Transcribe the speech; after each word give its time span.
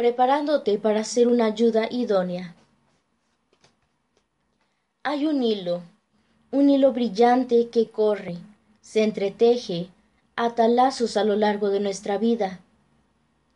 preparándote 0.00 0.78
para 0.78 1.04
ser 1.04 1.28
una 1.28 1.44
ayuda 1.44 1.86
idónea. 1.90 2.54
Hay 5.02 5.26
un 5.26 5.42
hilo, 5.42 5.82
un 6.50 6.70
hilo 6.70 6.94
brillante 6.94 7.68
que 7.68 7.90
corre, 7.90 8.38
se 8.80 9.02
entreteje, 9.02 9.90
ata 10.36 10.68
lazos 10.68 11.18
a 11.18 11.24
lo 11.24 11.36
largo 11.36 11.68
de 11.68 11.80
nuestra 11.80 12.16
vida. 12.16 12.60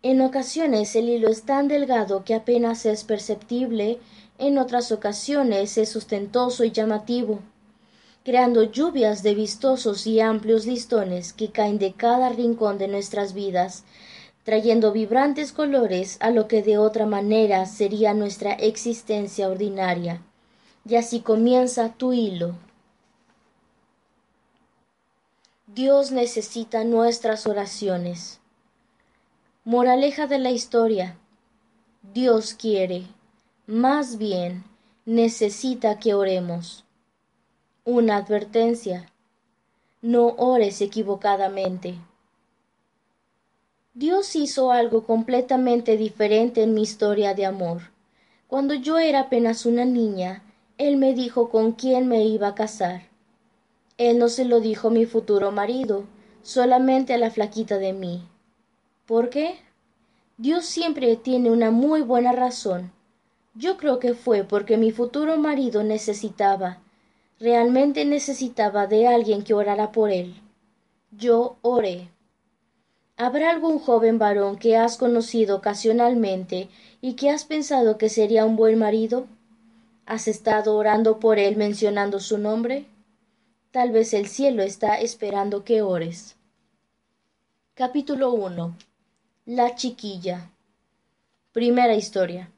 En 0.02 0.20
ocasiones 0.20 0.94
el 0.96 1.08
hilo 1.08 1.30
es 1.30 1.44
tan 1.44 1.66
delgado 1.66 2.24
que 2.24 2.34
apenas 2.34 2.84
es 2.84 3.04
perceptible, 3.04 3.98
en 4.36 4.58
otras 4.58 4.92
ocasiones 4.92 5.78
es 5.78 5.96
ostentoso 5.96 6.62
y 6.64 6.72
llamativo, 6.72 7.38
creando 8.22 8.64
lluvias 8.64 9.22
de 9.22 9.34
vistosos 9.34 10.06
y 10.06 10.20
amplios 10.20 10.66
listones 10.66 11.32
que 11.32 11.50
caen 11.50 11.78
de 11.78 11.94
cada 11.94 12.28
rincón 12.28 12.76
de 12.76 12.88
nuestras 12.88 13.32
vidas, 13.32 13.84
trayendo 14.44 14.92
vibrantes 14.92 15.52
colores 15.52 16.18
a 16.20 16.30
lo 16.30 16.46
que 16.48 16.62
de 16.62 16.78
otra 16.78 17.06
manera 17.06 17.66
sería 17.66 18.14
nuestra 18.14 18.52
existencia 18.52 19.48
ordinaria. 19.48 20.22
Y 20.86 20.96
así 20.96 21.20
comienza 21.20 21.94
tu 21.94 22.12
hilo. 22.12 22.54
Dios 25.66 26.12
necesita 26.12 26.84
nuestras 26.84 27.46
oraciones. 27.46 28.40
Moraleja 29.64 30.26
de 30.26 30.38
la 30.38 30.50
historia. 30.50 31.16
Dios 32.12 32.52
quiere, 32.52 33.06
más 33.66 34.18
bien, 34.18 34.62
necesita 35.06 35.98
que 35.98 36.12
oremos. 36.12 36.84
Una 37.84 38.16
advertencia. 38.16 39.10
No 40.02 40.34
ores 40.36 40.82
equivocadamente. 40.82 41.96
Dios 43.96 44.34
hizo 44.34 44.72
algo 44.72 45.04
completamente 45.04 45.96
diferente 45.96 46.64
en 46.64 46.74
mi 46.74 46.82
historia 46.82 47.32
de 47.32 47.46
amor. 47.46 47.92
Cuando 48.48 48.74
yo 48.74 48.98
era 48.98 49.20
apenas 49.20 49.66
una 49.66 49.84
niña, 49.84 50.42
Él 50.78 50.96
me 50.96 51.14
dijo 51.14 51.48
con 51.48 51.70
quién 51.70 52.08
me 52.08 52.24
iba 52.24 52.48
a 52.48 52.54
casar. 52.56 53.02
Él 53.96 54.18
no 54.18 54.28
se 54.28 54.46
lo 54.46 54.58
dijo 54.58 54.88
a 54.88 54.90
mi 54.90 55.06
futuro 55.06 55.52
marido, 55.52 56.06
solamente 56.42 57.14
a 57.14 57.18
la 57.18 57.30
flaquita 57.30 57.78
de 57.78 57.92
mí. 57.92 58.26
¿Por 59.06 59.30
qué? 59.30 59.58
Dios 60.38 60.66
siempre 60.66 61.14
tiene 61.14 61.52
una 61.52 61.70
muy 61.70 62.00
buena 62.00 62.32
razón. 62.32 62.90
Yo 63.54 63.76
creo 63.76 64.00
que 64.00 64.14
fue 64.14 64.42
porque 64.42 64.76
mi 64.76 64.90
futuro 64.90 65.36
marido 65.36 65.84
necesitaba, 65.84 66.78
realmente 67.38 68.04
necesitaba 68.04 68.88
de 68.88 69.06
alguien 69.06 69.44
que 69.44 69.54
orara 69.54 69.92
por 69.92 70.10
él. 70.10 70.34
Yo 71.12 71.58
oré. 71.62 72.08
¿Habrá 73.16 73.50
algún 73.50 73.78
joven 73.78 74.18
varón 74.18 74.56
que 74.56 74.76
has 74.76 74.96
conocido 74.96 75.56
ocasionalmente 75.56 76.68
y 77.00 77.14
que 77.14 77.30
has 77.30 77.44
pensado 77.44 77.98
que 77.98 78.08
sería 78.08 78.44
un 78.44 78.56
buen 78.56 78.78
marido? 78.78 79.26
¿Has 80.06 80.28
estado 80.28 80.76
orando 80.76 81.20
por 81.20 81.38
él 81.38 81.56
mencionando 81.56 82.20
su 82.20 82.38
nombre? 82.38 82.86
Tal 83.70 83.92
vez 83.92 84.14
el 84.14 84.26
cielo 84.26 84.62
está 84.62 85.00
esperando 85.00 85.64
que 85.64 85.82
ores. 85.82 86.36
Capítulo 87.74 88.32
1 88.32 88.76
la 89.46 89.74
chiquilla. 89.74 90.50
Primera 91.52 91.94
historia. 91.94 92.50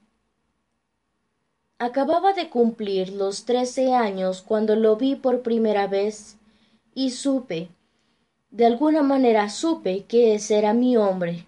Acababa 1.79 2.33
de 2.33 2.49
cumplir 2.49 3.13
los 3.13 3.45
trece 3.45 3.93
años 3.93 4.41
cuando 4.41 4.77
lo 4.77 4.95
vi 4.95 5.17
por 5.17 5.43
primera 5.43 5.89
vez 5.89 6.37
y 6.95 7.11
supe, 7.11 7.71
de 8.57 8.65
alguna 8.65 9.03
manera 9.03 9.51
supe 9.51 10.07
que 10.09 10.35
ese 10.35 10.57
era 10.57 10.73
mi 10.73 10.97
hombre. 10.97 11.45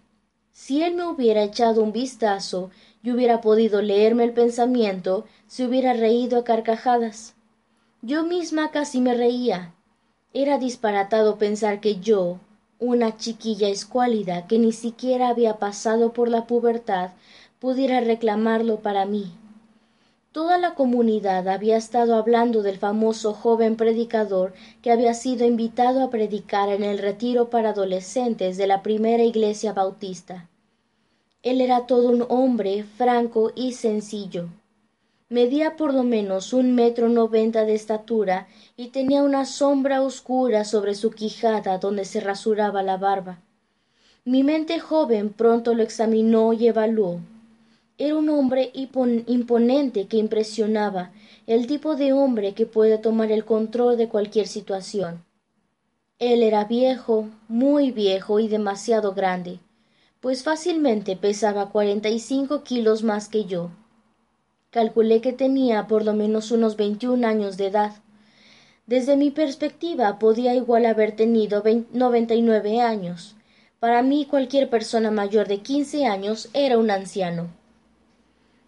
Si 0.53 0.83
él 0.83 0.95
me 0.95 1.05
hubiera 1.06 1.42
echado 1.42 1.83
un 1.83 1.91
vistazo 1.91 2.70
y 3.03 3.11
hubiera 3.12 3.41
podido 3.41 3.81
leerme 3.81 4.25
el 4.25 4.33
pensamiento, 4.33 5.25
se 5.47 5.67
hubiera 5.67 5.95
reído 5.95 6.39
a 6.39 6.45
carcajadas. 6.45 7.34
Yo 8.03 8.25
misma 8.25 8.70
casi 8.73 9.00
me 9.00 9.15
reía. 9.15 9.72
Era 10.34 10.59
disparatado 10.59 11.38
pensar 11.38 11.81
que 11.81 11.97
yo, 11.97 12.41
una 12.78 13.16
chiquilla 13.16 13.69
escuálida 13.69 14.47
que 14.47 14.59
ni 14.59 14.72
siquiera 14.72 15.31
había 15.31 15.56
pasado 15.56 16.12
por 16.12 16.28
la 16.28 16.47
pubertad 16.47 17.12
pudiera 17.59 18.00
reclamarlo 18.00 18.81
para 18.81 19.06
mí. 19.06 19.33
Toda 20.38 20.56
la 20.56 20.76
comunidad 20.76 21.49
había 21.49 21.76
estado 21.76 22.15
hablando 22.15 22.62
del 22.62 22.78
famoso 22.78 23.32
joven 23.32 23.75
predicador 23.75 24.54
que 24.82 24.93
había 24.93 25.12
sido 25.12 25.44
invitado 25.44 26.00
a 26.00 26.10
predicar 26.10 26.69
en 26.69 26.84
el 26.84 26.99
retiro 26.99 27.50
para 27.50 27.71
adolescentes 27.71 28.56
de 28.56 28.69
la 28.69 28.84
primera 28.84 29.25
iglesia 29.25 29.72
bautista. 29.72 30.48
Él 31.43 31.60
era 31.60 31.87
todo 31.87 32.10
un 32.10 32.25
hombre 32.28 32.84
franco 32.84 33.50
y 33.56 33.72
sencillo. 33.72 34.47
Medía 35.28 35.75
por 35.75 35.93
lo 35.93 36.04
menos 36.04 36.53
un 36.53 36.72
metro 36.72 37.09
noventa 37.09 37.65
de 37.65 37.75
estatura 37.75 38.47
y 38.77 38.91
tenía 38.91 39.25
una 39.25 39.44
sombra 39.44 40.03
oscura 40.03 40.65
sobre 40.65 40.94
su 40.94 41.10
quijada 41.10 41.78
donde 41.78 42.04
se 42.04 42.21
rasuraba 42.21 42.84
la 42.84 42.97
barba. 42.97 43.41
Mi 44.25 44.44
mente 44.44 44.78
joven 44.78 45.31
pronto 45.31 45.75
lo 45.75 45.82
examinó 45.82 46.53
y 46.53 46.69
evaluó. 46.69 47.19
Era 48.00 48.14
un 48.14 48.28
hombre 48.28 48.70
imponente 48.75 50.06
que 50.06 50.19
impresionaba, 50.19 51.10
el 51.48 51.66
tipo 51.66 51.97
de 51.97 52.12
hombre 52.12 52.54
que 52.54 52.64
puede 52.64 52.97
tomar 52.97 53.32
el 53.32 53.44
control 53.44 53.97
de 53.97 54.09
cualquier 54.09 54.47
situación. 54.47 55.25
Él 56.20 56.44
era 56.44 56.64
viejo, 56.64 57.28
muy 57.48 57.91
viejo 57.91 58.38
y 58.38 58.47
demasiado 58.47 59.14
grande, 59.14 59.59
pues 60.20 60.44
fácilmente 60.44 61.16
pesaba 61.16 61.70
cuarenta 61.70 62.09
y 62.09 62.20
cinco 62.20 62.62
kilos 62.62 63.03
más 63.03 63.28
que 63.28 63.47
yo. 63.47 63.70
Calculé 64.70 65.20
que 65.20 65.32
tenía 65.32 65.88
por 65.88 66.04
lo 66.04 66.15
menos 66.15 66.53
unos 66.53 66.76
veintiún 66.76 67.25
años 67.25 67.56
de 67.56 67.66
edad. 67.66 67.94
Desde 68.86 69.16
mi 69.16 69.32
perspectiva 69.32 70.20
podía 70.20 70.54
igual 70.54 70.86
haber 70.86 71.16
tenido 71.16 71.65
noventa 71.92 72.34
y 72.36 72.42
nueve 72.42 72.80
años. 72.80 73.34
Para 73.80 74.03
mí 74.03 74.25
cualquier 74.25 74.70
persona 74.70 75.10
mayor 75.10 75.48
de 75.48 75.59
quince 75.59 76.06
años 76.06 76.48
era 76.53 76.78
un 76.78 76.92
anciano. 76.92 77.58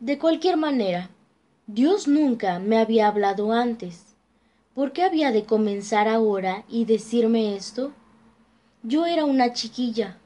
De 0.00 0.18
cualquier 0.18 0.56
manera, 0.56 1.10
Dios 1.66 2.08
nunca 2.08 2.58
me 2.58 2.78
había 2.78 3.06
hablado 3.06 3.52
antes. 3.52 4.16
¿Por 4.74 4.92
qué 4.92 5.02
había 5.02 5.30
de 5.30 5.44
comenzar 5.44 6.08
ahora 6.08 6.64
y 6.70 6.86
decirme 6.86 7.54
esto? 7.54 7.92
Yo 8.82 9.04
era 9.04 9.26
una 9.26 9.52
chiquilla. 9.52 10.16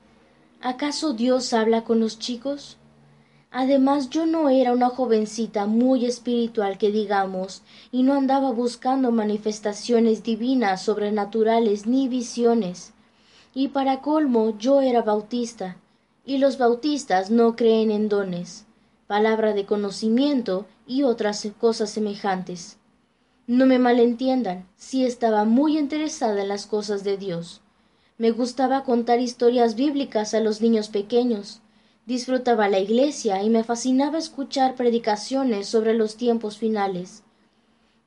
¿Acaso 0.61 1.13
Dios 1.13 1.53
habla 1.53 1.83
con 1.83 1.99
los 1.99 2.21
chicos? 2.21 2.77
Además 3.51 4.11
yo 4.11 4.27
no 4.27 4.49
era 4.49 4.73
una 4.73 4.91
jovencita 4.91 5.67
muy 5.67 6.07
espiritual 6.07 6.79
que 6.79 6.93
digamos, 6.93 7.63
y 7.91 8.05
no 8.05 8.15
andaba 8.15 8.53
buscando 8.53 9.11
manifestaciones 9.11 10.23
divinas 10.23 10.83
sobrenaturales 10.83 11.84
ni 11.84 12.07
visiones. 12.07 12.93
Y 13.55 13.69
para 13.69 14.03
colmo 14.03 14.57
yo 14.57 14.83
era 14.83 15.03
bautista, 15.03 15.79
y 16.25 16.39
los 16.39 16.59
bautistas 16.59 17.33
no 17.33 17.57
creen 17.57 17.91
en 17.91 18.09
dones, 18.09 18.64
palabra 19.06 19.53
de 19.53 19.66
conocimiento 19.66 20.66
y 20.87 21.03
otras 21.03 21.47
cosas 21.59 21.91
semejantes. 21.91 22.78
No 23.47 23.66
me 23.66 23.78
malentiendan, 23.78 24.66
sí 24.76 25.04
estaba 25.04 25.44
muy 25.44 25.78
interesada 25.78 26.42
en 26.42 26.48
las 26.48 26.66
cosas 26.66 27.04
de 27.04 27.16
Dios. 27.16 27.60
Me 28.16 28.31
gustaba 28.31 28.84
contar 28.84 29.20
historias 29.20 29.75
bíblicas 29.75 30.34
a 30.34 30.41
los 30.41 30.60
niños 30.60 30.88
pequeños, 30.88 31.60
Disfrutaba 32.06 32.69
la 32.69 32.81
iglesia 32.81 33.42
y 33.42 33.48
me 33.48 33.65
fascinaba 33.65 34.19
escuchar 34.19 34.75
predicaciones 34.75 35.66
sobre 35.69 35.94
los 35.94 36.16
tiempos 36.16 36.59
finales. 36.59 37.22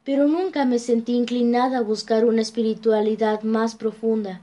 Pero 0.03 0.27
nunca 0.27 0.65
me 0.65 0.77
sentí 0.77 1.13
inclinada 1.13 1.79
a 1.79 1.81
buscar 1.81 2.23
una 2.25 2.43
espiritualidad 2.43 3.41
más 3.41 3.75
profunda. 3.75 4.41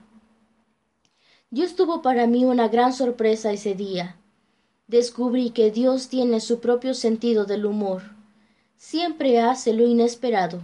Dios 1.51 1.77
tuvo 1.77 2.03
para 2.03 2.27
mí 2.27 2.45
una 2.45 2.67
gran 2.67 2.93
sorpresa 2.93 3.53
ese 3.53 3.77
día. 3.77 4.17
Descubrí 4.87 5.51
que 5.51 5.71
Dios 5.71 6.09
tiene 6.09 6.41
su 6.41 6.61
propio 6.61 6.95
sentido 6.95 7.45
del 7.45 7.67
humor. 7.67 8.03
Siempre 8.77 9.41
hace 9.41 9.73
lo 9.73 9.87
inesperado 9.87 10.61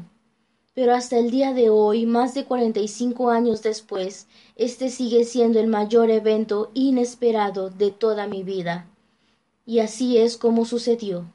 pero 0.74 0.94
hasta 0.94 1.18
el 1.18 1.30
día 1.30 1.52
de 1.52 1.68
hoy, 1.68 2.06
más 2.06 2.32
de 2.32 2.44
cuarenta 2.44 2.80
y 2.80 2.88
cinco 2.88 3.30
años 3.30 3.62
después, 3.62 4.26
este 4.56 4.88
sigue 4.88 5.24
siendo 5.24 5.58
el 5.58 5.66
mayor 5.66 6.10
evento 6.10 6.70
inesperado 6.74 7.70
de 7.70 7.90
toda 7.90 8.26
mi 8.26 8.42
vida. 8.44 8.86
Y 9.66 9.80
así 9.80 10.16
es 10.16 10.36
como 10.36 10.64
sucedió. 10.64 11.30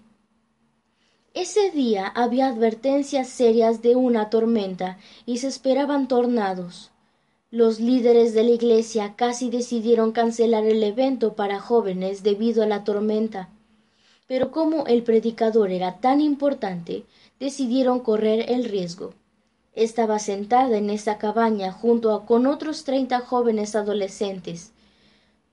Ese 1.34 1.70
día 1.70 2.08
había 2.08 2.48
advertencias 2.48 3.28
serias 3.28 3.82
de 3.82 3.96
una 3.96 4.30
tormenta 4.30 4.98
y 5.26 5.38
se 5.38 5.48
esperaban 5.48 6.08
tornados. 6.08 6.92
Los 7.56 7.80
líderes 7.80 8.34
de 8.34 8.44
la 8.44 8.50
iglesia 8.50 9.14
casi 9.16 9.50
decidieron 9.50 10.12
cancelar 10.12 10.66
el 10.66 10.84
evento 10.84 11.36
para 11.36 11.62
jóvenes 11.62 12.22
debido 12.22 12.64
a 12.64 12.66
la 12.66 12.84
tormenta. 12.84 13.48
Pero 14.28 14.52
como 14.52 14.88
el 14.88 15.04
predicador 15.04 15.72
era 15.72 16.02
tan 16.02 16.20
importante, 16.20 17.06
decidieron 17.40 18.02
correr 18.02 18.52
el 18.52 18.66
riesgo. 18.66 19.14
Estaba 19.72 20.20
sentada 20.20 20.78
en 20.78 20.90
esa 20.90 21.18
cabaña 21.18 21.72
junto 21.72 22.14
a 22.14 22.26
con 22.26 22.46
otros 22.46 22.84
treinta 22.84 23.22
jóvenes 23.22 23.74
adolescentes. 23.74 24.74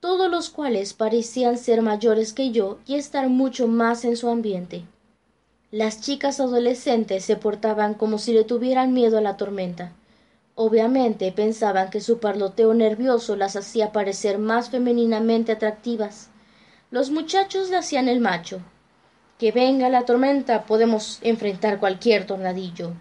todos 0.01 0.29
los 0.29 0.51
cuales 0.51 0.95
parecían 0.95 1.57
ser 1.57 1.83
mayores 1.83 2.33
que 2.33 2.51
yo 2.51 2.79
y 2.85 2.97
estar 2.97 3.29
mucho 3.29 3.69
más 3.69 4.05
en 4.05 4.17
su 4.17 4.29
ambiente. 4.29 4.83
Las 5.71 6.01
chicas 6.01 6.41
adolescentes 6.41 7.25
se 7.25 7.37
portaban 7.37 7.95
como 7.95 8.19
si 8.19 8.33
le 8.33 8.43
tuvieran 8.43 8.93
miedo 8.93 9.19
a 9.19 9.21
la 9.21 9.37
tormenta. 9.37 9.93
Obviamente 10.55 11.33
pensaban 11.33 11.89
que 11.89 12.01
su 12.01 12.19
parloteo 12.19 12.75
nervioso 12.75 13.37
las 13.37 13.57
hacía 13.57 13.93
parecer 13.93 14.39
más 14.39 14.69
femeninamente 14.69 15.53
atractivas. 15.53 16.29
Los 16.91 17.11
muchachos 17.11 17.71
le 17.71 17.77
hacían 17.79 18.09
el 18.09 18.21
macho. 18.21 18.61
Que 19.39 19.51
venga 19.51 19.89
la 19.89 20.05
tormenta, 20.05 20.65
podemos 20.67 21.19
enfrentar 21.23 21.81
cualquier 21.81 22.27
tornadillo. 22.27 22.93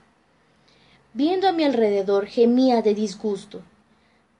Viendo 1.13 1.49
a 1.49 1.51
mi 1.51 1.65
alrededor 1.65 2.25
gemía 2.25 2.81
de 2.81 2.95
disgusto. 2.95 3.61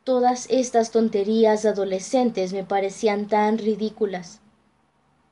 Todas 0.06 0.48
estas 0.50 0.92
tonterías 0.92 1.66
adolescentes 1.66 2.54
me 2.54 2.64
parecían 2.64 3.28
tan 3.28 3.58
ridículas. 3.58 4.40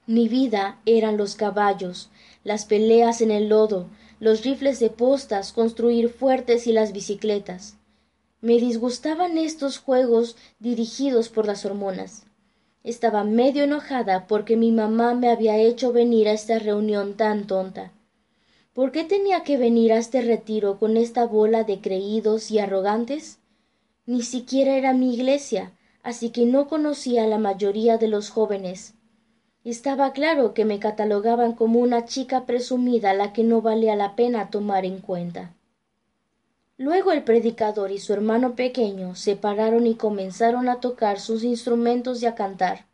Mi 0.06 0.28
vida 0.28 0.80
eran 0.86 1.18
los 1.18 1.36
caballos, 1.36 2.10
las 2.44 2.66
peleas 2.66 3.22
en 3.22 3.32
el 3.32 3.48
lodo, 3.48 3.88
los 4.20 4.44
rifles 4.44 4.80
de 4.80 4.90
postas, 4.90 5.54
construir 5.54 6.10
fuertes 6.10 6.68
y 6.68 6.74
las 6.74 6.92
bicicletas. 6.92 7.78
Me 8.42 8.58
disgustaban 8.58 9.38
estos 9.38 9.80
juegos 9.80 10.36
dirigidos 10.60 11.30
por 11.30 11.46
las 11.46 11.66
hormonas. 11.66 12.24
Estaba 12.84 13.24
medio 13.24 13.64
enojada 13.64 14.28
porque 14.28 14.56
mi 14.56 14.72
mamá 14.72 15.14
me 15.14 15.30
había 15.30 15.58
hecho 15.58 15.92
venir 15.92 16.28
a 16.28 16.34
esta 16.34 16.60
reunión 16.60 17.16
tan 17.16 17.48
tonta. 17.48 17.92
¿Por 18.74 18.92
qué 18.92 19.04
tenía 19.04 19.44
que 19.44 19.58
venir 19.58 19.92
a 19.92 19.98
este 19.98 20.22
retiro 20.22 20.80
con 20.80 20.96
esta 20.96 21.26
bola 21.26 21.64
de 21.64 21.82
creídos 21.82 22.52
y 22.52 22.60
arrogantes? 22.60 23.40
Ni 24.06 24.22
siquiera 24.22 24.78
era 24.78 24.94
mi 24.94 25.14
iglesia, 25.14 25.74
así 26.02 26.30
que 26.30 26.46
no 26.46 26.68
conocía 26.68 27.26
a 27.26 27.28
la 27.28 27.38
mayoría 27.38 27.98
de 27.98 28.08
los 28.08 28.30
jóvenes. 28.30 28.96
Estaba 29.66 30.14
claro 30.14 30.54
que 30.54 30.64
me 30.64 30.80
catalogaban 30.80 31.54
como 31.54 31.80
una 31.80 32.06
chica 32.06 32.46
presumida 32.46 33.14
la 33.14 33.34
que 33.34 33.44
no 33.44 33.62
valía 33.62 33.96
la 33.98 34.16
pena 34.16 34.50
tomar 34.50 34.86
en 34.86 35.00
cuenta. 35.00 35.54
Luego 36.78 37.12
el 37.12 37.24
predicador 37.24 37.92
y 37.92 38.00
su 38.00 38.14
hermano 38.14 38.56
pequeño 38.56 39.16
se 39.16 39.36
pararon 39.36 39.86
y 39.86 39.96
comenzaron 39.96 40.70
a 40.70 40.80
tocar 40.80 41.20
sus 41.20 41.44
instrumentos 41.44 42.24
y 42.24 42.26
a 42.26 42.36
cantar. 42.36 42.86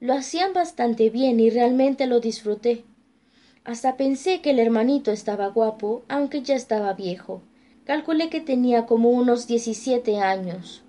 Lo 0.00 0.12
hacían 0.12 0.52
bastante 0.52 1.08
bien 1.08 1.40
y 1.40 1.48
realmente 1.48 2.06
lo 2.06 2.20
disfruté. 2.20 2.84
Hasta 3.64 3.96
pensé 3.96 4.42
que 4.42 4.50
el 4.50 4.58
hermanito 4.58 5.12
estaba 5.12 5.48
guapo, 5.48 6.02
aunque 6.08 6.42
ya 6.42 6.56
estaba 6.56 6.92
viejo. 6.92 7.40
Calculé 7.84 8.28
que 8.28 8.42
tenía 8.42 8.84
como 8.84 9.08
unos 9.08 9.46
diecisiete 9.46 10.18
años. 10.18 10.82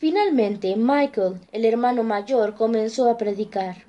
Finalmente, 0.00 0.76
Michael, 0.76 1.40
el 1.52 1.66
hermano 1.66 2.02
mayor, 2.02 2.54
comenzó 2.54 3.10
a 3.10 3.18
predicar. 3.18 3.84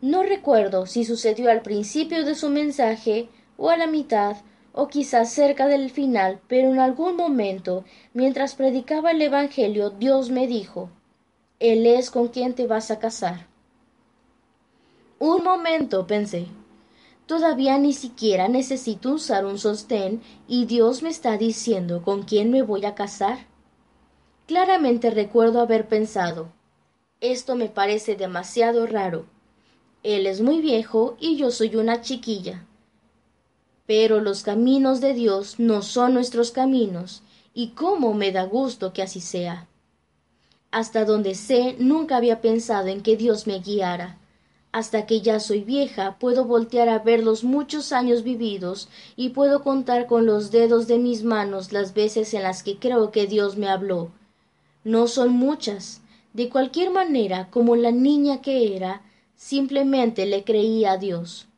No 0.00 0.24
recuerdo 0.24 0.84
si 0.86 1.04
sucedió 1.04 1.48
al 1.48 1.62
principio 1.62 2.24
de 2.24 2.34
su 2.34 2.50
mensaje 2.50 3.28
o 3.56 3.70
a 3.70 3.76
la 3.76 3.86
mitad 3.86 4.38
o 4.72 4.88
quizás 4.88 5.30
cerca 5.30 5.68
del 5.68 5.90
final, 5.90 6.40
pero 6.48 6.72
en 6.72 6.80
algún 6.80 7.14
momento, 7.14 7.84
mientras 8.14 8.56
predicaba 8.56 9.12
el 9.12 9.22
Evangelio, 9.22 9.90
Dios 9.90 10.28
me 10.30 10.48
dijo 10.48 10.90
Él 11.60 11.86
es 11.86 12.10
con 12.10 12.26
quien 12.28 12.54
te 12.54 12.66
vas 12.66 12.90
a 12.90 12.98
casar. 12.98 13.46
Un 15.20 15.44
momento, 15.44 16.08
pensé. 16.08 16.46
Todavía 17.26 17.78
ni 17.78 17.92
siquiera 17.92 18.48
necesito 18.48 19.12
usar 19.12 19.46
un 19.46 19.60
sostén 19.60 20.20
y 20.48 20.64
Dios 20.64 21.04
me 21.04 21.10
está 21.10 21.36
diciendo 21.36 22.02
con 22.02 22.24
quién 22.24 22.50
me 22.50 22.62
voy 22.62 22.84
a 22.86 22.96
casar. 22.96 23.47
Claramente 24.48 25.10
recuerdo 25.10 25.60
haber 25.60 25.86
pensado 25.86 26.58
esto 27.20 27.56
me 27.56 27.68
parece 27.68 28.14
demasiado 28.14 28.86
raro. 28.86 29.26
Él 30.04 30.28
es 30.28 30.40
muy 30.40 30.60
viejo 30.60 31.16
y 31.18 31.36
yo 31.36 31.50
soy 31.50 31.74
una 31.74 32.00
chiquilla. 32.00 32.64
Pero 33.86 34.20
los 34.20 34.44
caminos 34.44 35.00
de 35.00 35.14
Dios 35.14 35.58
no 35.58 35.82
son 35.82 36.14
nuestros 36.14 36.52
caminos, 36.52 37.22
y 37.54 37.70
cómo 37.70 38.14
me 38.14 38.30
da 38.30 38.44
gusto 38.44 38.92
que 38.92 39.02
así 39.02 39.20
sea. 39.20 39.66
Hasta 40.70 41.04
donde 41.04 41.34
sé, 41.34 41.74
nunca 41.80 42.16
había 42.16 42.40
pensado 42.40 42.86
en 42.86 43.00
que 43.00 43.16
Dios 43.16 43.48
me 43.48 43.58
guiara. 43.58 44.18
Hasta 44.70 45.06
que 45.06 45.20
ya 45.20 45.40
soy 45.40 45.64
vieja 45.64 46.18
puedo 46.20 46.44
voltear 46.44 46.88
a 46.88 47.00
ver 47.00 47.24
los 47.24 47.42
muchos 47.42 47.90
años 47.90 48.22
vividos 48.22 48.88
y 49.16 49.30
puedo 49.30 49.64
contar 49.64 50.06
con 50.06 50.24
los 50.24 50.52
dedos 50.52 50.86
de 50.86 50.98
mis 50.98 51.24
manos 51.24 51.72
las 51.72 51.94
veces 51.94 52.32
en 52.32 52.44
las 52.44 52.62
que 52.62 52.78
creo 52.78 53.10
que 53.10 53.26
Dios 53.26 53.56
me 53.56 53.68
habló. 53.68 54.12
No 54.84 55.06
son 55.06 55.30
muchas. 55.30 56.00
De 56.32 56.48
cualquier 56.48 56.90
manera, 56.90 57.48
como 57.50 57.76
la 57.76 57.90
niña 57.90 58.40
que 58.40 58.76
era, 58.76 59.02
simplemente 59.34 60.26
le 60.26 60.44
creía 60.44 60.92
a 60.92 60.98
Dios. 60.98 61.48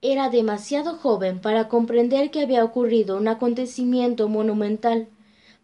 Era 0.00 0.30
demasiado 0.30 0.96
joven 0.96 1.40
para 1.40 1.68
comprender 1.68 2.30
que 2.30 2.40
había 2.40 2.64
ocurrido 2.64 3.16
un 3.16 3.28
acontecimiento 3.28 4.28
monumental. 4.28 5.08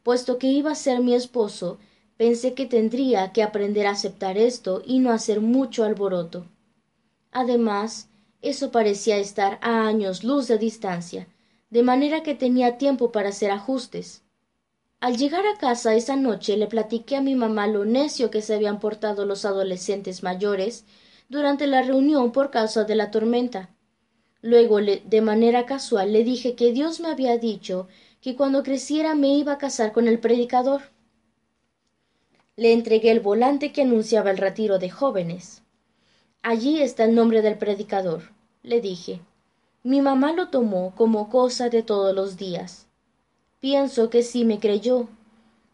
Puesto 0.05 0.39
que 0.39 0.47
iba 0.47 0.71
a 0.71 0.77
ser 0.77 1.01
mi 1.01 1.15
esposo, 1.15 1.79
pensé 2.17 2.55
que 2.55 2.67
tendría 2.67 3.33
que 3.33 3.43
aprender 3.43 3.87
a 3.87 3.93
aceptar 3.93 4.39
esto 4.39 4.83
y 4.85 5.01
no 5.01 5.11
hacer 5.11 5.41
mucho 5.41 5.85
alboroto. 5.85 6.47
Además, 7.33 8.09
eso 8.41 8.71
parecía 8.71 9.19
estar 9.19 9.59
a 9.63 9.87
años 9.87 10.23
luz 10.23 10.47
de 10.47 10.59
distancia, 10.59 11.27
de 11.71 11.83
manera 11.83 12.23
que 12.23 12.37
tenía 12.37 12.79
tiempo 12.79 13.11
para 13.11 13.31
hacer 13.31 13.51
ajustes. 13.51 14.23
Al 15.01 15.17
llegar 15.17 15.47
a 15.47 15.57
casa 15.57 15.95
esa 15.95 16.17
noche 16.17 16.57
le 16.57 16.67
platiqué 16.67 17.15
a 17.15 17.21
mi 17.21 17.37
mamá 17.37 17.69
lo 17.69 17.85
necio 17.85 18.31
que 18.31 18.43
se 18.43 18.55
habían 18.55 18.81
portado 18.81 19.27
los 19.27 19.45
adolescentes 19.45 20.25
mayores 20.25 20.85
durante 21.29 21.69
la 21.69 21.83
reunión 21.83 22.33
por 22.33 22.51
causa 22.51 22.83
de 22.83 22.97
la 22.97 23.13
tormenta. 23.13 23.71
Luego, 24.43 24.79
de 24.79 25.21
manera 25.21 25.67
casual, 25.67 26.13
le 26.13 26.25
dije 26.25 26.57
que 26.57 26.73
Dios 26.73 26.99
me 26.99 27.09
había 27.09 27.39
dicho 27.39 27.87
que 28.21 28.35
cuando 28.35 28.65
creciera 28.65 29.15
me 29.15 29.29
iba 29.29 29.53
a 29.53 29.59
casar 29.59 29.93
con 29.93 30.09
el 30.09 30.19
predicador. 30.19 30.83
Le 32.57 32.73
entregué 32.73 33.13
el 33.13 33.21
volante 33.21 33.71
que 33.71 33.83
anunciaba 33.83 34.33
el 34.33 34.39
retiro 34.39 34.81
de 34.81 34.91
jóvenes. 34.91 35.63
Allí 36.43 36.83
está 36.83 37.05
el 37.05 37.15
nombre 37.15 37.41
del 37.41 37.57
predicador, 37.57 38.33
le 38.65 38.81
dije. 38.81 39.21
Mi 39.85 40.03
mamá 40.03 40.33
lo 40.33 40.49
tomó 40.49 40.93
como 40.97 41.29
cosa 41.29 41.69
de 41.69 41.85
todos 41.85 42.13
los 42.17 42.37
días. 42.37 42.88
Pienso 43.61 44.09
que 44.09 44.23
sí 44.23 44.45
me 44.45 44.61
creyó. 44.61 45.09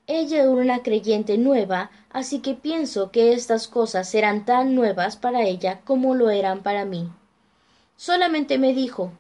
Ella 0.07 0.43
era 0.43 0.51
una 0.51 0.83
creyente 0.83 1.37
nueva, 1.37 1.91
así 2.11 2.41
que 2.41 2.55
pienso 2.55 3.11
que 3.11 3.33
estas 3.33 3.69
cosas 3.69 4.15
eran 4.15 4.47
tan 4.47 4.75
nuevas 4.75 5.17
para 5.17 5.43
ella 5.43 5.81
como 5.85 6.15
lo 6.15 6.31
eran 6.31 6.63
para 6.63 6.85
mí. 6.85 7.11
Solamente 7.97 8.59
me 8.59 8.73
dijo 8.73 9.13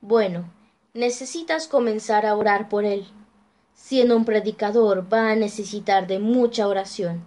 Bueno, 0.00 0.50
necesitas 0.94 1.68
comenzar 1.68 2.26
a 2.26 2.36
orar 2.36 2.68
por 2.68 2.84
él. 2.84 3.06
Siendo 3.74 4.16
un 4.16 4.24
predicador 4.24 5.12
va 5.12 5.30
a 5.30 5.36
necesitar 5.36 6.06
de 6.06 6.18
mucha 6.18 6.68
oración. 6.68 7.26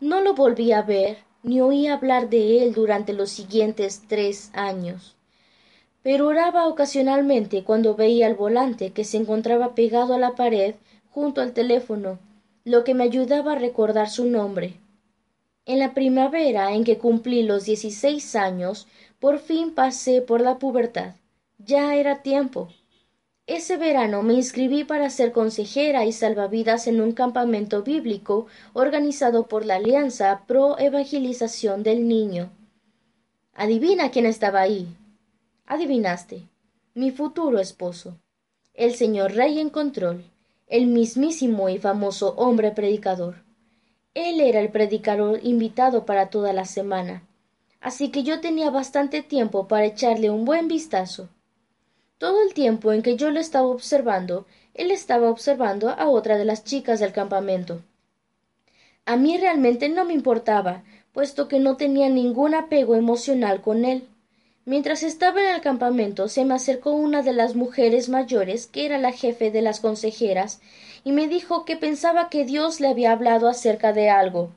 No 0.00 0.20
lo 0.20 0.34
volví 0.34 0.72
a 0.72 0.82
ver 0.82 1.18
ni 1.42 1.60
oí 1.60 1.86
hablar 1.86 2.28
de 2.28 2.62
él 2.62 2.74
durante 2.74 3.12
los 3.12 3.30
siguientes 3.30 4.02
tres 4.08 4.50
años. 4.52 5.17
Pero 6.02 6.28
oraba 6.28 6.66
ocasionalmente 6.68 7.64
cuando 7.64 7.94
veía 7.94 8.26
el 8.26 8.34
volante 8.34 8.90
que 8.90 9.04
se 9.04 9.16
encontraba 9.16 9.74
pegado 9.74 10.14
a 10.14 10.18
la 10.18 10.36
pared 10.36 10.74
junto 11.10 11.40
al 11.40 11.52
teléfono, 11.52 12.18
lo 12.64 12.84
que 12.84 12.94
me 12.94 13.04
ayudaba 13.04 13.52
a 13.52 13.58
recordar 13.58 14.08
su 14.08 14.26
nombre. 14.26 14.74
En 15.66 15.78
la 15.78 15.92
primavera 15.92 16.72
en 16.72 16.84
que 16.84 16.98
cumplí 16.98 17.42
los 17.42 17.64
dieciséis 17.64 18.36
años, 18.36 18.86
por 19.18 19.38
fin 19.38 19.74
pasé 19.74 20.22
por 20.22 20.40
la 20.40 20.58
pubertad. 20.58 21.14
Ya 21.58 21.94
era 21.96 22.22
tiempo. 22.22 22.68
Ese 23.46 23.78
verano 23.78 24.22
me 24.22 24.34
inscribí 24.34 24.84
para 24.84 25.10
ser 25.10 25.32
consejera 25.32 26.04
y 26.04 26.12
salvavidas 26.12 26.86
en 26.86 27.00
un 27.00 27.12
campamento 27.12 27.82
bíblico 27.82 28.46
organizado 28.74 29.46
por 29.46 29.64
la 29.64 29.76
Alianza 29.76 30.44
Pro 30.46 30.78
Evangelización 30.78 31.82
del 31.82 32.06
Niño. 32.06 32.50
Adivina 33.54 34.10
quién 34.10 34.26
estaba 34.26 34.60
ahí. 34.60 34.86
Adivinaste. 35.70 36.48
Mi 36.94 37.10
futuro 37.10 37.58
esposo. 37.58 38.18
El 38.72 38.94
señor 38.94 39.34
Rey 39.34 39.58
en 39.58 39.68
control. 39.68 40.24
El 40.66 40.86
mismísimo 40.86 41.68
y 41.68 41.76
famoso 41.76 42.32
hombre 42.36 42.70
predicador. 42.70 43.44
Él 44.14 44.40
era 44.40 44.60
el 44.60 44.70
predicador 44.70 45.40
invitado 45.42 46.06
para 46.06 46.30
toda 46.30 46.54
la 46.54 46.64
semana. 46.64 47.28
Así 47.82 48.08
que 48.08 48.22
yo 48.22 48.40
tenía 48.40 48.70
bastante 48.70 49.20
tiempo 49.22 49.68
para 49.68 49.84
echarle 49.84 50.30
un 50.30 50.46
buen 50.46 50.68
vistazo. 50.68 51.28
Todo 52.16 52.42
el 52.42 52.54
tiempo 52.54 52.94
en 52.94 53.02
que 53.02 53.16
yo 53.16 53.30
lo 53.30 53.38
estaba 53.38 53.66
observando, 53.66 54.46
él 54.72 54.90
estaba 54.90 55.28
observando 55.28 55.90
a 55.90 56.08
otra 56.08 56.38
de 56.38 56.46
las 56.46 56.64
chicas 56.64 56.98
del 56.98 57.12
campamento. 57.12 57.82
A 59.04 59.18
mí 59.18 59.36
realmente 59.36 59.90
no 59.90 60.06
me 60.06 60.14
importaba, 60.14 60.82
puesto 61.12 61.46
que 61.46 61.58
no 61.58 61.76
tenía 61.76 62.08
ningún 62.08 62.54
apego 62.54 62.94
emocional 62.94 63.60
con 63.60 63.84
él. 63.84 64.08
Mientras 64.68 65.02
estaba 65.02 65.40
en 65.40 65.54
el 65.54 65.62
campamento 65.62 66.28
se 66.28 66.44
me 66.44 66.52
acercó 66.52 66.90
una 66.90 67.22
de 67.22 67.32
las 67.32 67.56
mujeres 67.56 68.10
mayores, 68.10 68.66
que 68.66 68.84
era 68.84 68.98
la 68.98 69.12
jefe 69.12 69.50
de 69.50 69.62
las 69.62 69.80
consejeras, 69.80 70.60
y 71.04 71.12
me 71.12 71.26
dijo 71.26 71.64
que 71.64 71.78
pensaba 71.78 72.28
que 72.28 72.44
Dios 72.44 72.78
le 72.78 72.88
había 72.88 73.12
hablado 73.12 73.48
acerca 73.48 73.94
de 73.94 74.10
algo. 74.10 74.50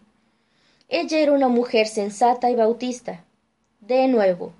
Ella 0.89 1.19
era 1.19 1.31
una 1.31 1.47
mujer 1.47 1.87
sensata 1.87 2.51
y 2.51 2.55
bautista. 2.55 3.23
De 3.79 4.09
nuevo, 4.09 4.51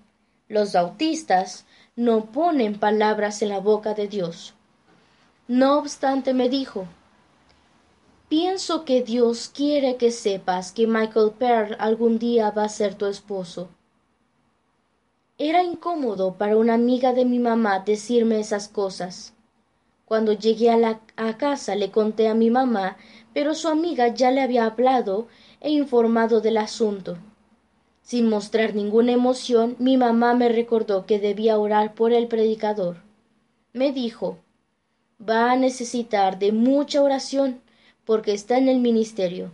los 0.47 0.71
bautistas 0.71 1.65
no 1.97 2.27
ponen 2.27 2.79
palabras 2.79 3.41
en 3.41 3.49
la 3.49 3.59
boca 3.59 3.93
de 3.93 4.07
Dios. 4.07 4.53
No 5.49 5.79
obstante, 5.79 6.33
me 6.33 6.47
dijo, 6.47 6.85
pienso 8.29 8.85
que 8.85 9.01
Dios 9.01 9.51
quiere 9.53 9.97
que 9.97 10.11
sepas 10.11 10.71
que 10.71 10.87
Michael 10.87 11.33
Pearl 11.37 11.75
algún 11.77 12.19
día 12.19 12.51
va 12.51 12.63
a 12.63 12.69
ser 12.69 12.95
tu 12.95 13.05
esposo. 13.05 13.67
Era 15.37 15.63
incómodo 15.63 16.35
para 16.37 16.57
una 16.57 16.73
amiga 16.73 17.13
de 17.13 17.25
mi 17.25 17.39
mamá 17.39 17.79
decirme 17.79 18.39
esas 18.39 18.67
cosas. 18.67 19.33
Cuando 20.05 20.33
llegué 20.33 20.69
a, 20.69 20.77
la, 20.77 20.99
casa 21.37 21.75
le 21.75 21.89
conté 21.91 22.27
a 22.27 22.33
mi 22.33 22.49
mamá, 22.49 22.97
pero 23.33 23.53
su 23.55 23.67
amiga 23.67 24.09
ya 24.09 24.31
le 24.31 24.41
había 24.41 24.65
hablado 24.65 25.27
e 25.59 25.69
informado 25.71 26.41
del 26.41 26.57
asunto. 26.57 27.17
Sin 28.01 28.29
mostrar 28.29 28.75
ninguna 28.75 29.13
emoción, 29.13 29.75
mi 29.79 29.97
mamá 29.97 30.33
me 30.33 30.49
recordó 30.49 31.05
que 31.05 31.19
debía 31.19 31.57
orar 31.57 31.93
por 31.93 32.11
el 32.11 32.27
predicador. 32.27 32.97
Me 33.73 33.91
dijo 33.91 34.37
va 35.21 35.51
a 35.51 35.55
necesitar 35.55 36.39
de 36.39 36.51
mucha 36.51 37.01
oración 37.01 37.61
porque 38.05 38.33
está 38.33 38.57
en 38.57 38.67
el 38.67 38.79
ministerio. 38.79 39.51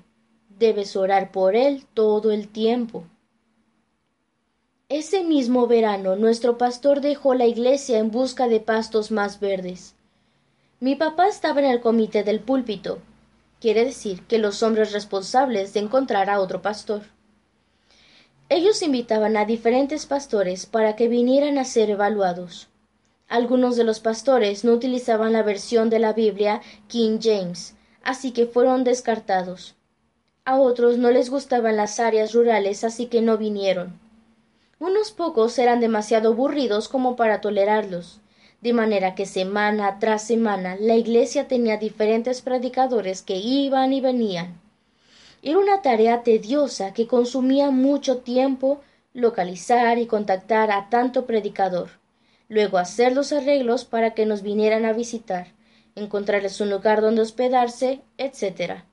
Debes 0.50 0.96
orar 0.96 1.32
por 1.32 1.56
él 1.56 1.86
todo 1.94 2.32
el 2.32 2.48
tiempo. 2.48 3.04
Ese 4.90 5.26
mismo 5.26 5.68
verano 5.68 6.16
nuestro 6.16 6.58
pastor 6.58 7.02
dejó 7.02 7.34
la 7.34 7.46
iglesia 7.46 8.00
en 8.00 8.10
busca 8.10 8.48
de 8.48 8.62
pastos 8.62 9.12
más 9.12 9.42
verdes. 9.42 9.96
Mi 10.80 10.96
papá 10.96 11.28
estaba 11.28 11.60
en 11.60 11.66
el 11.66 11.82
comité 11.82 12.24
del 12.24 12.40
púlpito. 12.40 13.00
Quiere 13.60 13.84
decir 13.84 14.24
que 14.28 14.38
los 14.38 14.64
hombres 14.64 14.94
responsables 14.94 15.74
de 15.74 15.82
encontrar 15.82 16.30
a 16.30 16.40
otro 16.40 16.62
pastor. 16.62 17.02
Ellos 18.48 18.82
invitaban 18.82 19.36
a 19.36 19.44
diferentes 19.44 20.06
pastores 20.06 20.66
para 20.66 20.96
que 20.96 21.10
vinieran 21.10 21.58
a 21.58 21.66
ser 21.66 21.90
evaluados. 21.90 22.70
Algunos 23.28 23.76
de 23.76 23.84
los 23.84 24.00
pastores 24.00 24.64
no 24.64 24.72
utilizaban 24.72 25.34
la 25.34 25.44
versión 25.44 25.90
de 25.90 26.00
la 26.00 26.14
Biblia 26.14 26.62
King 26.88 27.20
James, 27.22 27.76
así 28.04 28.32
que 28.32 28.46
fueron 28.46 28.86
descartados. 28.86 29.76
A 30.46 30.58
otros 30.62 30.98
no 30.98 31.12
les 31.12 31.30
gustaban 31.30 31.76
las 31.76 32.00
áreas 32.00 32.32
rurales, 32.32 32.86
así 32.86 33.08
que 33.08 33.22
no 33.22 33.38
vinieron. 33.38 34.07
Unos 34.80 35.12
pocos 35.12 35.58
eran 35.58 35.80
demasiado 35.80 36.30
aburridos 36.30 36.88
como 36.88 37.16
para 37.16 37.42
tolerarlos, 37.42 38.20
de 38.62 38.74
manera 38.74 39.16
que 39.16 39.26
semana 39.26 39.98
tras 40.00 40.24
semana 40.24 40.78
la 40.80 40.96
iglesia 40.96 41.48
tenía 41.48 41.78
diferentes 41.78 42.42
predicadores 42.42 43.24
que 43.24 43.38
iban 43.38 43.92
y 43.92 44.02
venían. 44.02 44.62
Era 45.42 45.58
una 45.58 45.82
tarea 45.82 46.24
tediosa 46.24 46.94
que 46.94 47.08
consumía 47.08 47.72
mucho 47.72 48.20
tiempo 48.20 48.82
localizar 49.14 49.98
y 49.98 50.06
contactar 50.06 50.70
a 50.70 50.90
tanto 50.90 51.26
predicador, 51.26 51.90
luego 52.48 52.78
hacer 52.78 53.14
los 53.14 53.32
arreglos 53.34 53.84
para 53.84 54.14
que 54.14 54.28
nos 54.28 54.44
vinieran 54.44 54.86
a 54.86 54.94
visitar, 54.94 55.48
encontrarles 55.96 56.62
un 56.62 56.70
lugar 56.70 57.02
donde 57.02 57.22
hospedarse, 57.22 58.02
etc. 58.18 58.84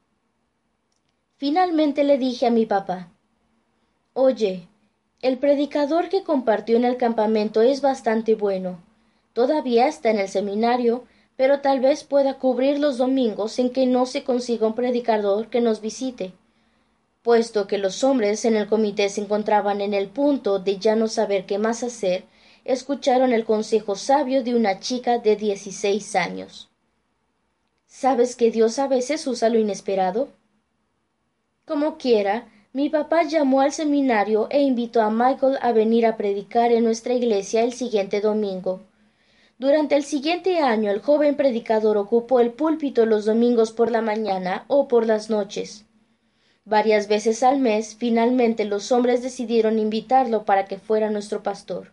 Finalmente 1.37 2.05
le 2.05 2.17
dije 2.17 2.47
a 2.47 2.51
mi 2.51 2.65
papá 2.65 3.11
Oye, 4.15 4.69
el 5.25 5.39
predicador 5.39 6.11
que 6.11 6.23
compartió 6.23 6.77
en 6.77 6.85
el 6.85 6.99
campamento 6.99 7.63
es 7.63 7.81
bastante 7.81 8.35
bueno. 8.35 8.83
Todavía 9.33 9.89
está 9.89 10.11
en 10.11 10.19
el 10.19 10.29
seminario, 10.29 11.05
pero 11.35 11.63
tal 11.63 11.81
vez 11.81 12.05
pueda 12.05 12.35
cubrir 12.35 12.79
los 12.79 12.99
domingos 12.99 13.59
en 13.59 13.71
que 13.71 13.87
no 13.87 14.05
se 14.05 14.23
consiga 14.23 14.67
un 14.67 14.75
predicador 14.75 15.49
que 15.49 15.63
nos 15.63 15.81
visite. 15.81 16.35
Puesto 17.23 17.67
que 17.67 17.79
los 17.79 18.05
hombres 18.05 18.45
en 18.45 18.55
el 18.55 18.67
comité 18.67 19.09
se 19.09 19.23
encontraban 19.23 19.81
en 19.81 19.95
el 19.95 20.09
punto 20.09 20.59
de 20.59 20.77
ya 20.77 20.95
no 20.95 21.09
saber 21.09 21.47
qué 21.47 21.57
más 21.57 21.83
hacer, 21.83 22.27
escucharon 22.67 23.33
el 23.33 23.47
consejo 23.47 23.97
sabio 23.97 24.45
de 24.45 24.55
una 24.55 24.79
chica 24.79 25.21
de 25.21 25.37
dieciséis 25.37 26.17
años. 26.17 26.69
¿Sabes 27.87 28.37
que 28.37 28.51
Dios 28.51 28.79
a 28.79 28.89
veces 28.89 29.27
usa 29.27 29.49
lo 29.49 29.59
inesperado? 29.59 30.29
Como 31.65 31.97
quiera, 31.97 32.47
mi 32.75 32.91
papá 32.91 33.23
llamó 33.23 33.61
al 33.61 33.71
seminario 33.71 34.49
e 34.51 34.61
invitó 34.61 35.01
a 35.01 35.09
Michael 35.09 35.59
a 35.63 35.71
venir 35.71 36.05
a 36.07 36.17
predicar 36.17 36.73
en 36.73 36.83
nuestra 36.83 37.15
iglesia 37.15 37.63
el 37.63 37.73
siguiente 37.73 38.21
domingo. 38.21 38.81
Durante 39.59 39.95
el 39.95 40.03
siguiente 40.03 40.59
año 40.59 40.91
el 40.91 41.01
joven 41.01 41.37
predicador 41.37 41.97
ocupó 41.97 42.41
el 42.41 42.51
púlpito 42.51 43.07
los 43.07 43.27
domingos 43.27 43.71
por 43.71 43.93
la 43.93 44.03
mañana 44.03 44.65
o 44.67 44.89
por 44.89 45.07
las 45.07 45.31
noches. 45.31 45.87
Varias 46.65 47.07
veces 47.07 47.45
al 47.45 47.61
mes, 47.61 47.95
finalmente 47.95 48.65
los 48.65 48.91
hombres 48.91 49.23
decidieron 49.23 49.79
invitarlo 49.79 50.45
para 50.45 50.65
que 50.65 50.79
fuera 50.79 51.11
nuestro 51.11 51.45
pastor. 51.45 51.93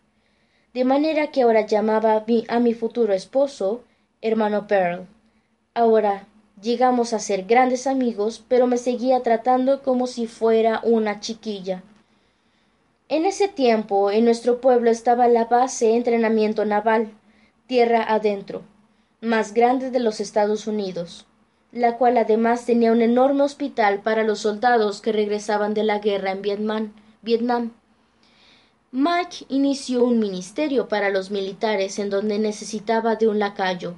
De 0.73 0.83
manera 0.83 1.27
que 1.27 1.43
ahora 1.43 1.67
llamaba 1.67 2.25
a 2.47 2.59
mi 2.59 2.73
futuro 2.73 3.13
esposo 3.13 3.83
hermano 4.19 4.65
Pearl. 4.65 5.05
Ahora 5.75 6.25
llegamos 6.61 7.13
a 7.13 7.19
ser 7.19 7.45
grandes 7.45 7.87
amigos, 7.87 8.43
pero 8.47 8.67
me 8.67 8.77
seguía 8.77 9.21
tratando 9.21 9.81
como 9.81 10.07
si 10.07 10.27
fuera 10.27 10.81
una 10.83 11.19
chiquilla. 11.19 11.83
En 13.09 13.25
ese 13.25 13.47
tiempo 13.47 14.11
en 14.11 14.25
nuestro 14.25 14.61
pueblo 14.61 14.89
estaba 14.89 15.27
la 15.27 15.45
base 15.45 15.87
de 15.87 15.97
entrenamiento 15.97 16.63
naval 16.65 17.11
tierra 17.67 18.03
adentro, 18.03 18.63
más 19.21 19.53
grande 19.53 19.91
de 19.91 19.99
los 19.99 20.19
Estados 20.19 20.67
Unidos, 20.67 21.25
la 21.71 21.97
cual 21.97 22.17
además 22.17 22.65
tenía 22.65 22.91
un 22.91 23.01
enorme 23.01 23.43
hospital 23.43 24.01
para 24.01 24.23
los 24.23 24.39
soldados 24.39 25.01
que 25.01 25.11
regresaban 25.11 25.73
de 25.73 25.83
la 25.83 25.99
guerra 25.99 26.31
en 26.31 26.41
Vietnam. 26.41 26.93
Vietnam. 27.21 27.71
Mike 28.91 29.45
inició 29.47 30.03
un 30.03 30.19
ministerio 30.19 30.89
para 30.89 31.09
los 31.09 31.31
militares 31.31 31.97
en 31.97 32.09
donde 32.09 32.39
necesitaba 32.39 33.15
de 33.15 33.29
un 33.29 33.39
lacayo, 33.39 33.95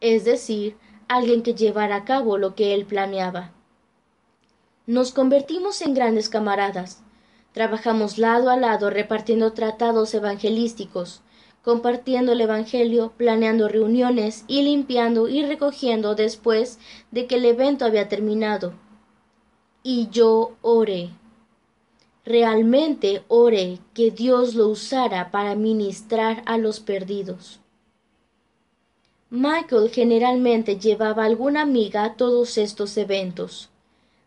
es 0.00 0.24
decir, 0.24 0.76
alguien 1.10 1.42
que 1.42 1.54
llevara 1.54 1.96
a 1.96 2.04
cabo 2.04 2.38
lo 2.38 2.54
que 2.54 2.72
él 2.72 2.86
planeaba. 2.86 3.50
Nos 4.86 5.10
convertimos 5.10 5.82
en 5.82 5.92
grandes 5.92 6.28
camaradas. 6.28 7.02
Trabajamos 7.52 8.16
lado 8.16 8.48
a 8.48 8.56
lado 8.56 8.90
repartiendo 8.90 9.52
tratados 9.52 10.14
evangelísticos, 10.14 11.22
compartiendo 11.62 12.30
el 12.30 12.40
Evangelio, 12.40 13.12
planeando 13.16 13.66
reuniones 13.68 14.44
y 14.46 14.62
limpiando 14.62 15.28
y 15.28 15.44
recogiendo 15.44 16.14
después 16.14 16.78
de 17.10 17.26
que 17.26 17.34
el 17.34 17.44
evento 17.44 17.84
había 17.84 18.08
terminado. 18.08 18.74
Y 19.82 20.10
yo 20.10 20.52
oré. 20.62 21.10
Realmente 22.24 23.24
oré 23.26 23.80
que 23.94 24.12
Dios 24.12 24.54
lo 24.54 24.68
usara 24.68 25.32
para 25.32 25.56
ministrar 25.56 26.44
a 26.46 26.56
los 26.56 26.78
perdidos. 26.78 27.60
Michael 29.30 29.90
generalmente 29.90 30.78
llevaba 30.78 31.24
alguna 31.24 31.62
amiga 31.62 32.04
a 32.04 32.14
todos 32.14 32.58
estos 32.58 32.96
eventos. 32.96 33.70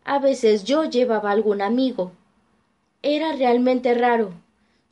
A 0.04 0.18
veces 0.18 0.64
yo 0.64 0.84
llevaba 0.84 1.30
algún 1.30 1.62
amigo. 1.62 2.12
Era 3.02 3.32
realmente 3.34 3.94
raro, 3.94 4.32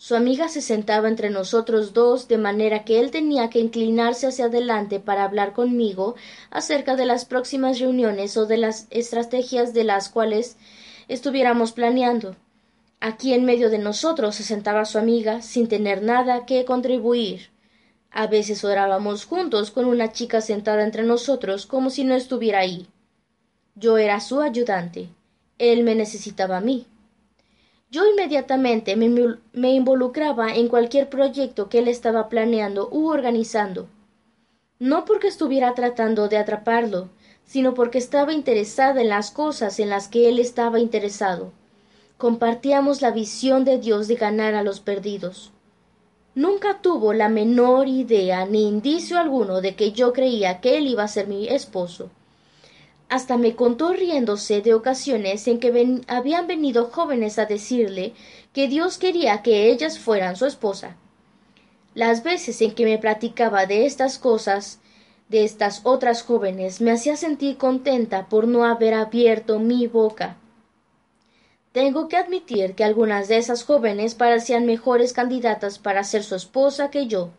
su 0.03 0.17
amiga 0.17 0.49
se 0.49 0.63
sentaba 0.63 1.07
entre 1.07 1.31
nosotros 1.31 1.93
dos, 1.93 2.27
de 2.27 2.37
manera 2.37 2.83
que 2.85 2.99
él 2.99 3.13
tenía 3.13 3.51
que 3.51 3.61
inclinarse 3.61 4.27
hacia 4.27 4.47
adelante 4.47 4.99
para 4.99 5.23
hablar 5.23 5.53
conmigo 5.53 6.17
acerca 6.51 6.97
de 6.97 7.07
las 7.07 7.25
próximas 7.25 7.79
reuniones 7.79 8.37
o 8.37 8.47
de 8.47 8.57
las 8.57 8.89
estrategias 8.91 9.75
de 9.75 9.85
las 9.85 10.09
cuales 10.09 10.57
estuviéramos 11.07 11.71
planeando. 11.71 12.35
Aquí 12.99 13.33
en 13.33 13.45
medio 13.45 13.71
de 13.71 13.79
nosotros 13.79 14.35
se 14.35 14.43
sentaba 14.43 14.87
su 14.87 14.99
amiga, 14.99 15.41
sin 15.41 15.69
tener 15.69 16.03
nada 16.03 16.47
que 16.47 16.65
contribuir. 16.65 17.51
A 18.15 18.27
veces 18.27 18.63
orábamos 18.63 19.25
juntos 19.25 19.71
con 19.71 19.87
una 19.87 20.13
chica 20.13 20.43
sentada 20.43 20.85
entre 20.85 21.03
nosotros 21.03 21.65
como 21.65 21.89
si 21.89 22.05
no 22.05 22.15
estuviera 22.15 22.59
ahí. 22.59 22.87
Yo 23.75 23.97
era 23.97 24.21
su 24.21 24.43
ayudante. 24.43 25.09
Él 25.59 25.83
me 25.83 25.95
necesitaba 25.95 26.59
a 26.59 26.61
mí. 26.61 26.87
Yo 27.91 28.07
inmediatamente 28.07 28.97
me, 28.97 29.71
involucraba 29.71 30.55
en 30.55 30.69
cualquier 30.69 31.09
proyecto 31.09 31.71
que 31.71 31.79
él 31.79 31.89
estaba 31.89 32.29
planeando 32.29 32.91
u 32.91 33.09
organizando. 33.09 33.89
No 34.79 35.07
porque 35.07 35.29
estuviera 35.29 35.75
tratando 35.75 36.29
de 36.29 36.37
atraparlo, 36.37 37.09
sino 37.47 37.73
porque 37.73 37.97
estaba 37.97 38.35
interesada 38.35 39.01
en 39.01 39.09
las 39.09 39.31
cosas 39.31 39.79
en 39.79 39.89
las 39.89 40.09
que 40.09 40.29
él 40.29 40.39
estaba 40.39 40.81
interesado. 40.81 41.53
Compartíamos 42.19 43.01
la 43.01 43.11
visión 43.11 43.65
de 43.65 43.79
Dios 43.79 44.07
de 44.07 44.17
ganar 44.17 44.55
a 44.55 44.63
los 44.63 44.81
perdidos. 44.81 45.51
Nunca 46.35 46.81
tuvo 46.81 47.13
la 47.13 47.29
menor 47.29 47.89
idea 47.89 48.47
ni 48.47 48.67
indicio 48.67 49.19
alguno 49.19 49.61
de 49.61 49.75
que 49.75 49.93
yo 49.93 50.13
creía 50.13 50.61
que 50.61 50.79
él 50.79 50.87
iba 50.87 51.03
a 51.03 51.09
ser 51.09 51.27
mi 51.29 51.49
esposo 51.49 52.11
hasta 53.13 53.37
me 53.37 53.55
contó 53.55 53.93
riéndose 53.93 54.63
de 54.63 54.73
ocasiones 54.73 55.47
en 55.47 55.61
que 55.61 56.01
habían 56.09 56.47
venido 56.47 56.87
jóvenes 56.87 57.39
a 57.39 57.45
decirle 57.45 58.15
que 58.55 58.69
Dios 58.69 58.97
quería 58.97 59.43
que 59.43 59.71
ellas 59.71 59.99
fueran 59.99 60.35
su 60.35 60.47
esposa. 60.47 60.97
Las 61.95 62.23
veces 62.23 62.63
en 62.63 62.75
que 62.75 62.87
me 62.87 62.97
platicaba 62.97 63.67
de 63.67 63.85
estas 63.85 64.19
cosas, 64.19 64.81
de 65.29 65.45
estas 65.45 65.83
otras 65.85 66.23
jóvenes, 66.23 66.81
me 66.81 66.91
hacía 66.91 67.19
sentir 67.19 67.59
contenta 67.59 68.31
por 68.31 68.49
no 68.49 68.65
haber 68.65 68.95
abierto 68.95 69.59
mi 69.59 69.87
boca. 69.89 70.39
Tengo 71.73 72.09
que 72.09 72.19
admitir 72.19 72.75
que 72.75 72.85
algunas 72.85 73.29
de 73.29 73.39
esas 73.39 73.65
jóvenes 73.65 74.15
parecían 74.15 74.67
mejores 74.67 75.13
candidatas 75.13 75.79
para 75.79 76.05
ser 76.05 76.23
su 76.23 76.35
esposa 76.35 76.91
que 76.91 77.07
yo. 77.07 77.31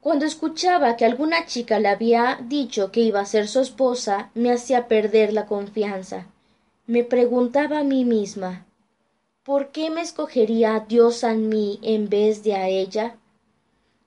Cuando 0.00 0.26
escuchaba 0.26 0.96
que 0.96 1.04
alguna 1.04 1.46
chica 1.46 1.78
le 1.78 1.88
había 1.88 2.38
dicho 2.42 2.90
que 2.90 3.00
iba 3.00 3.20
a 3.20 3.24
ser 3.24 3.48
su 3.48 3.60
esposa, 3.60 4.30
me 4.34 4.52
hacía 4.52 4.88
perder 4.88 5.32
la 5.32 5.46
confianza. 5.46 6.26
Me 6.86 7.04
preguntaba 7.04 7.78
a 7.78 7.84
mí 7.84 8.04
misma 8.04 8.66
¿Por 9.44 9.68
qué 9.68 9.90
me 9.90 10.00
escogería 10.00 10.84
Dios 10.88 11.22
a 11.22 11.34
mí 11.34 11.78
en 11.82 12.08
vez 12.08 12.42
de 12.42 12.54
a 12.54 12.68
ella? 12.68 13.16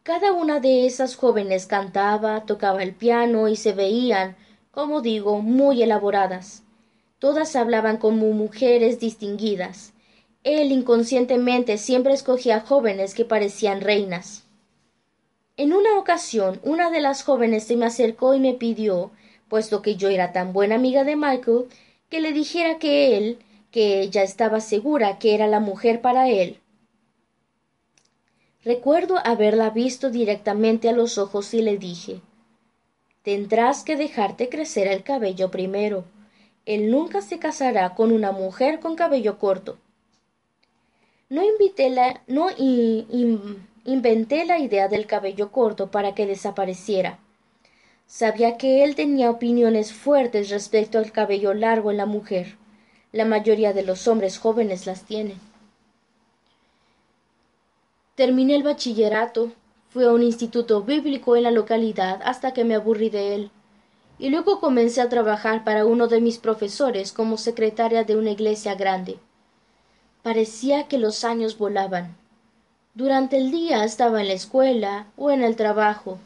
Cada 0.04 0.34
una 0.34 0.60
de 0.60 0.86
esas 0.86 1.16
jóvenes 1.16 1.68
cantaba, 1.68 2.46
tocaba 2.46 2.82
el 2.82 2.94
piano 2.96 3.48
y 3.48 3.56
se 3.56 3.74
veían, 3.74 4.36
como 4.72 5.02
digo, 5.02 5.42
muy 5.42 5.84
elaboradas. 5.84 6.64
Todas 7.20 7.56
hablaban 7.56 7.98
como 7.98 8.32
mujeres 8.32 9.00
distinguidas. 9.00 9.94
Él 10.44 10.72
inconscientemente 10.72 11.80
siempre 11.80 12.14
escogía 12.14 12.60
jóvenes 12.62 13.16
que 13.16 13.26
parecían 13.26 13.82
reinas. 13.82 14.44
En 15.58 15.74
una 15.74 15.98
ocasión, 15.98 16.60
una 16.64 16.92
de 16.92 17.02
las 17.02 17.24
jóvenes 17.24 17.64
se 17.64 17.76
me 17.76 17.88
acercó 17.88 18.36
y 18.36 18.40
me 18.40 18.54
pidió, 18.54 19.10
puesto 19.50 19.82
que 19.82 19.96
yo 19.96 20.10
era 20.10 20.32
tan 20.32 20.54
buena 20.54 20.76
amiga 20.76 21.04
de 21.04 21.16
Michael, 21.16 21.66
que 22.10 22.22
le 22.22 22.34
dijera 22.34 22.78
que 22.78 23.18
él, 23.18 23.40
que 23.72 24.02
ella 24.02 24.22
estaba 24.22 24.62
segura 24.62 25.18
que 25.18 25.34
era 25.34 25.48
la 25.48 25.60
mujer 25.60 26.02
para 26.02 26.30
él. 26.30 26.60
Recuerdo 28.64 29.16
haberla 29.26 29.72
visto 29.72 30.12
directamente 30.12 30.88
a 30.90 30.94
los 30.94 31.18
ojos 31.18 31.54
y 31.56 31.62
le 31.64 31.78
dije 31.78 32.22
Tendrás 33.24 33.84
que 33.84 33.96
dejarte 33.96 34.50
crecer 34.50 34.88
el 34.88 35.04
cabello 35.04 35.50
primero 35.50 36.06
él 36.68 36.92
nunca 36.92 37.22
se 37.22 37.40
casará 37.40 37.96
con 37.96 38.12
una 38.12 38.34
mujer 38.34 38.82
con 38.82 38.98
cabello 38.98 39.40
corto. 39.40 39.78
No, 41.30 41.42
la, 41.78 42.22
no 42.28 42.50
inventé 43.86 44.46
la 44.46 44.60
idea 44.60 44.90
del 44.90 45.08
cabello 45.08 45.50
corto 45.50 45.90
para 45.90 46.14
que 46.14 46.26
desapareciera. 46.26 47.20
Sabía 48.06 48.58
que 48.58 48.84
él 48.84 48.96
tenía 48.96 49.32
opiniones 49.32 49.94
fuertes 49.94 50.50
respecto 50.50 50.98
al 50.98 51.14
cabello 51.14 51.54
largo 51.54 51.90
en 51.90 51.98
la 51.98 52.06
mujer. 52.06 52.58
La 53.14 53.24
mayoría 53.24 53.72
de 53.72 53.84
los 53.84 54.06
hombres 54.10 54.38
jóvenes 54.38 54.86
las 54.86 55.06
tienen. 55.06 55.40
Terminé 58.16 58.56
el 58.56 58.64
bachillerato. 58.64 59.54
Fui 59.90 60.04
a 60.04 60.12
un 60.12 60.22
instituto 60.22 60.84
bíblico 60.84 61.38
en 61.38 61.44
la 61.44 61.52
localidad 61.52 62.20
hasta 62.26 62.52
que 62.52 62.66
me 62.66 62.76
aburrí 62.76 63.10
de 63.10 63.36
él 63.36 63.52
y 64.20 64.30
luego 64.30 64.60
comencé 64.60 65.02
a 65.02 65.10
trabajar 65.10 65.64
para 65.64 65.86
uno 65.86 66.08
de 66.08 66.22
mis 66.22 66.38
profesores 66.38 67.12
como 67.12 67.38
secretaria 67.38 68.04
de 68.04 68.16
una 68.16 68.32
iglesia 68.32 68.76
grande. 68.76 69.20
Parecía 70.24 70.88
que 70.88 70.98
los 70.98 71.24
años 71.24 71.58
volaban. 71.58 72.18
Durante 72.96 73.38
el 73.38 73.52
día 73.52 73.84
estaba 73.84 74.22
en 74.22 74.28
la 74.28 74.34
escuela 74.34 75.08
o 75.18 75.30
en 75.30 75.44
el 75.44 75.56
trabajo. 75.56 76.18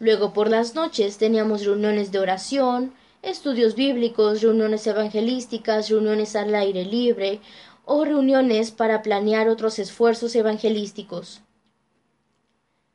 Luego 0.00 0.32
por 0.32 0.50
las 0.50 0.74
noches 0.74 1.18
teníamos 1.18 1.64
reuniones 1.64 2.10
de 2.10 2.18
oración, 2.18 2.92
estudios 3.22 3.74
bíblicos, 3.76 4.42
reuniones 4.42 4.86
evangelísticas, 4.86 5.88
reuniones 5.88 6.34
al 6.34 6.54
aire 6.54 6.84
libre 6.84 7.40
o 7.84 8.04
reuniones 8.04 8.70
para 8.70 9.02
planear 9.02 9.48
otros 9.48 9.78
esfuerzos 9.78 10.34
evangelísticos. 10.34 11.42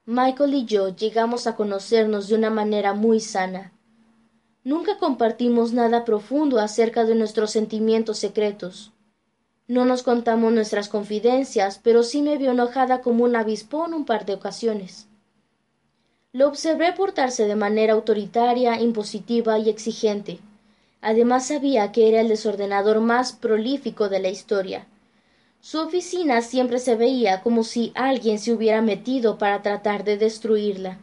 Michael 0.06 0.54
y 0.54 0.65
yo 0.65 0.96
llegamos 0.96 1.48
a 1.48 1.56
conocernos 1.56 2.27
de 2.27 2.36
una 2.36 2.50
manera 2.50 2.94
muy 2.94 3.20
sana. 3.20 3.72
Nunca 4.65 4.98
compartimos 4.98 5.74
nada 5.74 6.05
profundo 6.05 6.60
acerca 6.60 7.05
de 7.05 7.13
nuestros 7.13 7.51
sentimientos 7.51 8.17
secretos. 8.17 8.91
No 9.67 9.86
nos 9.86 10.01
contamos 10.01 10.51
nuestras 10.51 10.89
confidencias, 10.89 11.79
pero 11.84 12.01
sí 12.01 12.24
me 12.24 12.39
vio 12.39 12.50
enojada 12.50 13.01
como 13.01 13.25
un 13.25 13.36
avispón 13.36 13.93
un 13.93 14.05
par 14.05 14.25
de 14.25 14.34
ocasiones. 14.34 15.07
Lo 16.33 16.48
observé 16.48 16.94
portarse 16.94 17.46
de 17.46 17.55
manera 17.55 17.94
autoritaria, 17.94 18.81
impositiva 18.81 19.59
y 19.59 19.70
exigente. 19.70 20.40
Además 21.00 21.46
sabía 21.46 21.92
que 21.92 22.09
era 22.09 22.22
el 22.22 22.27
desordenador 22.27 23.01
más 23.01 23.33
prolífico 23.33 24.09
de 24.09 24.20
la 24.20 24.29
historia. 24.29 24.87
Su 25.61 25.79
oficina 25.79 26.42
siempre 26.42 26.79
se 26.79 26.96
veía 26.96 27.44
como 27.44 27.63
si 27.63 27.92
alguien 27.94 28.40
se 28.40 28.51
hubiera 28.51 28.81
metido 28.81 29.37
para 29.37 29.61
tratar 29.61 30.03
de 30.03 30.18
destruirla, 30.18 30.98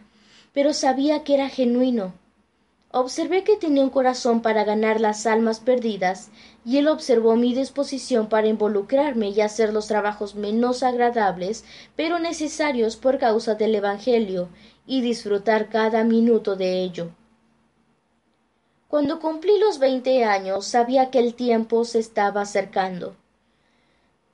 pero 0.52 0.72
sabía 0.72 1.22
que 1.22 1.34
era 1.34 1.48
genuino, 1.48 2.12
Observé 2.94 3.42
que 3.42 3.57
tenía 3.57 3.83
un 3.83 3.88
corazón 3.88 4.42
para 4.42 4.64
ganar 4.64 5.00
las 5.00 5.24
almas 5.24 5.61
perdidas, 5.61 6.31
y 6.62 6.76
él 6.76 6.88
observó 6.88 7.37
mi 7.37 7.55
disposición 7.55 8.28
para 8.28 8.48
involucrarme 8.48 9.31
y 9.31 9.40
hacer 9.40 9.72
los 9.72 9.87
trabajos 9.87 10.35
menos 10.35 10.83
agradables, 10.83 11.64
pero 11.96 12.18
necesarios 12.18 12.96
por 12.96 13.16
causa 13.16 13.55
del 13.55 13.74
Evangelio, 13.74 14.50
y 14.87 15.00
disfrutar 15.00 15.70
cada 15.70 16.05
minuto 16.05 16.55
de 16.55 16.83
ello. 16.83 17.09
Cuando 18.88 19.20
cumplí 19.20 19.59
los 19.59 19.78
veinte 19.78 20.24
años 20.24 20.66
sabía 20.66 21.11
que 21.11 21.18
el 21.18 21.35
tiempo 21.35 21.87
se 21.87 21.98
estaba 21.98 22.42
acercando. 22.42 23.16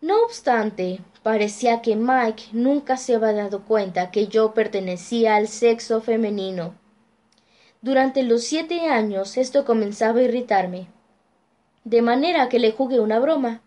No 0.00 0.24
obstante, 0.24 1.00
parecía 1.22 1.80
que 1.80 1.94
Mike 1.94 2.46
nunca 2.50 2.96
se 2.96 3.14
había 3.14 3.34
dado 3.34 3.64
cuenta 3.64 4.10
que 4.10 4.26
yo 4.26 4.52
pertenecía 4.52 5.36
al 5.36 5.46
sexo 5.46 6.00
femenino 6.00 6.74
durante 7.80 8.22
los 8.22 8.44
siete 8.44 8.88
años 8.88 9.36
esto 9.36 9.64
comenzaba 9.64 10.20
a 10.20 10.22
irritarme. 10.22 10.88
De 11.84 12.02
manera 12.02 12.48
que 12.48 12.58
le 12.58 12.72
jugué 12.72 13.00
una 13.00 13.18
broma. 13.20 13.62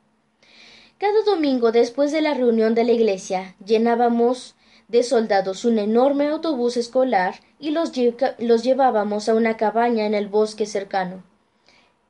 Cada 0.98 1.24
domingo 1.26 1.72
después 1.72 2.12
de 2.12 2.22
la 2.22 2.34
reunión 2.34 2.76
de 2.76 2.84
la 2.84 2.92
iglesia 2.92 3.56
llenábamos 3.66 4.56
de 4.88 5.04
soldados 5.04 5.64
un 5.64 5.80
enorme 5.80 6.28
autobús 6.28 6.76
escolar 6.76 7.36
y 7.60 7.72
los, 7.72 7.92
los 8.40 8.64
llevábamos 8.64 9.30
a 9.30 9.36
una 9.36 9.56
cabaña 9.56 10.06
en 10.06 10.14
el 10.14 10.28
bosque 10.28 10.66
cercano. 10.66 11.24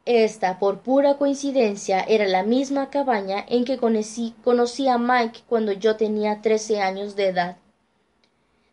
Esta, 0.05 0.57
por 0.57 0.79
pura 0.79 1.19
coincidencia, 1.19 2.01
era 2.01 2.25
la 2.25 2.41
misma 2.41 2.89
cabaña 2.89 3.45
en 3.47 3.65
que 3.65 3.77
conocí, 3.77 4.33
conocí 4.43 4.87
a 4.87 4.97
Mike 4.97 5.41
cuando 5.47 5.73
yo 5.73 5.95
tenía 5.95 6.41
trece 6.41 6.81
años 6.81 7.15
de 7.15 7.27
edad. 7.27 7.57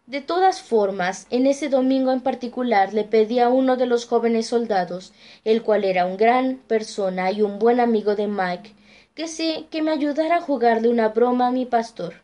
De 0.09 0.23
todas 0.23 0.63
formas, 0.63 1.27
en 1.29 1.47
ese 1.47 1.69
domingo 1.69 2.13
en 2.13 2.23
particular 2.23 2.95
le 2.95 3.05
pedí 3.05 3.41
a 3.41 3.51
uno 3.51 3.77
de 3.77 3.85
los 3.85 4.07
jóvenes 4.07 4.47
soldados, 4.47 5.13
el 5.45 5.63
cual 5.63 5.85
era 5.85 6.07
un 6.07 6.17
gran 6.17 6.57
persona 6.67 7.31
y 7.31 7.43
un 7.43 7.59
buen 7.59 7.79
amigo 7.79 8.17
de 8.17 8.27
Mike, 8.27 8.75
que 9.15 9.29
sí, 9.29 9.67
que 9.71 9.83
me 9.83 9.91
ayudara 9.91 10.37
a 10.37 10.41
jugarle 10.41 10.89
una 10.89 11.11
broma 11.11 11.49
a 11.49 11.51
mi 11.51 11.67
pastor. 11.67 12.23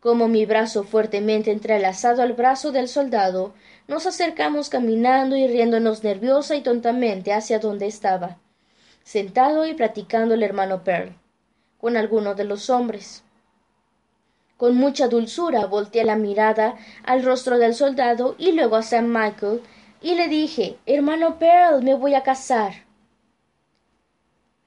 Como 0.00 0.26
mi 0.26 0.46
brazo 0.46 0.82
fuertemente 0.82 1.52
entrelazado 1.52 2.22
al 2.22 2.32
brazo 2.32 2.72
del 2.72 2.88
soldado, 2.88 3.54
nos 3.86 4.06
acercamos 4.06 4.68
caminando 4.68 5.36
y 5.36 5.46
riéndonos 5.46 6.02
nerviosa 6.02 6.56
y 6.56 6.62
tontamente 6.62 7.32
hacia 7.32 7.60
donde 7.60 7.86
estaba, 7.86 8.38
sentado 9.04 9.64
y 9.64 9.74
platicando 9.74 10.34
el 10.34 10.42
hermano 10.42 10.82
Pearl, 10.82 11.14
con 11.78 11.96
alguno 11.96 12.34
de 12.34 12.42
los 12.42 12.68
hombres. 12.68 13.22
Con 14.56 14.76
mucha 14.76 15.08
dulzura 15.08 15.66
volteé 15.66 16.04
la 16.04 16.14
mirada 16.14 16.76
al 17.04 17.24
rostro 17.24 17.58
del 17.58 17.74
soldado 17.74 18.36
y 18.38 18.52
luego 18.52 18.76
a 18.76 18.82
Sam 18.82 19.06
Michael 19.06 19.60
y 20.00 20.14
le 20.14 20.28
dije 20.28 20.76
Hermano 20.86 21.38
Pearl, 21.38 21.82
me 21.82 21.94
voy 21.94 22.14
a 22.14 22.22
casar. 22.22 22.84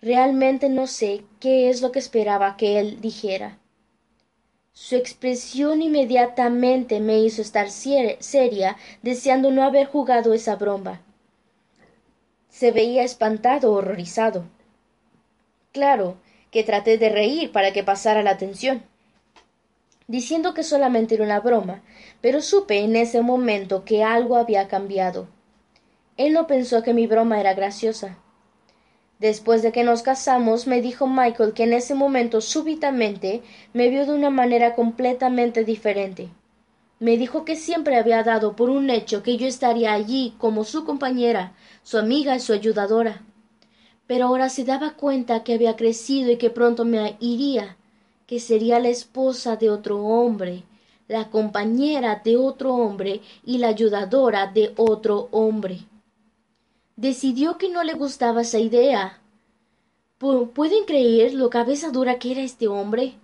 Realmente 0.02 0.68
no 0.68 0.88
sé 0.88 1.24
qué 1.40 1.70
es 1.70 1.82
lo 1.82 1.92
que 1.92 2.00
esperaba 2.00 2.58
que 2.58 2.80
él 2.80 3.00
dijera. 3.00 3.60
Su 4.74 4.96
expresión 4.96 5.82
inmediatamente 5.82 7.00
me 7.00 7.20
hizo 7.20 7.42
estar 7.42 7.70
seria, 7.72 8.78
deseando 9.02 9.52
no 9.52 9.64
haber 9.64 9.88
jugado 9.88 10.34
esa 10.34 10.56
broma. 10.56 11.02
Se 12.50 12.72
veía 12.72 13.04
espantado, 13.04 13.72
horrorizado. 13.72 14.44
Claro 15.72 16.18
que 16.52 16.64
traté 16.64 16.98
de 16.98 17.10
reír 17.10 17.52
para 17.52 17.74
que 17.74 17.84
pasara 17.84 18.22
la 18.22 18.32
atención 18.32 18.84
diciendo 20.08 20.54
que 20.54 20.64
solamente 20.64 21.16
era 21.16 21.26
una 21.26 21.42
broma, 21.42 21.82
pero 22.22 22.42
supe 22.42 22.80
en 22.80 22.96
ese 22.96 23.22
momento 23.22 23.84
que 23.84 24.04
algo 24.04 24.38
había 24.38 24.68
cambiado. 24.68 25.28
Él 26.16 26.34
no 26.34 26.48
pensó 26.48 26.82
que 26.82 26.94
mi 26.94 27.08
broma 27.08 27.40
era 27.40 27.54
graciosa. 27.54 28.18
Después 29.20 29.62
de 29.62 29.72
que 29.72 29.84
nos 29.84 30.04
casamos, 30.04 30.68
me 30.68 30.82
dijo 30.82 31.08
Michael 31.08 31.54
que 31.54 31.64
en 31.64 31.74
ese 31.74 31.94
momento 31.96 32.40
súbitamente 32.40 33.42
me 33.74 33.90
vio 33.90 34.06
de 34.06 34.14
una 34.14 34.30
manera 34.30 34.76
completamente 34.76 35.66
diferente. 35.66 36.30
Me 37.00 37.18
dijo 37.18 37.44
que 37.44 37.56
siempre 37.56 37.98
había 37.98 38.24
dado 38.24 38.56
por 38.56 38.70
un 38.70 38.90
hecho 38.90 39.24
que 39.24 39.38
yo 39.38 39.46
estaría 39.46 39.94
allí 39.94 40.36
como 40.38 40.64
su 40.64 40.86
compañera, 40.86 41.54
su 41.84 41.98
amiga 41.98 42.36
y 42.36 42.40
su 42.40 42.54
ayudadora. 42.54 43.24
Pero 44.08 44.26
ahora 44.26 44.50
se 44.50 44.64
daba 44.64 44.94
cuenta 44.94 45.44
que 45.44 45.54
había 45.54 45.76
crecido 45.76 46.32
y 46.32 46.38
que 46.38 46.50
pronto 46.50 46.86
me 46.86 47.18
iría, 47.20 47.78
que 48.28 48.40
sería 48.40 48.80
la 48.80 48.90
esposa 48.90 49.56
de 49.56 49.70
otro 49.70 50.04
hombre, 50.04 50.64
la 51.08 51.30
compañera 51.30 52.22
de 52.24 52.36
otro 52.36 52.76
hombre 52.76 53.22
y 53.46 53.58
la 53.58 53.70
ayudadora 53.70 54.52
de 54.52 54.74
otro 54.76 55.30
hombre. 55.32 55.80
Decidió 56.98 57.58
que 57.58 57.70
no 57.70 57.84
le 57.84 57.94
gustaba 57.94 58.42
esa 58.42 58.60
idea. 58.60 59.22
¿Pueden 60.18 60.84
creer 60.86 61.34
lo 61.34 61.50
cabeza 61.50 61.90
dura 61.90 62.20
que 62.20 62.32
era 62.32 62.42
este 62.42 62.68
hombre? 62.68 63.16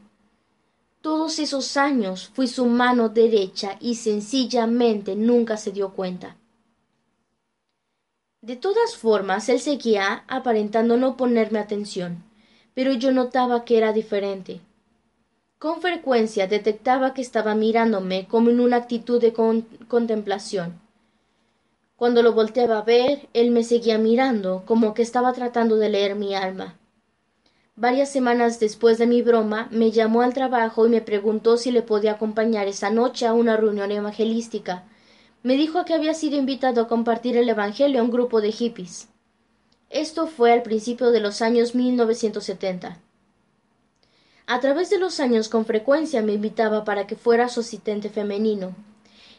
Todos 1.01 1.37
esos 1.39 1.75
años 1.75 2.31
fui 2.33 2.47
su 2.47 2.65
mano 2.65 3.09
derecha 3.09 3.77
y 3.81 3.95
sencillamente 3.95 5.15
nunca 5.15 5.57
se 5.57 5.71
dio 5.71 5.91
cuenta. 5.93 6.37
De 8.41 8.55
todas 8.55 8.95
formas, 8.95 9.49
él 9.49 9.59
seguía 9.59 10.23
aparentando 10.27 10.95
no 10.95 11.17
ponerme 11.17 11.59
atención, 11.59 12.23
pero 12.73 12.93
yo 12.93 13.11
notaba 13.11 13.65
que 13.65 13.77
era 13.77 13.91
diferente. 13.91 14.61
Con 15.63 15.79
frecuencia 15.79 16.45
detectaba 16.45 17.13
que 17.13 17.21
estaba 17.21 17.55
mirándome 17.55 18.27
como 18.27 18.49
en 18.49 18.59
una 18.59 18.75
actitud 18.75 19.21
de 19.21 19.31
contemplación. 19.87 20.81
Cuando 21.95 22.21
lo 22.21 22.33
volteaba 22.33 22.79
a 22.79 22.81
ver, 22.81 23.29
él 23.31 23.51
me 23.51 23.63
seguía 23.63 23.97
mirando, 23.97 24.63
como 24.65 24.93
que 24.93 25.03
estaba 25.03 25.31
tratando 25.31 25.77
de 25.77 25.87
leer 25.87 26.15
mi 26.15 26.35
alma. 26.35 26.77
Varias 27.77 28.11
semanas 28.11 28.59
después 28.59 28.97
de 28.97 29.07
mi 29.07 29.21
broma, 29.21 29.69
me 29.71 29.91
llamó 29.91 30.21
al 30.21 30.33
trabajo 30.33 30.85
y 30.85 30.89
me 30.89 30.99
preguntó 30.99 31.55
si 31.55 31.71
le 31.71 31.81
podía 31.81 32.11
acompañar 32.11 32.67
esa 32.67 32.89
noche 32.89 33.25
a 33.25 33.31
una 33.31 33.55
reunión 33.55 33.89
evangelística. 33.89 34.83
Me 35.43 35.55
dijo 35.55 35.85
que 35.85 35.93
había 35.93 36.13
sido 36.13 36.37
invitado 36.37 36.81
a 36.81 36.87
compartir 36.89 37.37
el 37.37 37.47
Evangelio 37.47 38.01
a 38.01 38.03
un 38.03 38.11
grupo 38.11 38.41
de 38.41 38.51
hippies. 38.51 39.07
Esto 39.89 40.27
fue 40.27 40.51
al 40.51 40.61
principio 40.61 41.11
de 41.11 41.21
los 41.21 41.41
años 41.41 41.73
1970. 41.73 42.99
A 44.45 44.59
través 44.59 44.89
de 44.89 44.99
los 44.99 45.19
años 45.19 45.47
con 45.47 45.65
frecuencia 45.65 46.21
me 46.21 46.33
invitaba 46.33 46.83
para 46.83 47.07
que 47.07 47.15
fuera 47.15 47.47
su 47.47 47.61
asistente 47.61 48.09
femenino. 48.09 48.75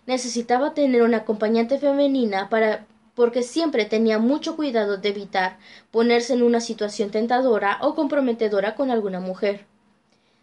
Necesitaba 0.07 0.73
tener 0.73 1.03
una 1.03 1.19
acompañante 1.19 1.79
femenina 1.79 2.49
para 2.49 2.87
porque 3.15 3.43
siempre 3.43 3.85
tenía 3.85 4.19
mucho 4.19 4.57
cuidado 4.57 4.97
de 4.97 5.11
evitar 5.11 5.59
ponerse 5.91 6.33
en 6.35 6.43
una 6.43 6.61
situación 6.61 7.11
tentadora 7.11 7.79
o 7.81 7.95
comprometedora 7.95 8.75
con 8.75 8.91
alguna 8.91 9.21
mujer. 9.21 9.67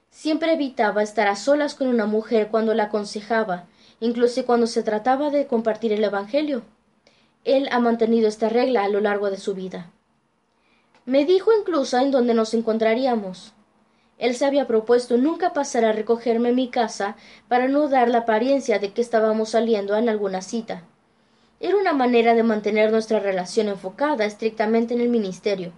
Siempre 0.10 0.54
evitaba 0.54 1.04
estar 1.04 1.28
a 1.28 1.36
solas 1.36 1.76
con 1.76 1.88
una 1.88 2.06
mujer 2.06 2.50
cuando 2.50 2.74
la 2.74 2.84
aconsejaba, 2.84 3.66
incluso 4.00 4.46
cuando 4.46 4.68
se 4.68 4.84
trataba 4.84 5.30
de 5.32 5.48
compartir 5.48 5.92
el 5.92 6.04
Evangelio. 6.04 6.64
Él 7.44 7.68
ha 7.72 7.80
mantenido 7.80 8.28
esta 8.28 8.50
regla 8.50 8.84
a 8.84 8.90
lo 8.90 9.02
largo 9.02 9.30
de 9.32 9.38
su 9.38 9.54
vida. 9.54 9.92
Me 11.06 11.26
dijo 11.26 11.52
incluso 11.58 11.98
en 11.98 12.12
dónde 12.12 12.34
nos 12.34 12.54
encontraríamos. 12.54 13.54
Él 14.22 14.36
se 14.36 14.46
había 14.46 14.68
propuesto 14.68 15.18
nunca 15.18 15.52
pasar 15.52 15.84
a 15.84 15.94
recogerme 15.94 16.50
en 16.50 16.56
mi 16.56 16.70
casa 16.70 17.16
para 17.48 17.68
no 17.68 17.90
dar 17.90 18.08
la 18.08 18.20
apariencia 18.20 18.78
de 18.78 18.94
que 18.94 19.02
estábamos 19.02 19.50
saliendo 19.50 19.98
en 19.98 20.10
alguna 20.10 20.44
cita. 20.44 20.84
Era 21.60 21.76
una 21.76 21.92
manera 21.92 22.36
de 22.36 22.44
mantener 22.44 22.92
nuestra 22.92 23.20
relación 23.20 23.68
enfocada 23.68 24.26
estrictamente 24.26 24.94
en 24.94 25.02
el 25.02 25.10
ministerio. 25.10 25.74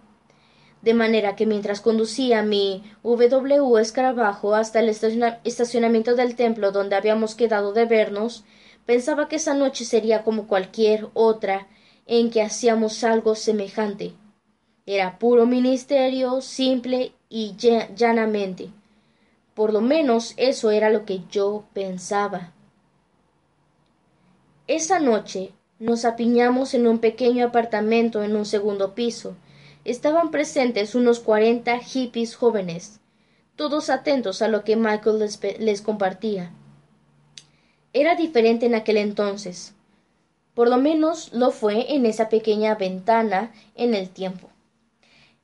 De 0.81 0.93
manera 0.93 1.37
que 1.37 1.45
mientras 1.45 1.79
conducía 1.79 2.43
mi 2.43 2.83
W 3.01 3.79
escarabajo 3.79 4.55
hasta 4.55 4.81
el 4.81 4.89
estacionamiento 4.89 6.15
del 6.15 6.35
templo 6.35 6.73
donde 6.73 6.97
habíamos 6.97 7.35
quedado 7.35 7.71
de 7.71 7.85
vernos, 7.85 8.43
pensaba 8.85 9.29
que 9.29 9.37
esa 9.37 9.53
noche 9.53 9.85
sería 9.85 10.23
como 10.23 10.47
cualquier 10.47 11.07
otra 11.13 11.69
en 12.07 12.29
que 12.29 12.41
hacíamos 12.41 13.05
algo 13.05 13.35
semejante. 13.35 14.11
Era 14.85 15.17
puro 15.17 15.45
ministerio, 15.45 16.41
simple 16.41 17.13
y 17.35 17.55
llanamente. 17.57 18.69
Por 19.55 19.73
lo 19.73 19.81
menos 19.81 20.35
eso 20.37 20.69
era 20.69 20.91
lo 20.91 21.03
que 21.03 21.21
yo 21.31 21.63
pensaba. 21.73 22.53
Esa 24.67 24.99
noche 24.99 25.51
nos 25.79 26.05
apiñamos 26.05 26.75
en 26.75 26.85
un 26.85 26.99
pequeño 26.99 27.47
apartamento 27.47 28.21
en 28.21 28.35
un 28.35 28.45
segundo 28.45 28.93
piso. 28.93 29.35
Estaban 29.83 30.29
presentes 30.29 30.93
unos 30.93 31.19
cuarenta 31.19 31.79
hippies 31.79 32.35
jóvenes, 32.35 32.99
todos 33.55 33.89
atentos 33.89 34.43
a 34.43 34.47
lo 34.47 34.63
que 34.63 34.75
Michael 34.75 35.27
les, 35.57 35.81
compartía. 35.81 36.51
Era 37.93 38.13
diferente 38.13 38.67
en 38.67 38.75
aquel 38.75 38.97
entonces. 38.97 39.73
Por 40.53 40.69
lo 40.69 40.77
menos 40.77 41.33
lo 41.33 41.49
fue 41.49 41.95
en 41.95 42.05
esa 42.05 42.29
pequeña 42.29 42.75
ventana 42.75 43.51
en 43.73 43.95
el 43.95 44.11
tiempo. 44.11 44.52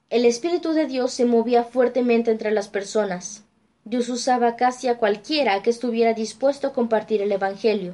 El 0.10 0.26
Espíritu 0.26 0.74
de 0.74 0.88
Dios 0.88 1.13
se 1.13 1.26
movía 1.26 1.63
fuertemente 1.63 2.32
entre 2.32 2.50
las 2.50 2.67
personas. 2.67 3.43
Dios 3.86 4.10
usaba 4.10 4.56
casi 4.56 4.88
a 4.88 4.98
cualquiera 4.98 5.62
que 5.62 5.69
estuviera 5.69 6.13
dispuesto 6.13 6.65
a 6.65 6.74
compartir 6.74 7.22
el 7.22 7.32
Evangelio. 7.32 7.93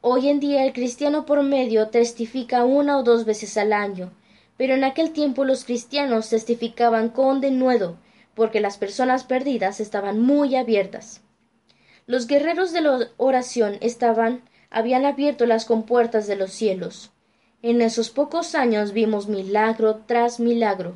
Hoy 0.00 0.30
en 0.30 0.40
día 0.40 0.64
el 0.64 0.72
cristiano 0.72 1.26
por 1.26 1.42
medio 1.42 1.88
testifica 1.88 2.64
una 2.64 2.96
o 2.96 3.02
dos 3.02 3.26
veces 3.26 3.58
al 3.58 3.74
año, 3.74 4.10
pero 4.56 4.72
en 4.72 4.84
aquel 4.84 5.12
tiempo 5.12 5.44
los 5.44 5.66
cristianos 5.66 6.30
testificaban 6.30 7.10
con 7.10 7.42
denuedo, 7.42 7.98
porque 8.34 8.60
las 8.60 8.78
personas 8.78 9.24
perdidas 9.24 9.80
estaban 9.80 10.18
muy 10.18 10.56
abiertas. 10.56 11.20
Los 12.06 12.26
guerreros 12.26 12.72
de 12.72 12.80
la 12.80 13.08
oración 13.18 13.76
estaban 13.82 14.48
habían 14.70 15.04
abierto 15.04 15.44
las 15.44 15.66
compuertas 15.66 16.26
de 16.26 16.36
los 16.36 16.52
cielos. 16.52 17.11
En 17.62 17.80
esos 17.80 18.10
pocos 18.10 18.56
años 18.56 18.92
vimos 18.92 19.28
milagro 19.28 20.00
tras 20.04 20.40
milagro. 20.40 20.94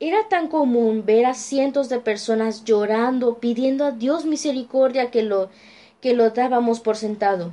Era 0.00 0.28
tan 0.28 0.48
común 0.48 1.04
ver 1.06 1.24
a 1.24 1.32
cientos 1.32 1.88
de 1.88 1.98
personas 1.98 2.64
llorando, 2.64 3.38
pidiendo 3.38 3.86
a 3.86 3.92
Dios 3.92 4.26
misericordia 4.26 5.10
que 5.10 5.22
lo 5.22 5.48
que 6.02 6.12
lo 6.12 6.28
dábamos 6.30 6.80
por 6.80 6.96
sentado. 6.96 7.52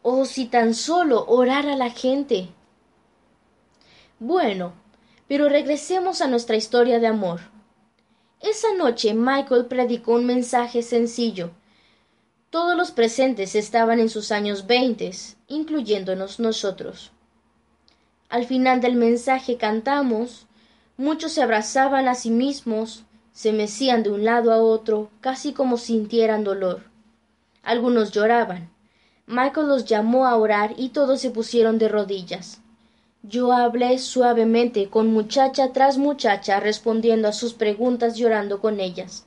Oh, 0.00 0.24
si 0.24 0.46
tan 0.46 0.72
solo 0.72 1.26
orara 1.26 1.76
la 1.76 1.90
gente. 1.90 2.48
Bueno, 4.18 4.72
pero 5.28 5.48
regresemos 5.50 6.22
a 6.22 6.28
nuestra 6.28 6.56
historia 6.56 7.00
de 7.00 7.08
amor. 7.08 7.40
Esa 8.40 8.72
noche 8.74 9.12
Michael 9.12 9.66
predicó 9.66 10.12
un 10.12 10.24
mensaje 10.24 10.82
sencillo. 10.82 11.50
Todos 12.48 12.76
los 12.76 12.92
presentes 12.92 13.54
estaban 13.54 14.00
en 14.00 14.08
sus 14.08 14.32
años 14.32 14.66
veintes, 14.66 15.36
incluyéndonos 15.48 16.40
nosotros. 16.40 17.12
Al 18.32 18.46
final 18.46 18.80
del 18.80 18.96
mensaje 18.96 19.58
cantamos, 19.58 20.46
muchos 20.96 21.32
se 21.32 21.42
abrazaban 21.42 22.08
a 22.08 22.14
sí 22.14 22.30
mismos, 22.30 23.04
se 23.34 23.52
mecían 23.52 24.02
de 24.02 24.08
un 24.08 24.24
lado 24.24 24.54
a 24.54 24.56
otro, 24.56 25.10
casi 25.20 25.52
como 25.52 25.76
sintieran 25.76 26.42
dolor. 26.42 26.84
Algunos 27.62 28.10
lloraban, 28.10 28.70
Michael 29.26 29.68
los 29.68 29.84
llamó 29.84 30.26
a 30.26 30.34
orar 30.36 30.72
y 30.78 30.88
todos 30.88 31.20
se 31.20 31.30
pusieron 31.30 31.76
de 31.76 31.90
rodillas. 31.90 32.62
Yo 33.22 33.52
hablé 33.52 33.98
suavemente 33.98 34.88
con 34.88 35.12
muchacha 35.12 35.74
tras 35.74 35.98
muchacha 35.98 36.58
respondiendo 36.58 37.28
a 37.28 37.32
sus 37.34 37.52
preguntas 37.52 38.16
llorando 38.16 38.62
con 38.62 38.80
ellas. 38.80 39.26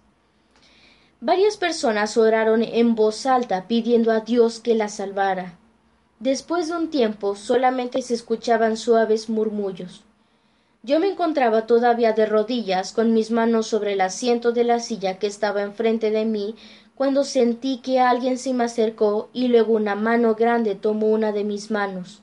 Varias 1.22 1.58
personas 1.58 2.18
oraron 2.18 2.64
en 2.64 2.96
voz 2.96 3.28
alta 3.28 3.68
pidiendo 3.68 4.12
a 4.12 4.22
Dios 4.22 4.60
que 4.60 4.74
las 4.74 4.96
salvara. 4.96 5.60
Después 6.20 6.70
de 6.70 6.76
un 6.78 6.90
tiempo 6.90 7.36
solamente 7.36 8.02
se 8.02 8.14
escuchaban 8.14 8.78
suaves 8.78 9.30
murmullos. 9.30 10.04
Yo 10.82 11.00
me 11.00 11.10
encontraba 11.10 11.66
todavía 11.66 12.14
de 12.14 12.26
rodillas 12.26 12.94
con 12.94 13.14
mis 13.14 13.32
manos 13.32 13.68
sobre 13.68 13.94
el 13.94 14.02
asiento 14.02 14.52
de 14.52 14.64
la 14.64 14.80
silla 14.80 15.20
que 15.20 15.28
estaba 15.28 15.64
enfrente 15.64 16.12
de 16.12 16.26
mí 16.26 16.56
cuando 16.96 17.24
sentí 17.24 17.80
que 17.80 18.00
alguien 18.00 18.38
se 18.38 18.54
me 18.54 18.64
acercó 18.64 19.30
y 19.34 19.50
luego 19.50 19.74
una 19.74 19.96
mano 19.96 20.36
grande 20.36 20.76
tomó 20.76 21.08
una 21.08 21.32
de 21.32 21.44
mis 21.44 21.70
manos. 21.70 22.22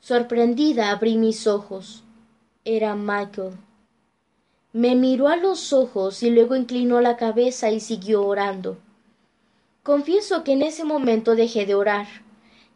Sorprendida 0.00 0.90
abrí 0.90 1.16
mis 1.16 1.46
ojos. 1.46 2.04
Era 2.64 2.94
Michael. 2.94 3.54
Me 4.72 4.94
miró 4.94 5.28
a 5.28 5.36
los 5.36 5.72
ojos 5.72 6.22
y 6.22 6.30
luego 6.30 6.56
inclinó 6.56 7.00
la 7.00 7.16
cabeza 7.16 7.70
y 7.70 7.80
siguió 7.80 8.24
orando. 8.24 8.78
Confieso 9.82 10.44
que 10.44 10.52
en 10.52 10.62
ese 10.62 10.84
momento 10.84 11.34
dejé 11.34 11.66
de 11.66 11.74
orar. 11.74 12.06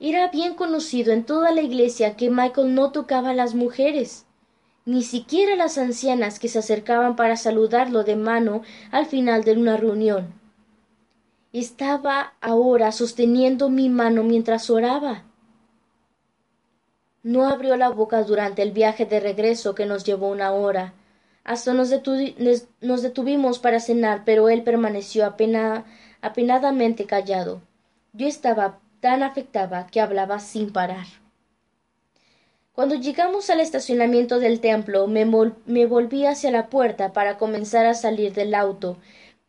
Era 0.00 0.28
bien 0.28 0.54
conocido 0.54 1.12
en 1.12 1.24
toda 1.24 1.50
la 1.50 1.60
iglesia 1.60 2.14
que 2.14 2.30
Michael 2.30 2.74
no 2.74 2.92
tocaba 2.92 3.30
a 3.30 3.34
las 3.34 3.54
mujeres, 3.54 4.26
ni 4.84 5.02
siquiera 5.02 5.54
a 5.54 5.56
las 5.56 5.76
ancianas 5.76 6.38
que 6.38 6.48
se 6.48 6.60
acercaban 6.60 7.16
para 7.16 7.36
saludarlo 7.36 8.04
de 8.04 8.14
mano 8.14 8.62
al 8.92 9.06
final 9.06 9.42
de 9.42 9.52
una 9.54 9.76
reunión. 9.76 10.32
Estaba 11.52 12.34
ahora 12.40 12.92
sosteniendo 12.92 13.70
mi 13.70 13.88
mano 13.88 14.22
mientras 14.22 14.70
oraba. 14.70 15.24
No 17.24 17.48
abrió 17.48 17.76
la 17.76 17.88
boca 17.88 18.22
durante 18.22 18.62
el 18.62 18.70
viaje 18.70 19.04
de 19.04 19.18
regreso 19.18 19.74
que 19.74 19.84
nos 19.84 20.04
llevó 20.04 20.28
una 20.28 20.52
hora. 20.52 20.94
Hasta 21.42 21.74
nos, 21.74 21.90
detuvimos 21.90 23.58
para 23.58 23.80
cenar, 23.80 24.22
pero 24.24 24.48
él 24.48 24.62
permaneció 24.62 25.26
apenadamente 26.22 27.06
callado. 27.06 27.62
Yo 28.12 28.26
estaba 28.26 28.78
tan 29.00 29.22
afectada 29.22 29.86
que 29.86 30.00
hablaba 30.00 30.40
sin 30.40 30.72
parar. 30.72 31.06
Cuando 32.72 32.94
llegamos 32.94 33.50
al 33.50 33.60
estacionamiento 33.60 34.38
del 34.38 34.60
templo, 34.60 35.06
me 35.08 35.24
volví 35.86 36.26
hacia 36.26 36.50
la 36.50 36.68
puerta 36.68 37.12
para 37.12 37.36
comenzar 37.36 37.86
a 37.86 37.94
salir 37.94 38.32
del 38.34 38.54
auto, 38.54 38.98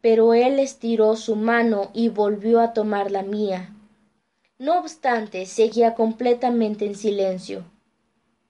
pero 0.01 0.33
él 0.33 0.59
estiró 0.59 1.15
su 1.15 1.35
mano 1.35 1.91
y 1.93 2.09
volvió 2.09 2.59
a 2.59 2.73
tomar 2.73 3.11
la 3.11 3.21
mía. 3.21 3.75
No 4.57 4.79
obstante, 4.79 5.45
seguía 5.45 5.93
completamente 5.93 6.85
en 6.85 6.95
silencio. 6.95 7.65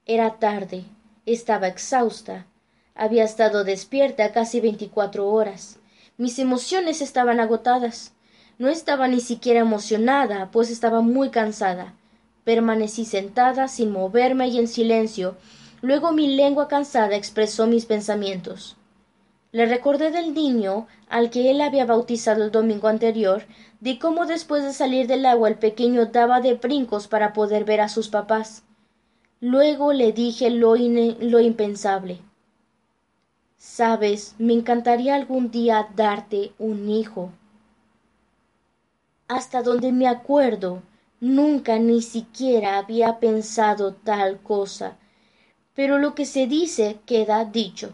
Era 0.06 0.38
tarde, 0.38 0.84
estaba 1.26 1.68
exhausta. 1.68 2.46
Había 2.94 3.24
estado 3.24 3.64
despierta 3.64 4.32
casi 4.32 4.60
veinticuatro 4.60 5.28
horas. 5.28 5.78
Mis 6.16 6.38
emociones 6.38 7.00
estaban 7.00 7.38
agotadas. 7.38 8.12
No 8.60 8.68
estaba 8.68 9.08
ni 9.08 9.20
siquiera 9.20 9.60
emocionada, 9.60 10.50
pues 10.50 10.70
estaba 10.70 11.00
muy 11.00 11.30
cansada. 11.30 11.94
Permanecí 12.44 13.06
sentada 13.06 13.68
sin 13.68 13.90
moverme 13.90 14.48
y 14.48 14.58
en 14.58 14.68
silencio. 14.68 15.38
Luego 15.80 16.12
mi 16.12 16.36
lengua 16.36 16.68
cansada 16.68 17.16
expresó 17.16 17.66
mis 17.66 17.86
pensamientos. 17.86 18.76
Le 19.50 19.64
recordé 19.64 20.10
del 20.10 20.34
niño 20.34 20.88
al 21.08 21.30
que 21.30 21.50
él 21.50 21.62
había 21.62 21.86
bautizado 21.86 22.44
el 22.44 22.50
domingo 22.50 22.88
anterior, 22.88 23.44
de 23.80 23.98
cómo 23.98 24.26
después 24.26 24.62
de 24.62 24.74
salir 24.74 25.06
del 25.06 25.24
agua 25.24 25.48
el 25.48 25.56
pequeño 25.56 26.04
daba 26.04 26.42
de 26.42 26.52
brincos 26.52 27.08
para 27.08 27.32
poder 27.32 27.64
ver 27.64 27.80
a 27.80 27.88
sus 27.88 28.08
papás. 28.08 28.62
Luego 29.40 29.94
le 29.94 30.12
dije 30.12 30.50
lo, 30.50 30.76
lo 30.76 31.40
impensable. 31.40 32.18
Sabes, 33.56 34.34
me 34.38 34.52
encantaría 34.52 35.14
algún 35.14 35.50
día 35.50 35.88
darte 35.96 36.52
un 36.58 36.90
hijo. 36.90 37.32
Hasta 39.30 39.62
donde 39.62 39.92
me 39.92 40.08
acuerdo, 40.08 40.82
nunca 41.20 41.78
ni 41.78 42.02
siquiera 42.02 42.78
había 42.78 43.20
pensado 43.20 43.94
tal 43.94 44.40
cosa. 44.40 44.96
Pero 45.72 45.98
lo 45.98 46.16
que 46.16 46.26
se 46.26 46.48
dice 46.48 46.98
queda 47.06 47.44
dicho. 47.44 47.92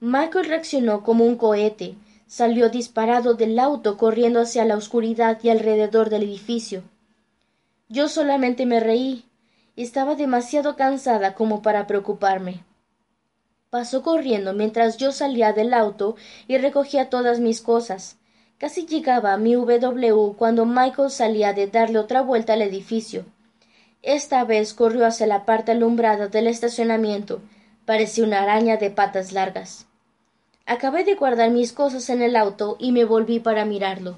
Michael 0.00 0.44
reaccionó 0.44 1.02
como 1.02 1.24
un 1.24 1.36
cohete. 1.36 1.94
Salió 2.26 2.68
disparado 2.68 3.32
del 3.32 3.58
auto 3.58 3.96
corriendo 3.96 4.42
hacia 4.42 4.66
la 4.66 4.76
oscuridad 4.76 5.38
y 5.42 5.48
alrededor 5.48 6.10
del 6.10 6.24
edificio. 6.24 6.82
Yo 7.88 8.06
solamente 8.08 8.66
me 8.66 8.80
reí. 8.80 9.24
Estaba 9.76 10.14
demasiado 10.14 10.76
cansada 10.76 11.34
como 11.34 11.62
para 11.62 11.86
preocuparme. 11.86 12.66
Pasó 13.70 14.02
corriendo 14.02 14.52
mientras 14.52 14.98
yo 14.98 15.10
salía 15.10 15.54
del 15.54 15.72
auto 15.72 16.16
y 16.46 16.58
recogía 16.58 17.08
todas 17.08 17.40
mis 17.40 17.62
cosas. 17.62 18.17
Casi 18.58 18.86
llegaba 18.86 19.32
a 19.32 19.38
mi 19.38 19.54
W 19.54 20.34
cuando 20.36 20.66
Michael 20.66 21.10
salía 21.10 21.52
de 21.52 21.68
darle 21.68 21.98
otra 21.98 22.22
vuelta 22.22 22.54
al 22.54 22.62
edificio. 22.62 23.24
Esta 24.02 24.44
vez 24.44 24.74
corrió 24.74 25.06
hacia 25.06 25.28
la 25.28 25.44
parte 25.44 25.72
alumbrada 25.72 26.26
del 26.26 26.48
estacionamiento. 26.48 27.40
Parecía 27.84 28.24
una 28.24 28.42
araña 28.42 28.76
de 28.76 28.90
patas 28.90 29.32
largas. 29.32 29.86
Acabé 30.66 31.04
de 31.04 31.14
guardar 31.14 31.50
mis 31.50 31.72
cosas 31.72 32.10
en 32.10 32.20
el 32.20 32.34
auto 32.34 32.76
y 32.80 32.92
me 32.92 33.04
volví 33.04 33.38
para 33.38 33.64
mirarlo. 33.64 34.16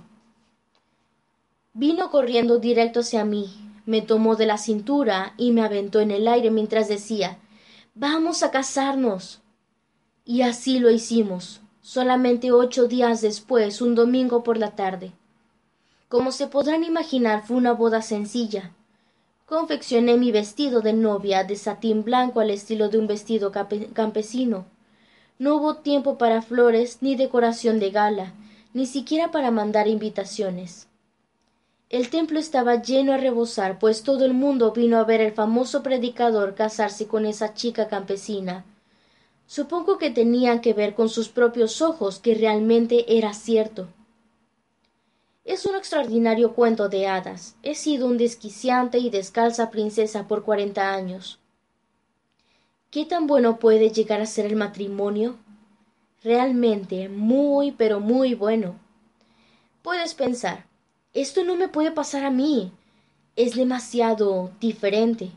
Vino 1.75 2.11
corriendo 2.11 2.59
directo 2.59 3.01
hacia 3.01 3.25
mí, 3.25 3.49
me 3.87 4.03
tomó 4.03 4.37
de 4.37 4.47
la 4.47 4.59
cintura 4.59 5.35
y 5.37 5.53
me 5.53 5.63
aventó 5.63 6.01
en 6.01 6.11
el 6.11 6.27
aire 6.27 6.51
mientras 6.51 6.89
decía 6.89 7.39
Vamos 7.95 8.43
a 8.43 8.51
casarnos. 8.51 9.41
Y 10.25 10.43
así 10.43 10.79
lo 10.79 10.91
hicimos, 10.91 11.60
solamente 11.83 12.53
ocho 12.53 12.87
días 12.87 13.21
después, 13.21 13.81
un 13.81 13.95
domingo 13.95 14.43
por 14.43 14.59
la 14.59 14.73
tarde. 14.73 15.13
Como 16.09 16.33
se 16.33 16.47
podrán 16.47 16.85
imaginar, 16.85 17.47
fue 17.47 17.57
una 17.57 17.73
boda 17.73 18.03
sencilla. 18.03 18.73
Confeccioné 19.47 20.17
mi 20.17 20.33
vestido 20.33 20.81
de 20.81 20.93
novia 20.93 21.45
de 21.45 21.57
satín 21.57 22.05
blanco 22.05 22.41
al 22.41 22.51
estilo 22.51 22.89
de 22.89 22.99
un 22.99 23.07
vestido 23.07 23.53
campesino. 23.53 24.67
No 25.39 25.57
hubo 25.57 25.77
tiempo 25.77 26.19
para 26.19 26.43
flores 26.43 26.99
ni 27.01 27.17
decoración 27.17 27.81
de 27.81 27.91
gala, 27.91 28.35
ni 28.75 28.87
siquiera 28.87 29.31
para 29.31 29.51
mandar 29.51 29.89
invitaciones. 29.89 30.87
El 31.89 32.09
templo 32.11 32.39
estaba 32.39 32.81
lleno 32.81 33.13
a 33.13 33.17
rebosar, 33.17 33.81
pues 33.81 34.05
todo 34.05 34.25
el 34.25 34.35
mundo 34.35 34.71
vino 34.71 34.99
a 34.99 35.05
ver 35.05 35.21
al 35.21 35.33
famoso 35.33 35.83
predicador 35.83 36.55
casarse 36.55 37.09
con 37.09 37.27
esa 37.27 37.55
chica 37.55 37.89
campesina. 37.89 38.65
Supongo 39.51 39.99
que 39.99 40.11
tenían 40.11 40.61
que 40.61 40.75
ver 40.75 40.95
con 40.95 41.09
sus 41.09 41.29
propios 41.29 41.83
ojos 41.83 42.21
que 42.21 42.37
realmente 42.37 43.19
era 43.19 43.35
cierto. 43.35 43.89
Es 45.45 45.67
un 45.67 45.75
extraordinario 45.75 46.55
cuento 46.55 46.89
de 46.89 47.09
hadas. 47.09 47.57
He 47.65 47.75
sido 47.75 48.07
un 48.07 48.17
desquiciante 48.17 48.99
y 48.99 49.11
descalza 49.11 49.73
princesa 49.73 50.29
por 50.29 50.45
cuarenta 50.45 50.95
años. 50.95 51.41
¿Qué 52.93 53.05
tan 53.05 53.27
bueno 53.27 53.59
puede 53.59 53.91
llegar 53.91 54.21
a 54.21 54.27
ser 54.27 54.47
el 54.47 54.55
matrimonio? 54.55 55.35
Realmente 56.23 57.09
muy, 57.09 57.73
pero 57.73 57.99
muy 57.99 58.35
bueno. 58.35 58.77
Puedes 59.83 60.15
pensar, 60.15 60.67
esto 61.13 61.43
no 61.43 61.57
me 61.57 61.67
puede 61.67 61.91
pasar 61.91 62.25
a 62.25 62.31
mí. 62.31 62.71
Es 63.35 63.57
demasiado 63.57 64.53
diferente. 64.61 65.33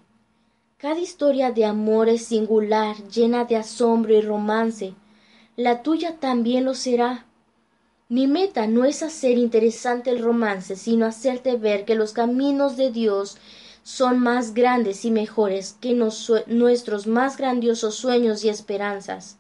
Cada 0.84 1.00
historia 1.00 1.52
de 1.52 1.64
amor 1.64 2.10
es 2.10 2.26
singular, 2.26 2.98
llena 3.08 3.46
de 3.46 3.56
asombro 3.56 4.14
y 4.14 4.20
romance. 4.20 4.94
La 5.56 5.82
tuya 5.82 6.18
también 6.20 6.66
lo 6.66 6.74
será. 6.74 7.26
Mi 8.10 8.28
meta 8.28 8.68
no 8.68 8.84
es 8.84 9.02
hacer 9.02 9.38
interesante 9.38 10.10
el 10.10 10.22
romance, 10.22 10.76
sino 10.76 11.06
hacerte 11.06 11.56
ver 11.56 11.86
que 11.86 11.96
los 11.96 12.12
caminos 12.12 12.76
de 12.76 12.92
Dios 12.92 13.38
son 13.84 14.20
más 14.20 14.54
grandes 14.54 15.06
y 15.06 15.12
mejores 15.12 15.78
que 15.80 15.94
nuestros 15.94 17.08
más 17.08 17.38
grandiosos 17.38 17.96
sueños 17.96 18.44
y 18.44 18.50
esperanzas. 18.50 19.38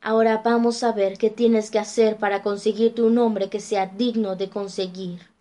Ahora 0.00 0.40
vamos 0.44 0.84
a 0.84 0.92
ver 0.92 1.18
qué 1.18 1.30
tienes 1.30 1.72
que 1.72 1.80
hacer 1.80 2.16
para 2.16 2.44
conseguirte 2.44 3.02
un 3.02 3.18
hombre 3.18 3.50
que 3.50 3.58
sea 3.58 3.86
digno 3.86 4.36
de 4.36 4.50
conseguir. 4.50 5.33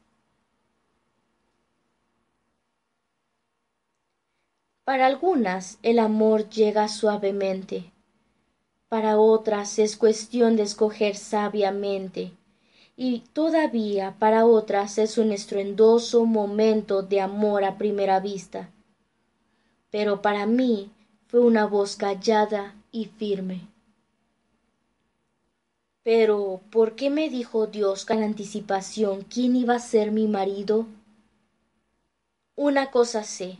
Para 4.85 5.05
algunas 5.05 5.77
el 5.81 5.97
amor 5.97 6.49
llega 6.49 6.89
suavemente, 6.89 7.93
para 8.89 9.17
otras 9.17 9.79
es 9.79 9.95
cuestión 9.95 10.57
de 10.57 10.63
escoger 10.63 11.15
sabiamente, 11.15 12.33
y 12.97 13.21
todavía 13.31 14.17
para 14.19 14.45
otras 14.45 14.97
es 14.97 15.17
un 15.17 15.31
estruendoso 15.31 16.25
momento 16.25 17.01
de 17.01 17.21
amor 17.21 17.63
a 17.63 17.77
primera 17.77 18.19
vista. 18.19 18.71
Pero 19.89 20.21
para 20.21 20.45
mí 20.45 20.91
fue 21.27 21.39
una 21.39 21.65
voz 21.65 21.95
callada 21.95 22.75
y 22.91 23.05
firme. 23.05 23.61
Pero, 26.03 26.59
¿por 26.69 26.95
qué 26.95 27.09
me 27.09 27.29
dijo 27.29 27.67
Dios 27.67 28.03
con 28.03 28.21
anticipación 28.21 29.21
quién 29.21 29.55
iba 29.55 29.75
a 29.75 29.79
ser 29.79 30.11
mi 30.11 30.27
marido? 30.27 30.87
Una 32.55 32.91
cosa 32.91 33.23
sé, 33.23 33.59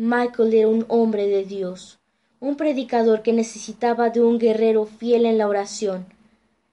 Michael 0.00 0.54
era 0.54 0.68
un 0.68 0.84
hombre 0.86 1.26
de 1.26 1.44
Dios, 1.44 1.98
un 2.38 2.54
predicador 2.54 3.22
que 3.22 3.32
necesitaba 3.32 4.10
de 4.10 4.22
un 4.22 4.38
guerrero 4.38 4.84
fiel 4.84 5.26
en 5.26 5.38
la 5.38 5.48
oración. 5.48 6.06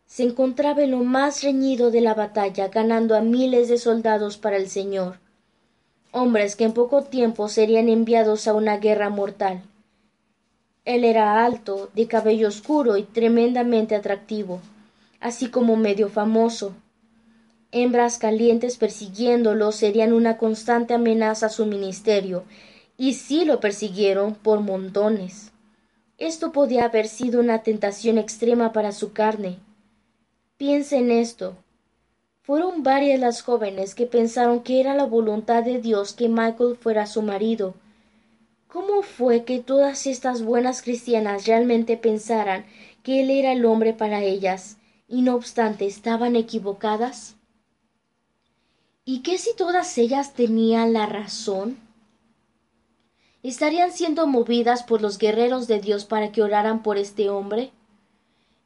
Se 0.06 0.22
encontraba 0.22 0.84
en 0.84 0.92
lo 0.92 1.04
más 1.04 1.42
reñido 1.42 1.90
de 1.90 2.02
la 2.02 2.14
batalla, 2.14 2.68
ganando 2.68 3.16
a 3.16 3.22
miles 3.22 3.68
de 3.68 3.80
soldados 3.80 4.38
para 4.38 4.58
el 4.58 4.68
Señor, 4.68 5.18
hombres 6.12 6.56
que 6.56 6.66
en 6.66 6.74
poco 6.74 7.02
tiempo 7.02 7.50
serían 7.50 7.90
enviados 7.90 8.48
a 8.48 8.54
una 8.54 8.78
guerra 8.78 9.10
mortal. 9.10 9.64
Él 10.84 11.04
era 11.04 11.44
alto, 11.44 11.90
de 11.96 12.06
cabello 12.06 12.48
oscuro 12.48 12.96
y 12.96 13.06
tremendamente 13.06 13.96
atractivo, 13.96 14.62
así 15.20 15.50
como 15.50 15.78
medio 15.78 16.10
famoso. 16.10 16.76
Hembras 17.72 18.20
calientes 18.20 18.78
persiguiéndolo 18.78 19.72
serían 19.72 20.14
una 20.14 20.38
constante 20.38 20.94
amenaza 20.94 21.48
a 21.48 21.50
su 21.50 21.66
ministerio, 21.66 22.44
y 22.98 23.14
sí 23.14 23.46
lo 23.46 23.60
persiguieron 23.60 24.36
por 24.36 24.62
montones. 24.62 25.52
Esto 26.18 26.52
podía 26.52 26.86
haber 26.86 27.08
sido 27.08 27.40
una 27.40 27.64
tentación 27.64 28.18
extrema 28.18 28.72
para 28.72 28.92
su 28.92 29.12
carne. 29.12 29.60
Piensa 30.58 30.96
en 30.96 31.12
esto. 31.12 31.58
Fueron 32.42 32.84
varias 32.84 33.20
las 33.20 33.42
jóvenes 33.42 33.96
que 33.96 34.06
pensaron 34.06 34.62
que 34.62 34.80
era 34.80 34.96
la 34.96 35.06
voluntad 35.06 35.64
de 35.64 35.82
Dios 35.82 36.14
que 36.14 36.30
Michael 36.30 36.78
fuera 36.80 37.06
su 37.06 37.22
marido. 37.22 37.74
¿Cómo 38.68 39.02
fue 39.02 39.44
que 39.44 39.60
todas 39.60 40.06
estas 40.06 40.44
buenas 40.44 40.82
cristianas 40.82 41.46
realmente 41.48 41.98
pensaran 41.98 42.66
que 43.04 43.22
él 43.22 43.30
era 43.30 43.52
el 43.52 43.66
hombre 43.66 43.94
para 43.94 44.22
ellas, 44.22 44.78
y 45.08 45.22
no 45.22 45.36
obstante 45.36 45.86
estaban 45.86 46.36
equivocadas? 46.36 47.36
¿Y 49.04 49.22
qué 49.22 49.38
si 49.38 49.56
todas 49.56 49.98
ellas 49.98 50.34
tenían 50.34 50.94
la 50.94 51.06
razón? 51.06 51.85
Estarían 53.50 53.92
siendo 53.92 54.28
movidas 54.28 54.84
por 54.84 55.02
los 55.02 55.18
guerreros 55.18 55.68
de 55.68 55.80
Dios 55.80 56.06
para 56.06 56.32
que 56.32 56.42
oraran 56.42 56.82
por 56.82 56.98
este 56.98 57.30
hombre? 57.30 57.72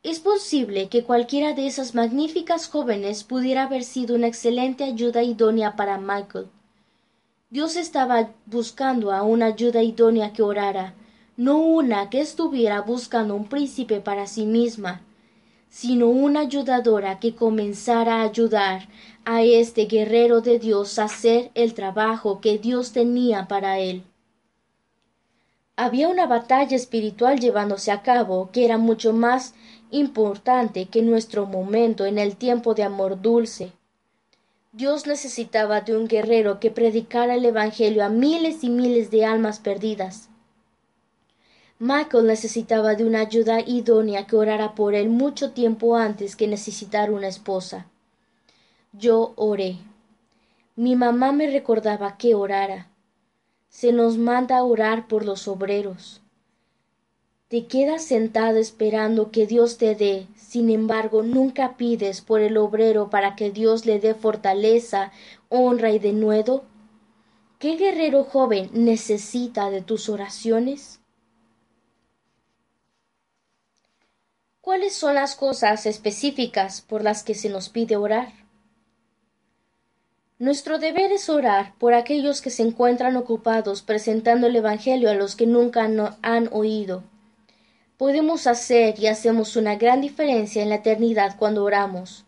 Es 0.03 0.19
posible 0.19 0.87
que 0.87 1.03
cualquiera 1.03 1.53
de 1.53 1.67
esas 1.67 1.93
magníficas 1.93 2.69
jóvenes 2.69 3.25
pudiera 3.25 3.63
haber 3.63 3.83
sido 3.83 4.15
una 4.15 4.27
excelente 4.27 4.85
ayuda 4.85 5.23
idónea 5.23 5.75
para 5.75 5.97
Michael. 5.97 6.47
Dios 7.49 7.75
estaba 7.75 8.29
buscando 8.45 9.11
a 9.11 9.23
una 9.23 9.47
ayuda 9.47 9.83
idónea 9.83 10.31
que 10.31 10.43
orara, 10.43 10.93
no 11.35 11.57
una 11.57 12.09
que 12.09 12.21
estuviera 12.21 12.79
buscando 12.81 13.35
un 13.35 13.49
príncipe 13.49 13.99
para 13.99 14.27
sí 14.27 14.45
misma, 14.45 15.01
sino 15.67 16.07
una 16.07 16.41
ayudadora 16.41 17.19
que 17.19 17.35
comenzara 17.35 18.21
a 18.21 18.23
ayudar 18.23 18.87
a 19.25 19.43
este 19.43 19.85
guerrero 19.85 20.41
de 20.41 20.59
Dios 20.59 20.99
a 20.99 21.05
hacer 21.05 21.51
el 21.55 21.73
trabajo 21.73 22.39
que 22.39 22.57
Dios 22.57 22.93
tenía 22.93 23.47
para 23.47 23.79
él. 23.79 24.03
Había 25.81 26.09
una 26.09 26.27
batalla 26.27 26.75
espiritual 26.75 27.39
llevándose 27.39 27.89
a 27.89 28.01
cabo 28.01 28.49
que 28.51 28.65
era 28.65 28.77
mucho 28.77 29.13
más 29.13 29.53
importante 29.91 30.87
que 30.87 31.01
nuestro 31.01 31.45
momento 31.45 32.05
en 32.05 32.17
el 32.17 32.35
tiempo 32.35 32.73
de 32.73 32.83
amor 32.83 33.21
dulce. 33.21 33.71
Dios 34.73 35.07
necesitaba 35.07 35.79
de 35.79 35.95
un 35.95 36.09
guerrero 36.09 36.59
que 36.59 36.69
predicara 36.69 37.35
el 37.35 37.45
Evangelio 37.45 38.03
a 38.03 38.09
miles 38.09 38.65
y 38.65 38.69
miles 38.69 39.09
de 39.09 39.23
almas 39.23 39.59
perdidas. 39.59 40.27
Michael 41.79 42.27
necesitaba 42.27 42.95
de 42.95 43.05
una 43.05 43.21
ayuda 43.21 43.61
idónea 43.61 44.27
que 44.27 44.35
orara 44.35 44.75
por 44.75 44.95
él 44.95 45.07
mucho 45.07 45.51
tiempo 45.51 45.95
antes 45.95 46.35
que 46.35 46.49
necesitar 46.49 47.09
una 47.09 47.29
esposa. 47.29 47.87
Yo 48.91 49.31
oré. 49.37 49.77
Mi 50.75 50.97
mamá 50.97 51.31
me 51.31 51.49
recordaba 51.49 52.17
que 52.17 52.35
orara. 52.35 52.88
Se 53.69 53.93
nos 53.93 54.17
manda 54.17 54.63
orar 54.63 55.07
por 55.07 55.23
los 55.23 55.47
obreros. 55.47 56.21
Te 57.47 57.65
quedas 57.65 58.03
sentado 58.03 58.57
esperando 58.57 59.31
que 59.31 59.47
Dios 59.47 59.77
te 59.77 59.95
dé, 59.95 60.27
sin 60.35 60.69
embargo 60.69 61.23
nunca 61.23 61.77
pides 61.77 62.21
por 62.21 62.41
el 62.41 62.57
obrero 62.57 63.09
para 63.09 63.35
que 63.35 63.49
Dios 63.49 63.87
le 63.87 63.99
dé 63.99 64.13
fortaleza, 64.13 65.11
honra 65.49 65.89
y 65.89 65.97
denuedo. 65.97 66.63
¿Qué 67.57 67.75
guerrero 67.75 68.23
joven 68.23 68.69
necesita 68.73 69.71
de 69.71 69.81
tus 69.81 70.09
oraciones? 70.09 70.99
¿Cuáles 74.61 74.93
son 74.93 75.15
las 75.15 75.35
cosas 75.35 75.87
específicas 75.87 76.81
por 76.81 77.03
las 77.03 77.23
que 77.23 77.33
se 77.33 77.49
nos 77.49 77.69
pide 77.69 77.97
orar? 77.97 78.31
Nuestro 80.39 80.79
deber 80.79 81.11
es 81.11 81.27
orar 81.27 81.73
por 81.77 81.93
aquellos 81.93 82.41
que 82.41 82.49
se 82.49 82.63
encuentran 82.63 83.17
ocupados 83.17 83.81
presentando 83.81 84.47
el 84.47 84.55
Evangelio 84.55 85.09
a 85.09 85.13
los 85.13 85.35
que 85.35 85.45
nunca 85.45 85.83
han 86.21 86.49
oído. 86.53 87.03
Podemos 87.97 88.47
hacer 88.47 88.97
y 88.97 89.07
hacemos 89.07 89.57
una 89.57 89.75
gran 89.75 89.99
diferencia 89.99 90.63
en 90.63 90.69
la 90.69 90.75
eternidad 90.75 91.35
cuando 91.37 91.65
oramos. 91.65 92.23